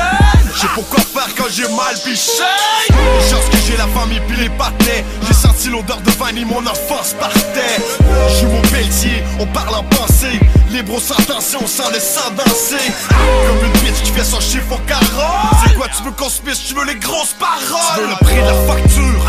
[0.53, 4.49] Je sais pourquoi faire quand j'ai mal Les chances que j'ai la famille puis les
[4.49, 5.03] patins.
[5.25, 7.81] J'ai senti l'odeur de vanille, mon enfance partait.
[8.39, 10.39] Je mon pelletier, on parle en pensée.
[10.69, 12.91] Libre sans tension, sans le sang danser.
[13.09, 15.57] Comme une bitch qui fait son chiffre au carreau.
[15.65, 17.59] C'est quoi tu veux qu'on se pisse, tu veux les grosses paroles?
[17.95, 19.25] Tu veux le prix de la facture.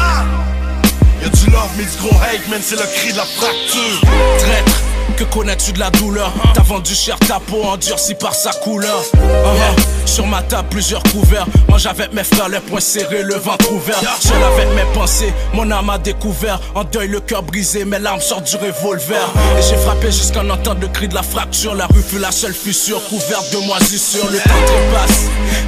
[1.23, 4.01] Y'a du love mais du gros hate, man, c'est le cri de la fracture.
[4.39, 4.81] Traître,
[5.21, 6.33] que connais-tu de la douleur?
[6.55, 9.03] T'as vendu cher ta peau endurcie par sa couleur.
[9.15, 10.07] Uh-huh.
[10.07, 11.47] Sur ma table plusieurs couverts.
[11.69, 14.01] Moi j'avais mes frères les poings serrés, le ventre ouvert.
[14.19, 16.59] Seul avec mes pensées, mon âme a découvert.
[16.75, 19.21] En deuil le cœur brisé, mes larmes sortent du revolver.
[19.59, 21.75] Et j'ai frappé jusqu'à en entendre le cri de la fracture.
[21.75, 24.27] La rue fut la seule fissure, couverte de moisissures.
[24.31, 25.21] Le temps trépasse,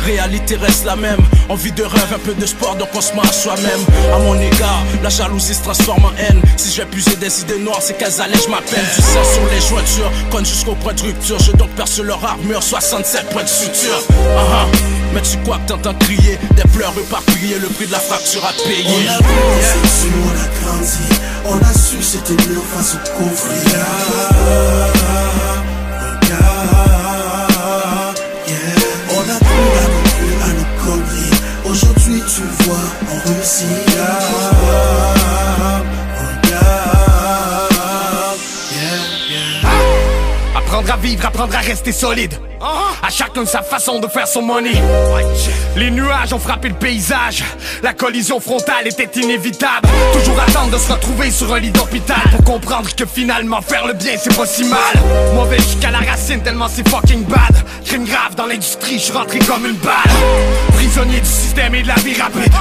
[0.06, 1.20] réalité reste la même.
[1.50, 3.84] Envie de rêve, un peu de sport, donc on se ment à soi-même.
[4.14, 6.40] À mon égard, la jalousie se transforme en haine.
[6.56, 8.86] Si je vais puiser des idées noires, c'est qu'elles allègent ma peine.
[8.96, 12.62] Du sang sur les jointures, conne jusqu'au point de rupture Je donc perce leur armure,
[12.62, 14.02] 67 points de suture
[14.36, 14.66] Ah, ah.
[15.14, 18.52] Mais tu crois que t'entends crier Des pleurs éparpillés, le prix de la fracture à
[18.66, 21.08] payer On a grandi, on a grandi,
[21.46, 23.58] on a su c'était mieux face au conflit.
[23.64, 23.96] Regarde,
[28.48, 28.58] yeah.
[29.10, 31.36] On a nos plus à nos conneries.
[31.64, 34.01] Aujourd'hui tu vois, on réussit.
[40.92, 42.34] Apprendre à vivre, apprendre à rester solide.
[42.60, 44.74] À chacun sa façon de faire son money.
[45.74, 47.42] Les nuages ont frappé le paysage.
[47.82, 49.88] La collision frontale était inévitable.
[50.12, 53.94] Toujours attendre de se retrouver sur un lit d'hôpital pour comprendre que finalement faire le
[53.94, 54.78] bien c'est pas si mal.
[55.34, 57.56] Mauvais jusqu'à la racine tellement c'est fucking bad.
[57.86, 59.94] Crime grave dans l'industrie, je suis rentré comme une balle.
[60.92, 62.52] Prisonnier du système et de la vie rapide.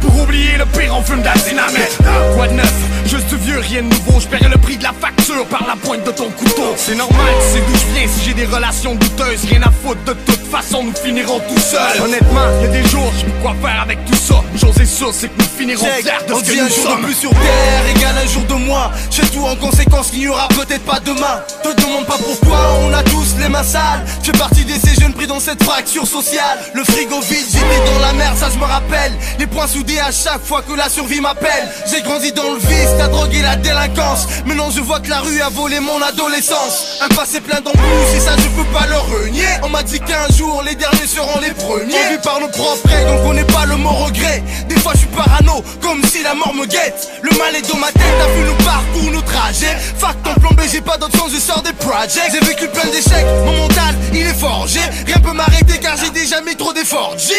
[0.00, 1.98] Pour oublier le pire, on fume de la dynamite.
[2.34, 2.72] Quoi de neuf?
[3.04, 4.18] Juste du vieux, rien de nouveau.
[4.18, 6.74] Je paierai le prix de la facture par la pointe de ton couteau.
[6.78, 9.44] C'est normal, tu sais d'où je viens si j'ai des relations douteuses.
[9.50, 12.02] Rien à foutre, de toute façon, nous finirons tout seuls.
[12.02, 14.42] Honnêtement, y a des jours, je quoi faire avec tout ça.
[14.54, 16.68] Une chose est sûre, c'est que nous finirons fiers de on ce que nous un
[16.68, 17.00] jour sommes.
[17.02, 18.90] de plus sur terre égale un jour de moins.
[19.10, 21.42] Je tout en conséquence qu'il n'y aura peut-être pas demain.
[21.62, 22.58] Te demande pas pourquoi,
[22.88, 24.02] on a tous les mains sales.
[24.22, 26.58] Fais partie de ces jeunes pris dans cette fracture sociale.
[26.74, 29.12] Le frigo vide, j'étais dans la merde, ça je me rappelle.
[29.38, 31.68] Les points soudés à chaque fois que la survie m'appelle.
[31.90, 34.26] J'ai grandi dans le vice, la drogue et la délinquance.
[34.44, 36.98] Maintenant je vois que la rue a volé mon adolescence.
[37.02, 39.46] Un passé plein d'embûches et ça je peux pas le renier.
[39.62, 42.10] On m'a dit qu'un jour les derniers seront les premiers.
[42.10, 44.42] Vit par nos propres règles, on n'est pas le mot regret.
[44.68, 47.10] Des fois je suis parano, comme si la mort me guette.
[47.22, 49.76] Le mal est dans ma tête, t'as vu nos parcours, nos trajets.
[49.98, 52.30] Fac ton plan B, j'ai pas d'autre sens, je sors des projects.
[52.32, 54.80] J'ai vécu plein d'échecs, mon mental il est forgé.
[55.06, 57.14] Rien peut m'arrêter car j'ai déjà mis trop d'efforts.
[57.18, 57.34] G.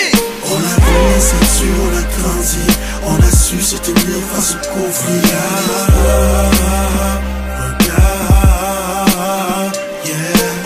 [0.50, 2.66] On a vu c'est sûr, on a grandi,
[3.06, 5.22] on a su c'était mieux face au conflit.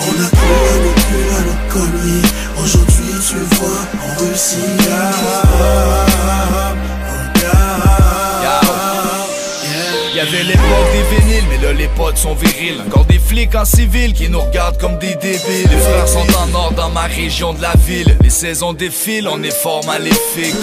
[0.08, 0.62] On a à.
[2.64, 4.60] Aujourd'hui tu vois, on réussit.
[10.16, 11.04] Y'avait l'époque des
[11.74, 12.82] les potes sont virils.
[12.86, 15.70] Encore des flics en civil qui nous regardent comme des débiles.
[15.70, 18.18] Les frères sont en or dans ma région de la ville.
[18.22, 20.56] Les saisons défilent, on est fort maléfique.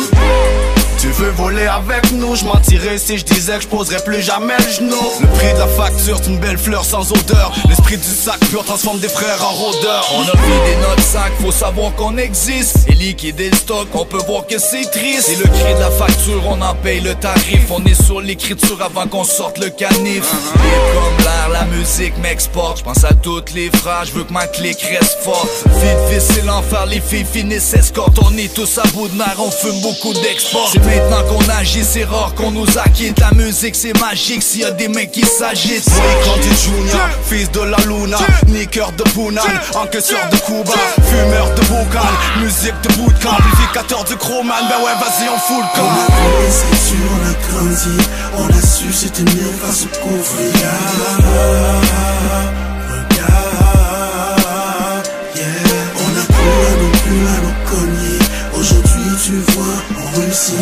[0.99, 4.55] Tu veux voler avec nous, je mentirais si je disais que je poserais plus jamais
[4.59, 4.97] le genou.
[5.20, 7.53] Le prix de la facture, c'est une belle fleur sans odeur.
[7.69, 10.05] L'esprit du sac pur transforme des frères en rôdeurs.
[10.12, 12.89] On a vidé notre sac, faut savoir qu'on existe.
[12.89, 15.29] Et liquider le stock, on peut voir que c'est triste.
[15.29, 17.70] C'est le cri de la facture, on en paye le tarif.
[17.70, 20.25] On est sur l'écriture avant qu'on sorte le canif.
[20.25, 22.79] Libre comme l'air, la musique m'exporte.
[22.79, 25.49] Je pense à toutes les phrases, je veux que ma clique reste forte.
[25.81, 28.19] Vite, vite, c'est l'enfer, les filles finissent escorte.
[28.20, 30.69] On est tous à bout de nerfs, on fume beaucoup d'export.
[30.89, 33.20] Maintenant qu'on agit, c'est rare qu'on nous acquitte.
[33.20, 35.86] La musique, c'est magique s'il y a des mecs qui s'agitent.
[35.94, 38.16] Moi, Grandi Junior, fils de la Luna,
[38.47, 39.43] niqueur de Punan,
[39.74, 40.73] encaisseur de Cuba,
[41.10, 42.09] fumeur de Boucan,
[42.43, 45.90] musique de bootcamp, amplificateur de Chroman, ben ouais, vas-y, on fout le On camp.
[45.90, 47.98] a vu c'est sûr, on a grandi,
[48.39, 50.52] on a su c'était mieux face au conflit.
[60.28, 60.56] Réussit.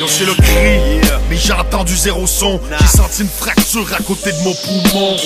[0.00, 0.95] Yo, c'est le cri,
[1.36, 5.16] J'ai entendu zéro son, j'ai senti une fracture à côté de mon poumon.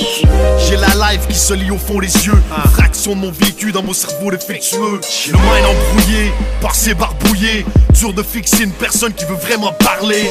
[0.59, 2.35] J'ai la life qui se lit au fond des yeux,
[2.65, 5.01] une fraction de mon vécu dans mon cerveau défectueux.
[5.29, 7.65] Le mind embrouillé, pensée barbouillée,
[7.95, 10.29] dur de fixer une personne qui veut vraiment parler.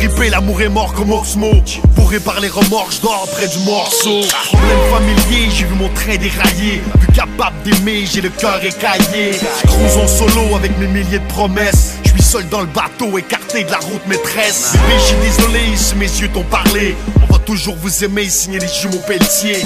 [0.00, 1.52] RIP, l'amour est mort comme Osmo,
[1.96, 4.20] bourré par les remords, je dors près du morceau.
[4.44, 9.32] Problème familier, j'ai vu mon train dérailler, plus capable d'aimer, j'ai le cœur écaillé.
[9.32, 11.94] Je cruise en solo avec mes milliers de promesses.
[12.28, 14.74] Seul dans le bateau, écarté de la route maîtresse.
[15.22, 16.94] Désolé si mes yeux t'ont parlé.
[17.22, 19.64] On va toujours vous aimer, signer les jumeaux Pelletier.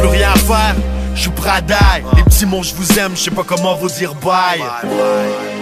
[0.00, 0.76] Plus rien à faire,
[1.16, 1.60] je suis prêt.
[2.16, 4.60] Les petits mots, je vous aime, je sais pas comment vous dire bye.
[4.60, 5.53] One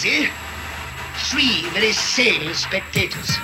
[0.00, 0.30] crazy,
[1.28, 3.36] three very sane spectators.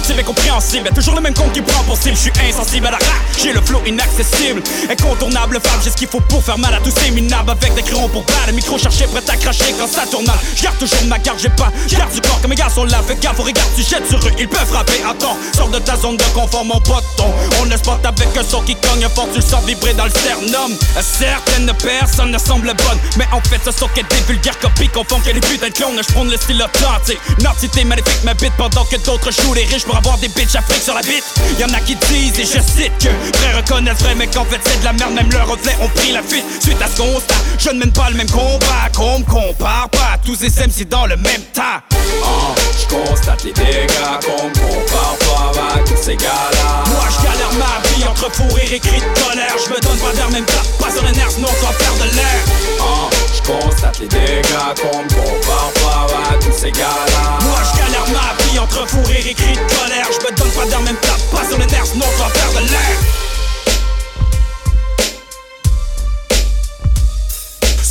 [0.00, 2.16] Extrovertif et compréhensible, toujours le même compte qui prend pour cible.
[2.16, 4.62] Je suis insensible à la rap, j'ai le flow inaccessible.
[4.88, 7.50] Incontournable femme, j'ai ce qu'il faut pour faire mal à tous ces minables.
[7.50, 10.24] Avec des crayons pour le micro cherché, prêt à cracher quand ça tourne.
[10.56, 13.02] J'garde toujours ma garde, j'ai pas garde du corps comme mes garçons là.
[13.06, 15.02] Fais gaffe, regarde, tu jettes sur eux, ils peuvent frapper.
[15.06, 17.34] Attends, sors de ta zone de confort, mon poton.
[17.60, 20.10] On ne spot avec un son qui cogne fort, tu le sens vibrer dans le
[20.10, 20.72] sternum.
[21.02, 25.04] Certaines personnes ne semblent bonnes, mais en fait, ce sont que des vulgaires copies qu'on
[25.04, 26.00] font que les putains de clones.
[26.00, 27.20] Je prends le style authentique.
[27.42, 30.82] Nordité maléfique, ma bite pendant que d'autres jouent les riches pour avoir des bitches afriques
[30.82, 31.24] sur la bite.
[31.58, 34.80] Y'en a qui disent, et je cite, que vrai reconnaissent vrai, mais qu'en fait c'est
[34.80, 36.44] de la merde, même leurs reflets ont pris la fuite.
[36.62, 40.18] Suite à ce constat, je ne mène pas le même combat, qu'on me compare pas.
[40.24, 41.82] Tous ces MC dans le même tas.
[42.22, 46.84] Ah, je constate les dégâts qu'on me compare pas avec tous ces gars-là.
[46.86, 49.54] Moi je galère ma vie entre fou rire et cris de colère.
[49.64, 52.14] Je me donne pas d'air, même pas, pas sur les nerfs, sinon sans faire de
[52.16, 52.40] l'air.
[52.80, 57.38] Ah, je constate les dégâts qu'on me compare pas avec tous ces gars-là.
[57.44, 57.60] Moi
[57.90, 60.06] je galère ma vie entre fou et cris de colère.
[60.12, 62.68] Je me donne pas d'air, même pas, pas sur les nerfs, sinon sans faire de
[62.68, 63.29] l'air.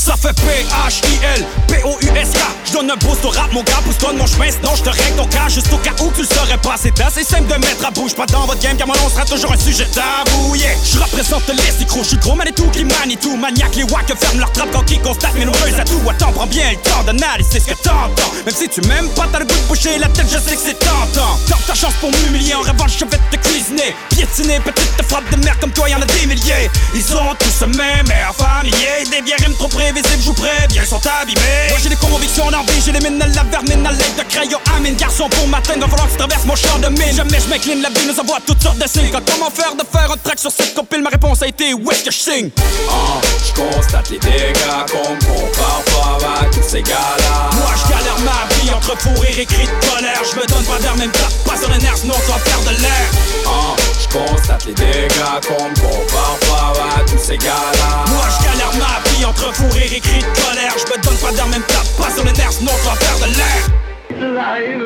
[0.10, 4.26] Ça fait P-H-I-L, P-O-U-S-K Je donne un boost au rap, mon gars, pousse-toi de mon
[4.26, 6.78] chemin Sinon je te règle ton cas, juste au cas où tu le saurais pas.
[6.82, 9.24] C'est assez simple de mettre à bouche, pas dans votre game Car mon nom sera
[9.24, 13.38] toujours un sujet tabou, Je représente les écrous, je suis gros tout qui manie tout
[13.38, 16.10] Maniaque, les wack ferment leur trappe quand ils constatent mes nombreux atouts.
[16.10, 18.34] Attends, prends bien le temps d'analyser ce que t'entends.
[18.48, 20.62] Même si tu m'aimes pas, t'as le goût de bouger la tête, je sais que
[20.66, 21.38] c'est tentant.
[21.48, 23.96] Tente ta chance pour m'humilier, en revanche je vais te cuisiner.
[24.10, 26.72] Piétiner, petite te frappe de merde comme toi, y'en a des milliers.
[26.96, 29.70] Ils ont tous le même air familier Des rimes trop
[30.02, 33.28] prévisibles, je préviens, ils sont abîmés Moi j'ai des convictions d'envie, j'ai les mines à
[33.28, 34.60] la vermine à l'aide de crayon.
[34.76, 37.50] Amine, garçon pour m'atteindre, va falloir que tu traverses mon champ de mine Jamais je
[37.50, 39.10] m'incline, la vie nous envoie toutes sortes de signes.
[39.12, 41.92] Quand comment faire de faire un track sur cette compile, ma réponse a été où
[41.92, 42.50] est-ce que je signe?
[42.90, 47.50] Ah, je constate les dégâts qu'on me compare pas avec tous ces gars-là.
[47.54, 50.22] Moi je galère ma vie entre fou rire et cris de colère.
[50.24, 52.82] Je me donne pas d'air, même pas, pas sur les nerfs, sinon sans faire de
[52.82, 53.10] l'air.
[53.46, 53.76] Ah,
[54.10, 58.06] constate les dégâts qu'on me compare pas avec tous ces gars-là.
[58.10, 61.18] Moi je galère ma vie entre fou rire et cris de colère Je me donne
[61.18, 63.70] pas d'air, même pas, pas sur les nerfs, sinon sans faire de l'air
[64.12, 64.82] It's alive!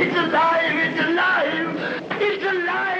[0.00, 0.76] It's alive!
[0.82, 1.78] It's alive!
[2.20, 2.94] It's alive!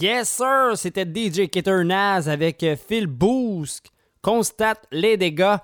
[0.00, 0.76] Yes, sir!
[0.76, 3.84] C'était DJ Keter Naz avec Phil Boosk.
[4.22, 5.56] Constate les dégâts.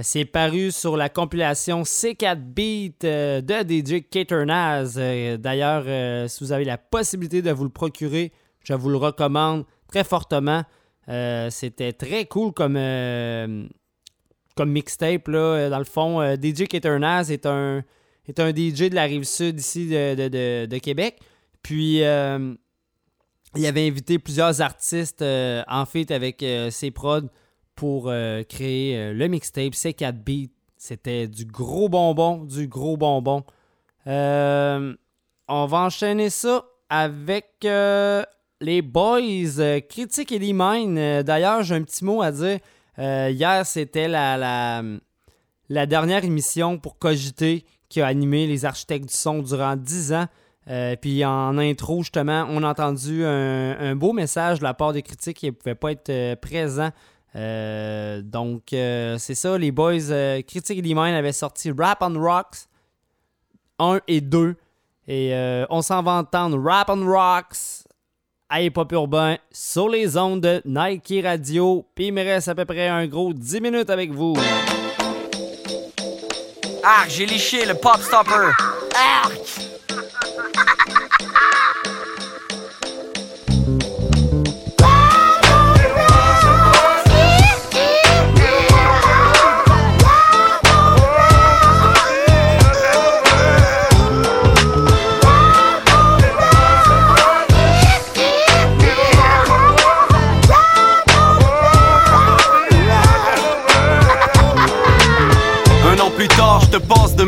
[0.00, 4.94] C'est paru sur la compilation C4 Beat euh, de DJ Keter Naz.
[4.96, 8.96] Euh, D'ailleurs, euh, si vous avez la possibilité de vous le procurer, je vous le
[8.96, 10.62] recommande très fortement.
[11.50, 12.78] C'était très cool comme,
[14.60, 15.26] mixtape.
[15.26, 15.68] Là.
[15.70, 17.82] Dans le fond, DJ Keter Naz est un,
[18.28, 21.18] est un DJ de la rive sud ici de, Québec.
[21.62, 27.30] Puis, il avait invité plusieurs artistes en fait avec ses prods
[27.78, 30.52] pour euh, créer euh, le mixtape C4 Beat.
[30.76, 33.44] C'était du gros bonbon, du gros bonbon.
[34.08, 34.96] Euh,
[35.46, 40.98] on va enchaîner ça avec les boys Critique et Mine.
[40.98, 42.58] Euh, D'ailleurs, j'ai un petit mot à dire.
[42.98, 44.82] Hier, c'était la,
[45.68, 50.26] la, dernière émission pour Cogiter qui a animé les architectes du son durant 10 ans.
[51.00, 55.36] Puis en intro, justement, on a entendu un, beau message de la part des critiques
[55.36, 56.90] qui ne pouvaient pas être présents.
[57.38, 62.18] Euh, donc, euh, c'est ça, les boys euh, Critique et Mine avaient sorti Rap on
[62.18, 62.66] Rocks
[63.78, 64.56] 1 et 2.
[65.06, 67.86] Et euh, on s'en va entendre Rap on Rocks
[68.48, 71.86] à Hip Hop Urbain sur les ondes de Nike Radio.
[71.94, 74.34] Puis il me reste à peu près un gros 10 minutes avec vous.
[76.82, 78.50] Ah, j'ai liché le pop stopper.
[78.94, 79.67] Arc!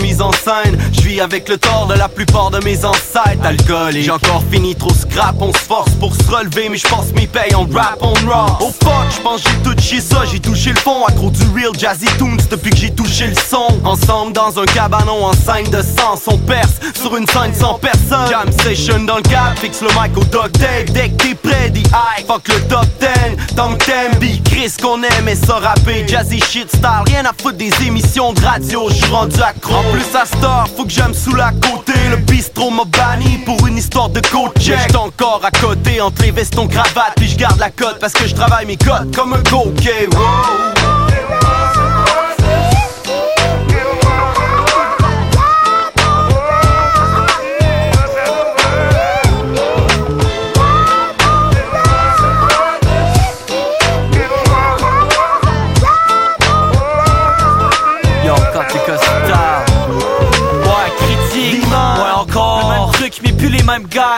[0.01, 0.78] Mise en scène.
[0.93, 3.44] Je vis avec le tort de la plupart de mes ancêtres.
[3.44, 5.36] Alcool et j'ai encore fini trop scrap.
[5.40, 8.56] On se force pour se relever, mais je pense m'y paye en rap, on raw.
[8.60, 10.22] Oh fuck, je pense j'ai tout chez ça.
[10.31, 13.68] J'ai touché le fond, accro du real jazzy tunes depuis que j'ai touché le son.
[13.85, 18.28] Ensemble dans un cabanon en scène de sens, on perce sur une scène sans personne.
[18.28, 20.90] Jam session dans le cap, fixe le mic au duct tape.
[20.90, 21.85] Dès que t'es prêt, dis
[22.27, 23.56] fuck le top 10.
[23.56, 26.06] Tant que t'aimes, Chris qu'on aime et ça rapper.
[26.06, 29.74] Jazzy shit style, rien à foutre des émissions de radio, je rendu accro.
[29.92, 31.92] Plus à Star, faut que j'aime sous la côté.
[32.10, 34.52] Le bistrot m'a banni pour une histoire de coach.
[34.60, 38.26] J'suis encore à côté entre les vestons cravates, puis je garde la cote parce que
[38.26, 40.08] je travaille mes cotes comme un coquet.
[40.12, 40.99] Yo,
[63.70, 64.10] truc, mais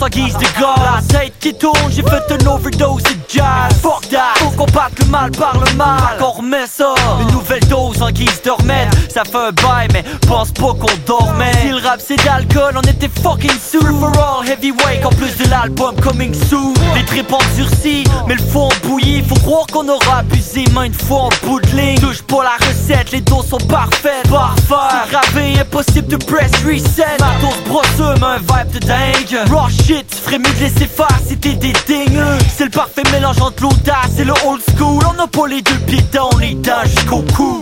[0.00, 0.74] sans guise de gars.
[0.82, 3.70] La tête qui tourne, j'ai fait une overdose de jazz.
[3.82, 4.34] Fuck that.
[4.36, 6.16] Faut combattre le mal par le mal.
[6.18, 6.94] Qu'on remet ça.
[7.20, 8.88] Une nouvelle dose en guise de remède.
[9.12, 11.52] Ça fait un bail, mais pense pas qu'on dormait.
[11.60, 13.80] Si le rap c'est d'alcool, on était fucking sous.
[13.80, 16.72] For all heavyweight, en plus de l'album coming soon.
[16.94, 19.22] Les tripes endurcis, mais le fond bouilli.
[19.22, 22.00] Faut croire qu'on aura abusé maintes fois en bout de ligne.
[22.00, 24.28] Touche pas la recette, les doses sont parfaites.
[24.30, 25.10] Parfait.
[25.10, 27.18] Gravé, impossible de press reset.
[27.20, 29.50] Matos brosseux, mais un vibe de dingue.
[29.50, 32.22] Raw shit, mieux de laisser faire si t'es dingues.
[32.56, 35.02] C'est le parfait mélange entre l'audace et le old school.
[35.08, 37.60] On n'a pas les deux pieds dans les dents jusqu'au cou.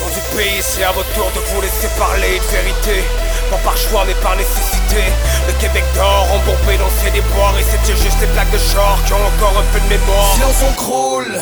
[0.00, 3.04] Gens du pays, c'est à votre tour de vous laisser parler de vérité.
[3.50, 5.04] Non par choix, mais par nécessité.
[5.46, 7.54] Le Québec dort, embourbé dans ses déboires.
[7.58, 10.34] Et c'était juste des plaques de char qui ont encore un peu de mémoire.
[10.34, 11.40] Silence, on croule.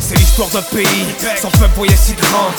[0.00, 2.50] C'est l'histoire d'un pays sans peuple voyait si grand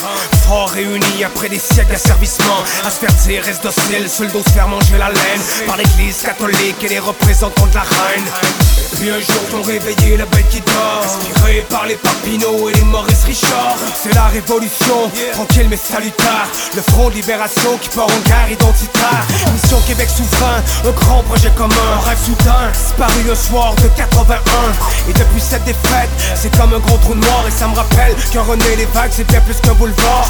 [0.47, 4.97] Fort réunis après des siècles d'asservissement À se faire dire reste docile, seul faire manger
[4.97, 8.25] la laine Par l'église catholique et les représentants de la reine
[8.97, 11.01] puis un jour t'ont réveillé la bête qui dort.
[11.03, 13.75] Inspiré par les Papineau et les Maurice Richard.
[13.95, 19.25] C'est la révolution, tranquille mais salutaire Le front de libération qui part en guerre identitaire.
[19.53, 21.75] Mission Québec souverain, un grand projet commun.
[21.95, 24.39] Un rêve soudain, disparu le soir de 81
[25.09, 28.39] Et depuis cette défaite, c'est comme un gros trou noir Et ça me rappelle que
[28.39, 30.29] René Lévesque c'est bien plus qu'un boulevard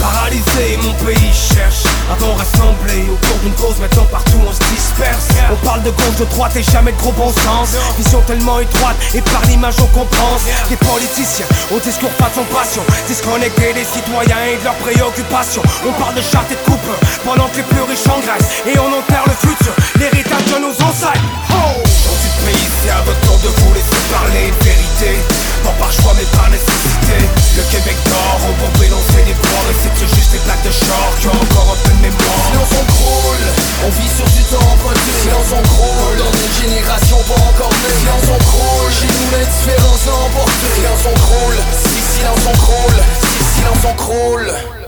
[0.00, 5.28] Paralysé, mon pays cherche à bon rassembler autour d'une cause Maintenant partout on se disperse.
[5.50, 7.76] On parle de gauche, de droite et jamais de gros bon sens.
[7.98, 10.36] Vision tellement étroite et par l'image on comprend.
[10.70, 12.82] Les politiciens au discours façon passion.
[13.08, 15.62] Disconnectés des citoyens et de leurs préoccupations.
[15.86, 16.90] On parle de charte et de coupe
[17.24, 21.24] pendant que les plus riches engraissent Et on enterre le futur, l'héritage de nos ancêtres.
[21.50, 25.45] Oh Dans c'est à votre tour de vous laisser parler de vérité
[25.78, 27.18] Par choix mais par nécessité.
[27.56, 31.26] Le Québec dort, embourbé dans ses déboires Et c'est juste des plaques de char qui
[31.26, 32.42] ont encore un peu de mémoire.
[32.48, 33.46] Silence on croule,
[33.86, 37.94] on vit sur du temps emprunté Silence on croule, dans une génération pas encore née.
[37.98, 43.00] Silence on croule, chez nous l'indifférence l'a emporté Silence on croule, si silence on croule,
[43.20, 44.85] si silence on croule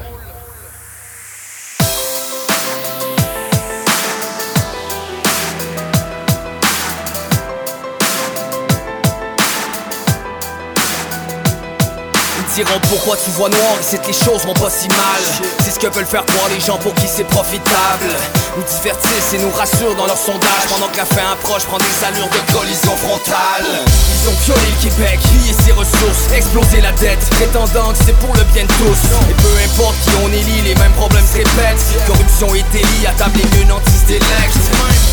[12.64, 15.22] pourquoi tu vois noir et c'est que les choses vont pas si mal.
[15.62, 18.10] C'est ce que veulent faire croire les gens pour qui c'est profitable.
[18.56, 22.04] Nous divertissent et nous rassurent dans leur sondage pendant que la fin approche prend des
[22.06, 23.66] allures de collision frontale.
[23.86, 28.34] Ils ont violé le Québec, pillé ses ressources, explosé la dette, prétendant que c'est pour
[28.34, 29.00] le bien de tous.
[29.30, 31.84] Et peu importe qui on élit, les mêmes problèmes se répètent.
[32.06, 33.98] Corruption et délit, à table les gueux nantis.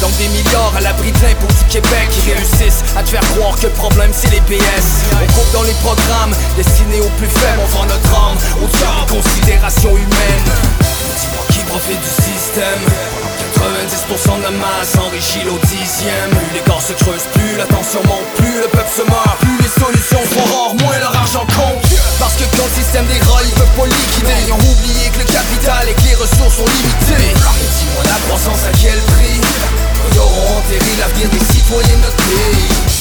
[0.01, 3.55] Donc des milliards à l'abri de l'impôt du Québec qui réussissent à te faire croire
[3.57, 5.03] que le problème c'est les PS.
[5.11, 7.27] On coupe dans les programmes destinés aux plus
[7.59, 8.37] on vend notre âme.
[8.63, 10.49] Au diable des considérations humaines.
[11.19, 12.81] Dis-moi qui profite du système.
[13.55, 16.29] 90% de la masse enrichit l'au dixième.
[16.31, 19.37] Plus les corps se creusent, plus la tension monte, plus le peuple se meurt.
[19.39, 21.83] Plus les solutions sont rares, moins leur argent compte.
[22.19, 24.35] Parce que quand le système déraille, ils peuvent pas liquider.
[24.47, 27.31] Ils oublié que le capital et que les ressources sont limitées.
[27.31, 29.39] Mais dis-moi la croissance à quel prix?
[30.11, 32.94] Ils auront enterré l'avenir des citoyens de notre pays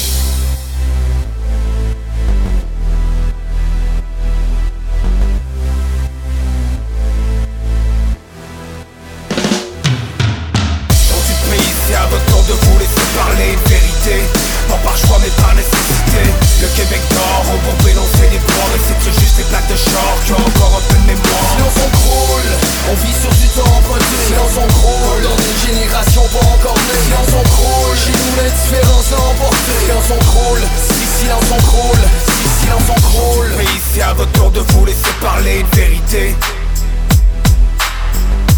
[13.15, 14.27] parler une vérité.
[14.69, 16.23] Pas par choix mais par nécessité.
[16.61, 20.15] Le Québec dort, on va énoncer des ports Et c'est juste les plaques de char
[20.25, 21.49] qui ont encore un peu de mémoire.
[21.55, 22.53] Silence on croule,
[22.91, 27.01] on vit sur du temps emprunté Silence on croule, dans une génération pas encore née.
[27.05, 32.65] Silence on croule, chez nous l'a emporté Silence on croule, si silence on croule, si
[32.65, 33.49] silence on croule.
[33.49, 36.35] Le pays, c'est à votre tour de vous laisser parler une vérité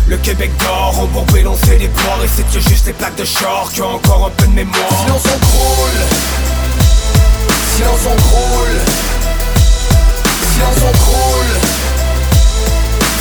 [0.08, 3.24] le Québec dort, on va énoncer des ports Et c'est que juste les plaques de
[3.24, 4.76] char qui ont encore un peu de mémoire.
[4.88, 6.00] Silence on croule,
[7.76, 8.80] silence on croule.
[10.54, 11.52] Silence on croule,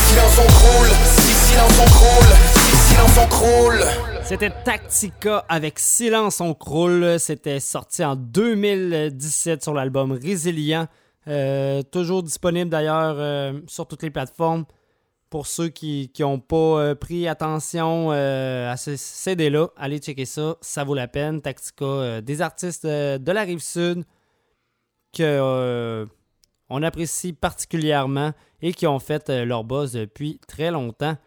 [0.08, 0.90] silence on croule.
[1.04, 3.86] Si silence on croule, si silence on croule.
[4.24, 7.20] C'était Tactica avec Silence on croule.
[7.20, 10.88] C'était sorti en 2017 sur l'album Résilient.
[11.28, 14.66] Euh, toujours disponible d'ailleurs euh, sur toutes les plateformes.
[15.36, 20.56] Pour ceux qui n'ont pas euh, pris attention euh, à ce CD-là, allez checker ça.
[20.62, 21.42] Ça vaut la peine.
[21.42, 24.06] Tactica, euh, des artistes de la rive sud
[25.12, 26.08] que
[26.70, 28.32] on apprécie particulièrement
[28.62, 31.18] et qui ont fait leur buzz depuis très longtemps.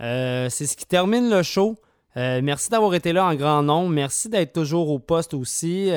[0.00, 1.76] C'est ce qui termine le show.
[2.16, 3.90] Merci d'avoir été là en grand nombre.
[3.90, 5.90] Merci d'être toujours au poste aussi.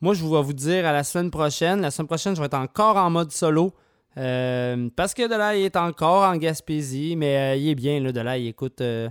[0.00, 1.82] Moi, je vais vous dire à la semaine prochaine.
[1.82, 3.74] La semaine prochaine, je vais être encore en mode solo.
[4.18, 8.42] Euh, parce que Delay est encore en Gaspésie, mais euh, il est bien, là, Delay.
[8.42, 9.08] Il écoute, euh,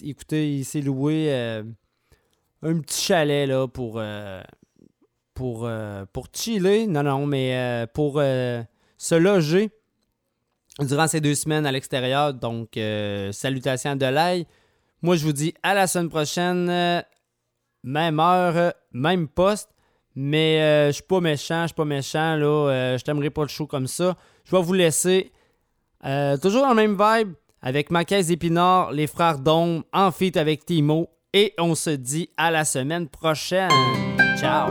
[0.00, 1.32] il écoutez, il s'est loué
[2.62, 4.00] un petit chalet là, pour,
[5.34, 5.68] pour,
[6.32, 6.86] chiller.
[6.86, 9.70] Non, non, mais pour se loger
[10.80, 12.34] durant ces deux semaines à l'extérieur.
[12.34, 12.78] Donc,
[13.32, 14.46] salutations à Delay.
[15.02, 17.04] Moi, je vous dis à la semaine prochaine.
[17.82, 19.70] même heure, même poste.
[20.18, 22.36] Mais je suis pas méchant, je suis pas méchant.
[22.36, 22.96] là.
[22.96, 24.16] je t'aimerais pas le show comme ça.
[24.48, 25.32] Je vais vous laisser.
[26.04, 27.32] euh, toujours dans le même vibe
[27.62, 31.08] avec ma caisse d'épinards, les frères Dôme, en feat avec Timo.
[31.32, 33.70] Et on se dit à la semaine prochaine.
[34.38, 34.70] Ciao!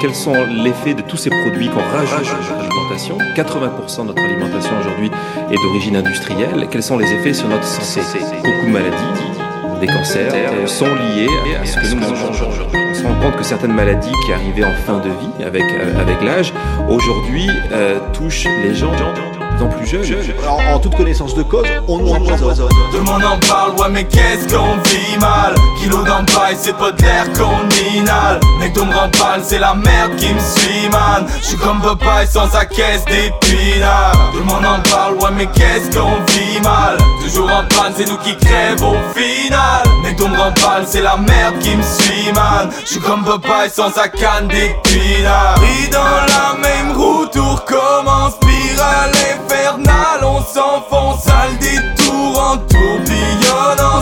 [0.00, 2.67] Quels sont l'effet de tous ces produits qu'on rajoute?
[2.88, 5.10] Alimentation 80% de notre alimentation aujourd'hui
[5.50, 6.68] est d'origine industrielle.
[6.70, 8.18] Quels sont les effets sur notre santé?
[8.42, 11.28] Beaucoup de maladies, des cancers, sont liés
[11.60, 12.78] à ce que nous mangeons aujourd'hui.
[12.90, 16.24] On se rend compte que certaines maladies qui arrivaient en fin de vie avec, euh,
[16.24, 16.52] l'âge,
[16.88, 18.92] aujourd'hui euh, touchent les gens
[19.62, 19.94] en plus.
[20.48, 22.68] En, en toute connaissance de cause, on nous empoisonne.
[22.90, 25.54] Tout le monde en parle, ouais mais qu'est-ce qu'on vit mal?
[25.80, 28.40] Kilo d'empaille, c'est pas de l'air qu'on inhale.
[28.60, 31.26] Mec me rend pâle, c'est la merde qui me suit man.
[31.42, 35.96] J'suis comme Popeye sans sa caisse d'épinards Tout le monde en parle, ouais mais qu'est-ce
[35.96, 36.96] qu'on vit mal?
[37.22, 39.82] Toujours en panne, c'est nous qui crève au final.
[40.02, 42.70] Mec me rend pâle, c'est la merde qui me suit man.
[42.84, 48.34] J'suis comme Popeye sans sa canne d'épinards Et dans la même roue, tout recommence
[48.78, 54.00] Spirale on s'enfonce à le détour En tourbillonne en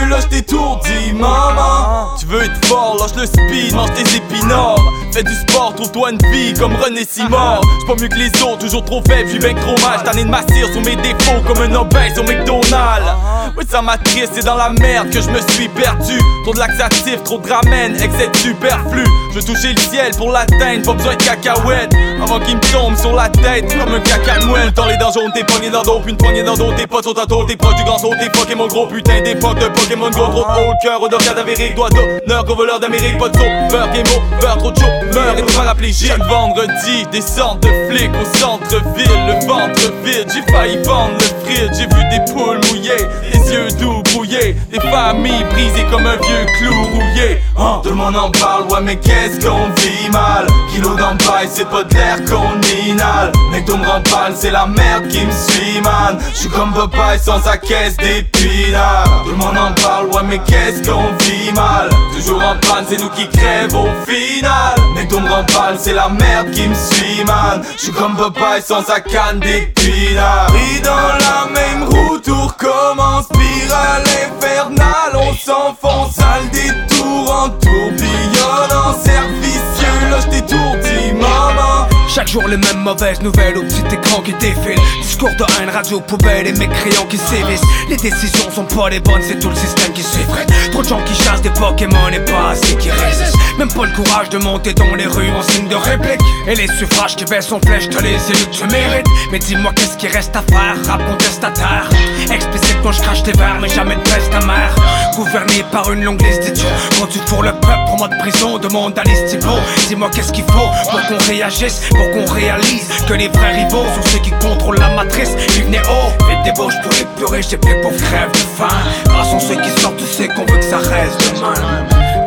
[0.00, 2.16] servicieux Là j't'étourdis maman.
[2.18, 4.78] Tu veux être fort, lâche le speed, mange tes épinards
[5.12, 7.60] Fais du sport, trouve-toi une vie comme René Simard.
[7.62, 10.00] J'suis pas mieux que les autres, toujours trop faible, j'suis bien trop mal.
[10.00, 13.10] J't'en de m'assire sur mes défauts comme un obèse au McDonald's.
[13.56, 16.18] Oui ça m'attriste, c'est dans la merde que je me suis perdu.
[16.44, 19.04] Trop de laxatifs, trop de ramen, excès superflu.
[19.30, 21.92] Je veux toucher le ciel pour l'atteindre, pas besoin de cacahuètes.
[22.22, 25.10] Avant qu'il me tombe sur la tête comme un caca de moelle Dans les dents
[25.10, 27.76] jaunes, t'es pogné dans d'autres, une poignée dans d'autres Tes potes sont à t'es proche
[27.76, 31.18] du grand saut, t'es Pokémon gros putain d'époque de Pokémon Go Trop haut cœur, odeur
[31.18, 33.38] cadavérique, doigt d'honneur voleur d'Amérique Pas de
[33.70, 36.08] beurre, game over, trop de meurt et paraplégique.
[36.08, 40.26] Chaque vendredi, descente de flics au centre-ville, le ventre vide.
[40.32, 44.80] J'ai failli vendre le fridge, j'ai vu des poules mouillées, des yeux doux brouillés, des
[44.80, 47.38] familles brisées comme un vieux clou rouillé.
[47.58, 50.46] Hein, tout le monde en parle, ouais, mais qu'est-ce qu'on vit mal?
[50.72, 53.32] Kilo d'empaille, c'est pas de l'air qu'on inhale.
[53.50, 56.18] Mec, me rend pâle, c'est la merde qui me suit, man.
[56.34, 59.24] J'suis comme Popeye sans sa caisse d'épinards.
[59.24, 59.79] Tout le monde en
[60.12, 61.88] ouais, mais qu'est-ce qu'on vit mal?
[62.14, 64.74] Toujours en panne, c'est nous qui crèvent au final.
[64.94, 67.62] Mec, me rend pâle, c'est la merde qui me suit, man.
[67.76, 70.52] J'suis comme Popeye sans sa canne d'épinards.
[70.54, 75.14] Et dans la même roue, tout recommence, spirale infernale.
[75.14, 80.10] On s'enfonce à détour en tourbillon en servicieux.
[80.10, 81.89] Là, j't'étourdis, maman.
[82.12, 84.82] Chaque jour les mêmes mauvaises nouvelles au petit écran qui défilent.
[85.00, 87.62] Discours de haine, radio poubelle et crayons qui sévissent.
[87.88, 90.52] Les décisions sont pas les bonnes, c'est tout le système qui s'effrite.
[90.72, 93.36] Trop de gens qui chassent des Pokémon et pas assez qui résistent.
[93.58, 96.20] Même pas le courage de monter dans les rues en signe de réplique.
[96.48, 99.72] Et les suffrages qui baissent en flèche te les élus que tu mérites Mais dis-moi
[99.76, 101.88] qu'est-ce qui reste à faire, rap contestataire?
[102.32, 104.74] Explicitement je crache tes verres mais jamais de peste ta mère
[105.14, 106.66] Gouverné par une longue liste d'idiots.
[106.98, 109.58] Quand fourres le peuple en mode prison, demande à l'estivo
[109.88, 111.82] Dis-moi qu'est-ce qu'il faut pour qu'on réagisse?
[112.00, 115.36] Pour qu'on réalise que les vrais rivaux sont ceux qui contrôlent la matrice.
[115.64, 118.68] Venaient haut, et débauche pour les purées, j'ai plus pour crève de faim.
[119.04, 121.54] Grâce sont ceux qui sortent, c'est qu'on veut que ça reste demain.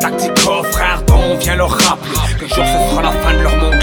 [0.00, 3.78] Tactico, frère, on vient leur rappeler que jour ce sera la fin de leur monde,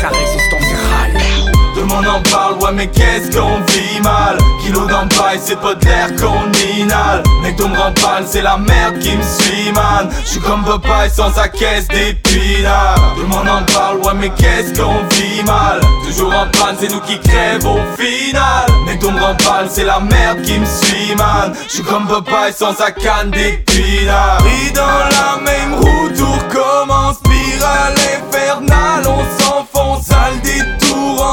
[1.91, 4.37] monde en parle, ouais mais qu'est-ce qu'on vit mal?
[4.61, 8.99] Kilo d'empaille, c'est pas de l'air qu'on inhale Mec me rend pâle, c'est la merde
[8.99, 10.09] qui me suit man.
[10.25, 13.15] J'suis comme Popeye sans sa caisse d'épinards.
[13.15, 15.79] Tout le monde en parle, ouais mais qu'est-ce qu'on vit mal?
[16.05, 18.65] Toujours en panne, c'est nous qui crèvent au final.
[18.85, 21.53] Mec me rend pâle, c'est la merde qui me suit man.
[21.67, 24.43] J'suis comme Popeye sans sa canne d'épinards.
[24.45, 30.80] Et dans la même roue, tout recommence Spirale infernale, on s'enfonce à le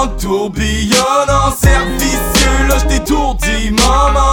[0.07, 2.38] tourbillonne en servicieux,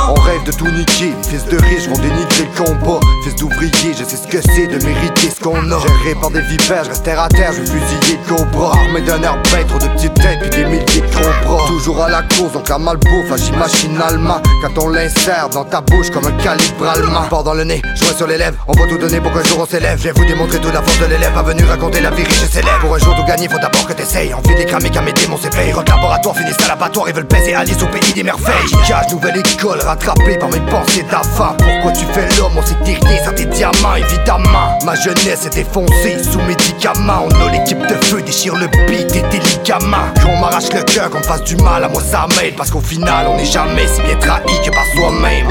[0.08, 3.00] On rêve de tout niquer, fils de riches vont dénigrer le combat.
[3.24, 5.80] Fils d'ouvrier, je sais ce que c'est de mériter ce qu'on a.
[5.80, 8.74] Géré par des vipères, je terre à terre, je fusiller le cobra.
[8.78, 11.68] Armé d'un air trop de petites têtes, puis des milliers de gros bras.
[11.68, 14.42] Toujours à la course, donc la malbouffe, agit machinalement.
[14.62, 17.24] Quand on l'insère dans ta bouche comme un calibre allemand.
[17.30, 19.60] Fort dans le nez, joint sur les lèvres, on va tout donner pour qu'un jour
[19.62, 19.98] on s'élève.
[19.98, 22.52] Je vais vous démontrer toute la force de l'élève, venu raconter la vie riche et
[22.52, 22.80] célèbre.
[22.82, 24.34] Pour un jour tout gagner, faut d'abord que t'essayes.
[24.46, 25.74] Fait des cramer qu'à mes démons s'éveillent.
[25.74, 28.72] Rock laboratoire, finissent à l'abattoir, ils veulent baiser Alice au pays des merveilles.
[28.88, 31.56] Cache nouvelle école, rattrapé par mes pensées d'avant.
[31.58, 34.78] Pourquoi tu fais l'homme, on s'est tiré sur tes diamants, évidemment.
[34.84, 37.28] Ma jeunesse est défoncée sous médicaments.
[37.30, 40.12] On a l'équipe de feu, déchire le beat et tes ligaments.
[40.22, 42.56] Qu'on m'arrache le cœur, qu'on fasse du mal, à moi ça m'aide.
[42.56, 45.48] Parce qu'au final, on n'est jamais si bien trahi que par soi-même.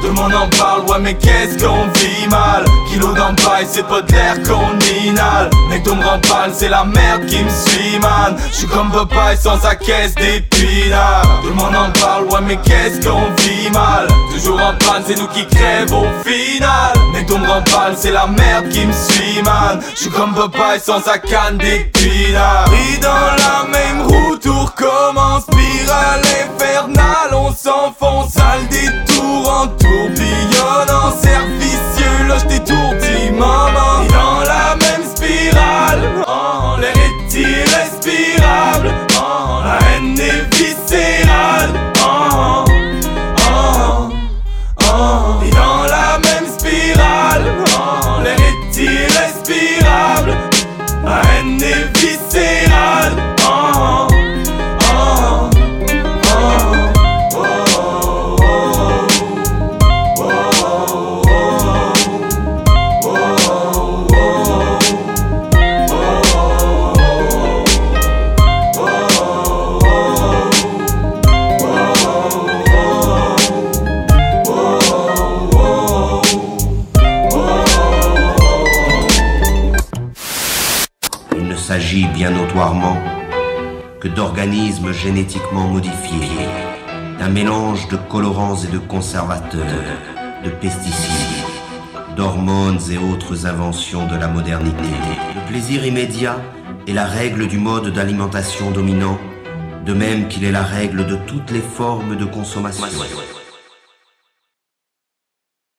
[0.00, 2.64] Tout le monde en parle, ouais mais qu'est-ce qu'on vit mal?
[2.88, 7.26] Kilo d'empaille, c'est pas de l'air qu'on inhale Mec me rend pâle, c'est la merde
[7.26, 11.90] qui me suit man J'suis comme Popeye sans sa caisse d'épinards Tout le monde en
[11.98, 14.06] parle, ouais mais qu'est-ce qu'on vit mal?
[14.32, 16.92] Toujours en panne, c'est nous qui crèvent au final.
[17.12, 19.80] Mec me rend pâle, c'est la merde qui me suit man.
[19.94, 26.20] J'suis comme Popeye sans sa canne d'épinards Et dans la même roue, tout recommence Spirale
[26.20, 34.04] infernale, on s'enfonce à détour en tourbillonne en servicieux, là j't'étourdis maman.
[34.10, 38.92] Dans la même spirale, oh, l'air est irrespirable.
[39.20, 41.87] Oh, La haine est viscérale
[84.18, 86.48] d'organismes génétiquement modifiés,
[87.20, 89.62] d'un mélange de colorants et de conservateurs,
[90.44, 91.46] de pesticides,
[92.16, 94.90] d'hormones et autres inventions de la modernité.
[95.36, 96.36] Le plaisir immédiat
[96.88, 99.20] est la règle du mode d'alimentation dominant,
[99.86, 102.86] de même qu'il est la règle de toutes les formes de consommation.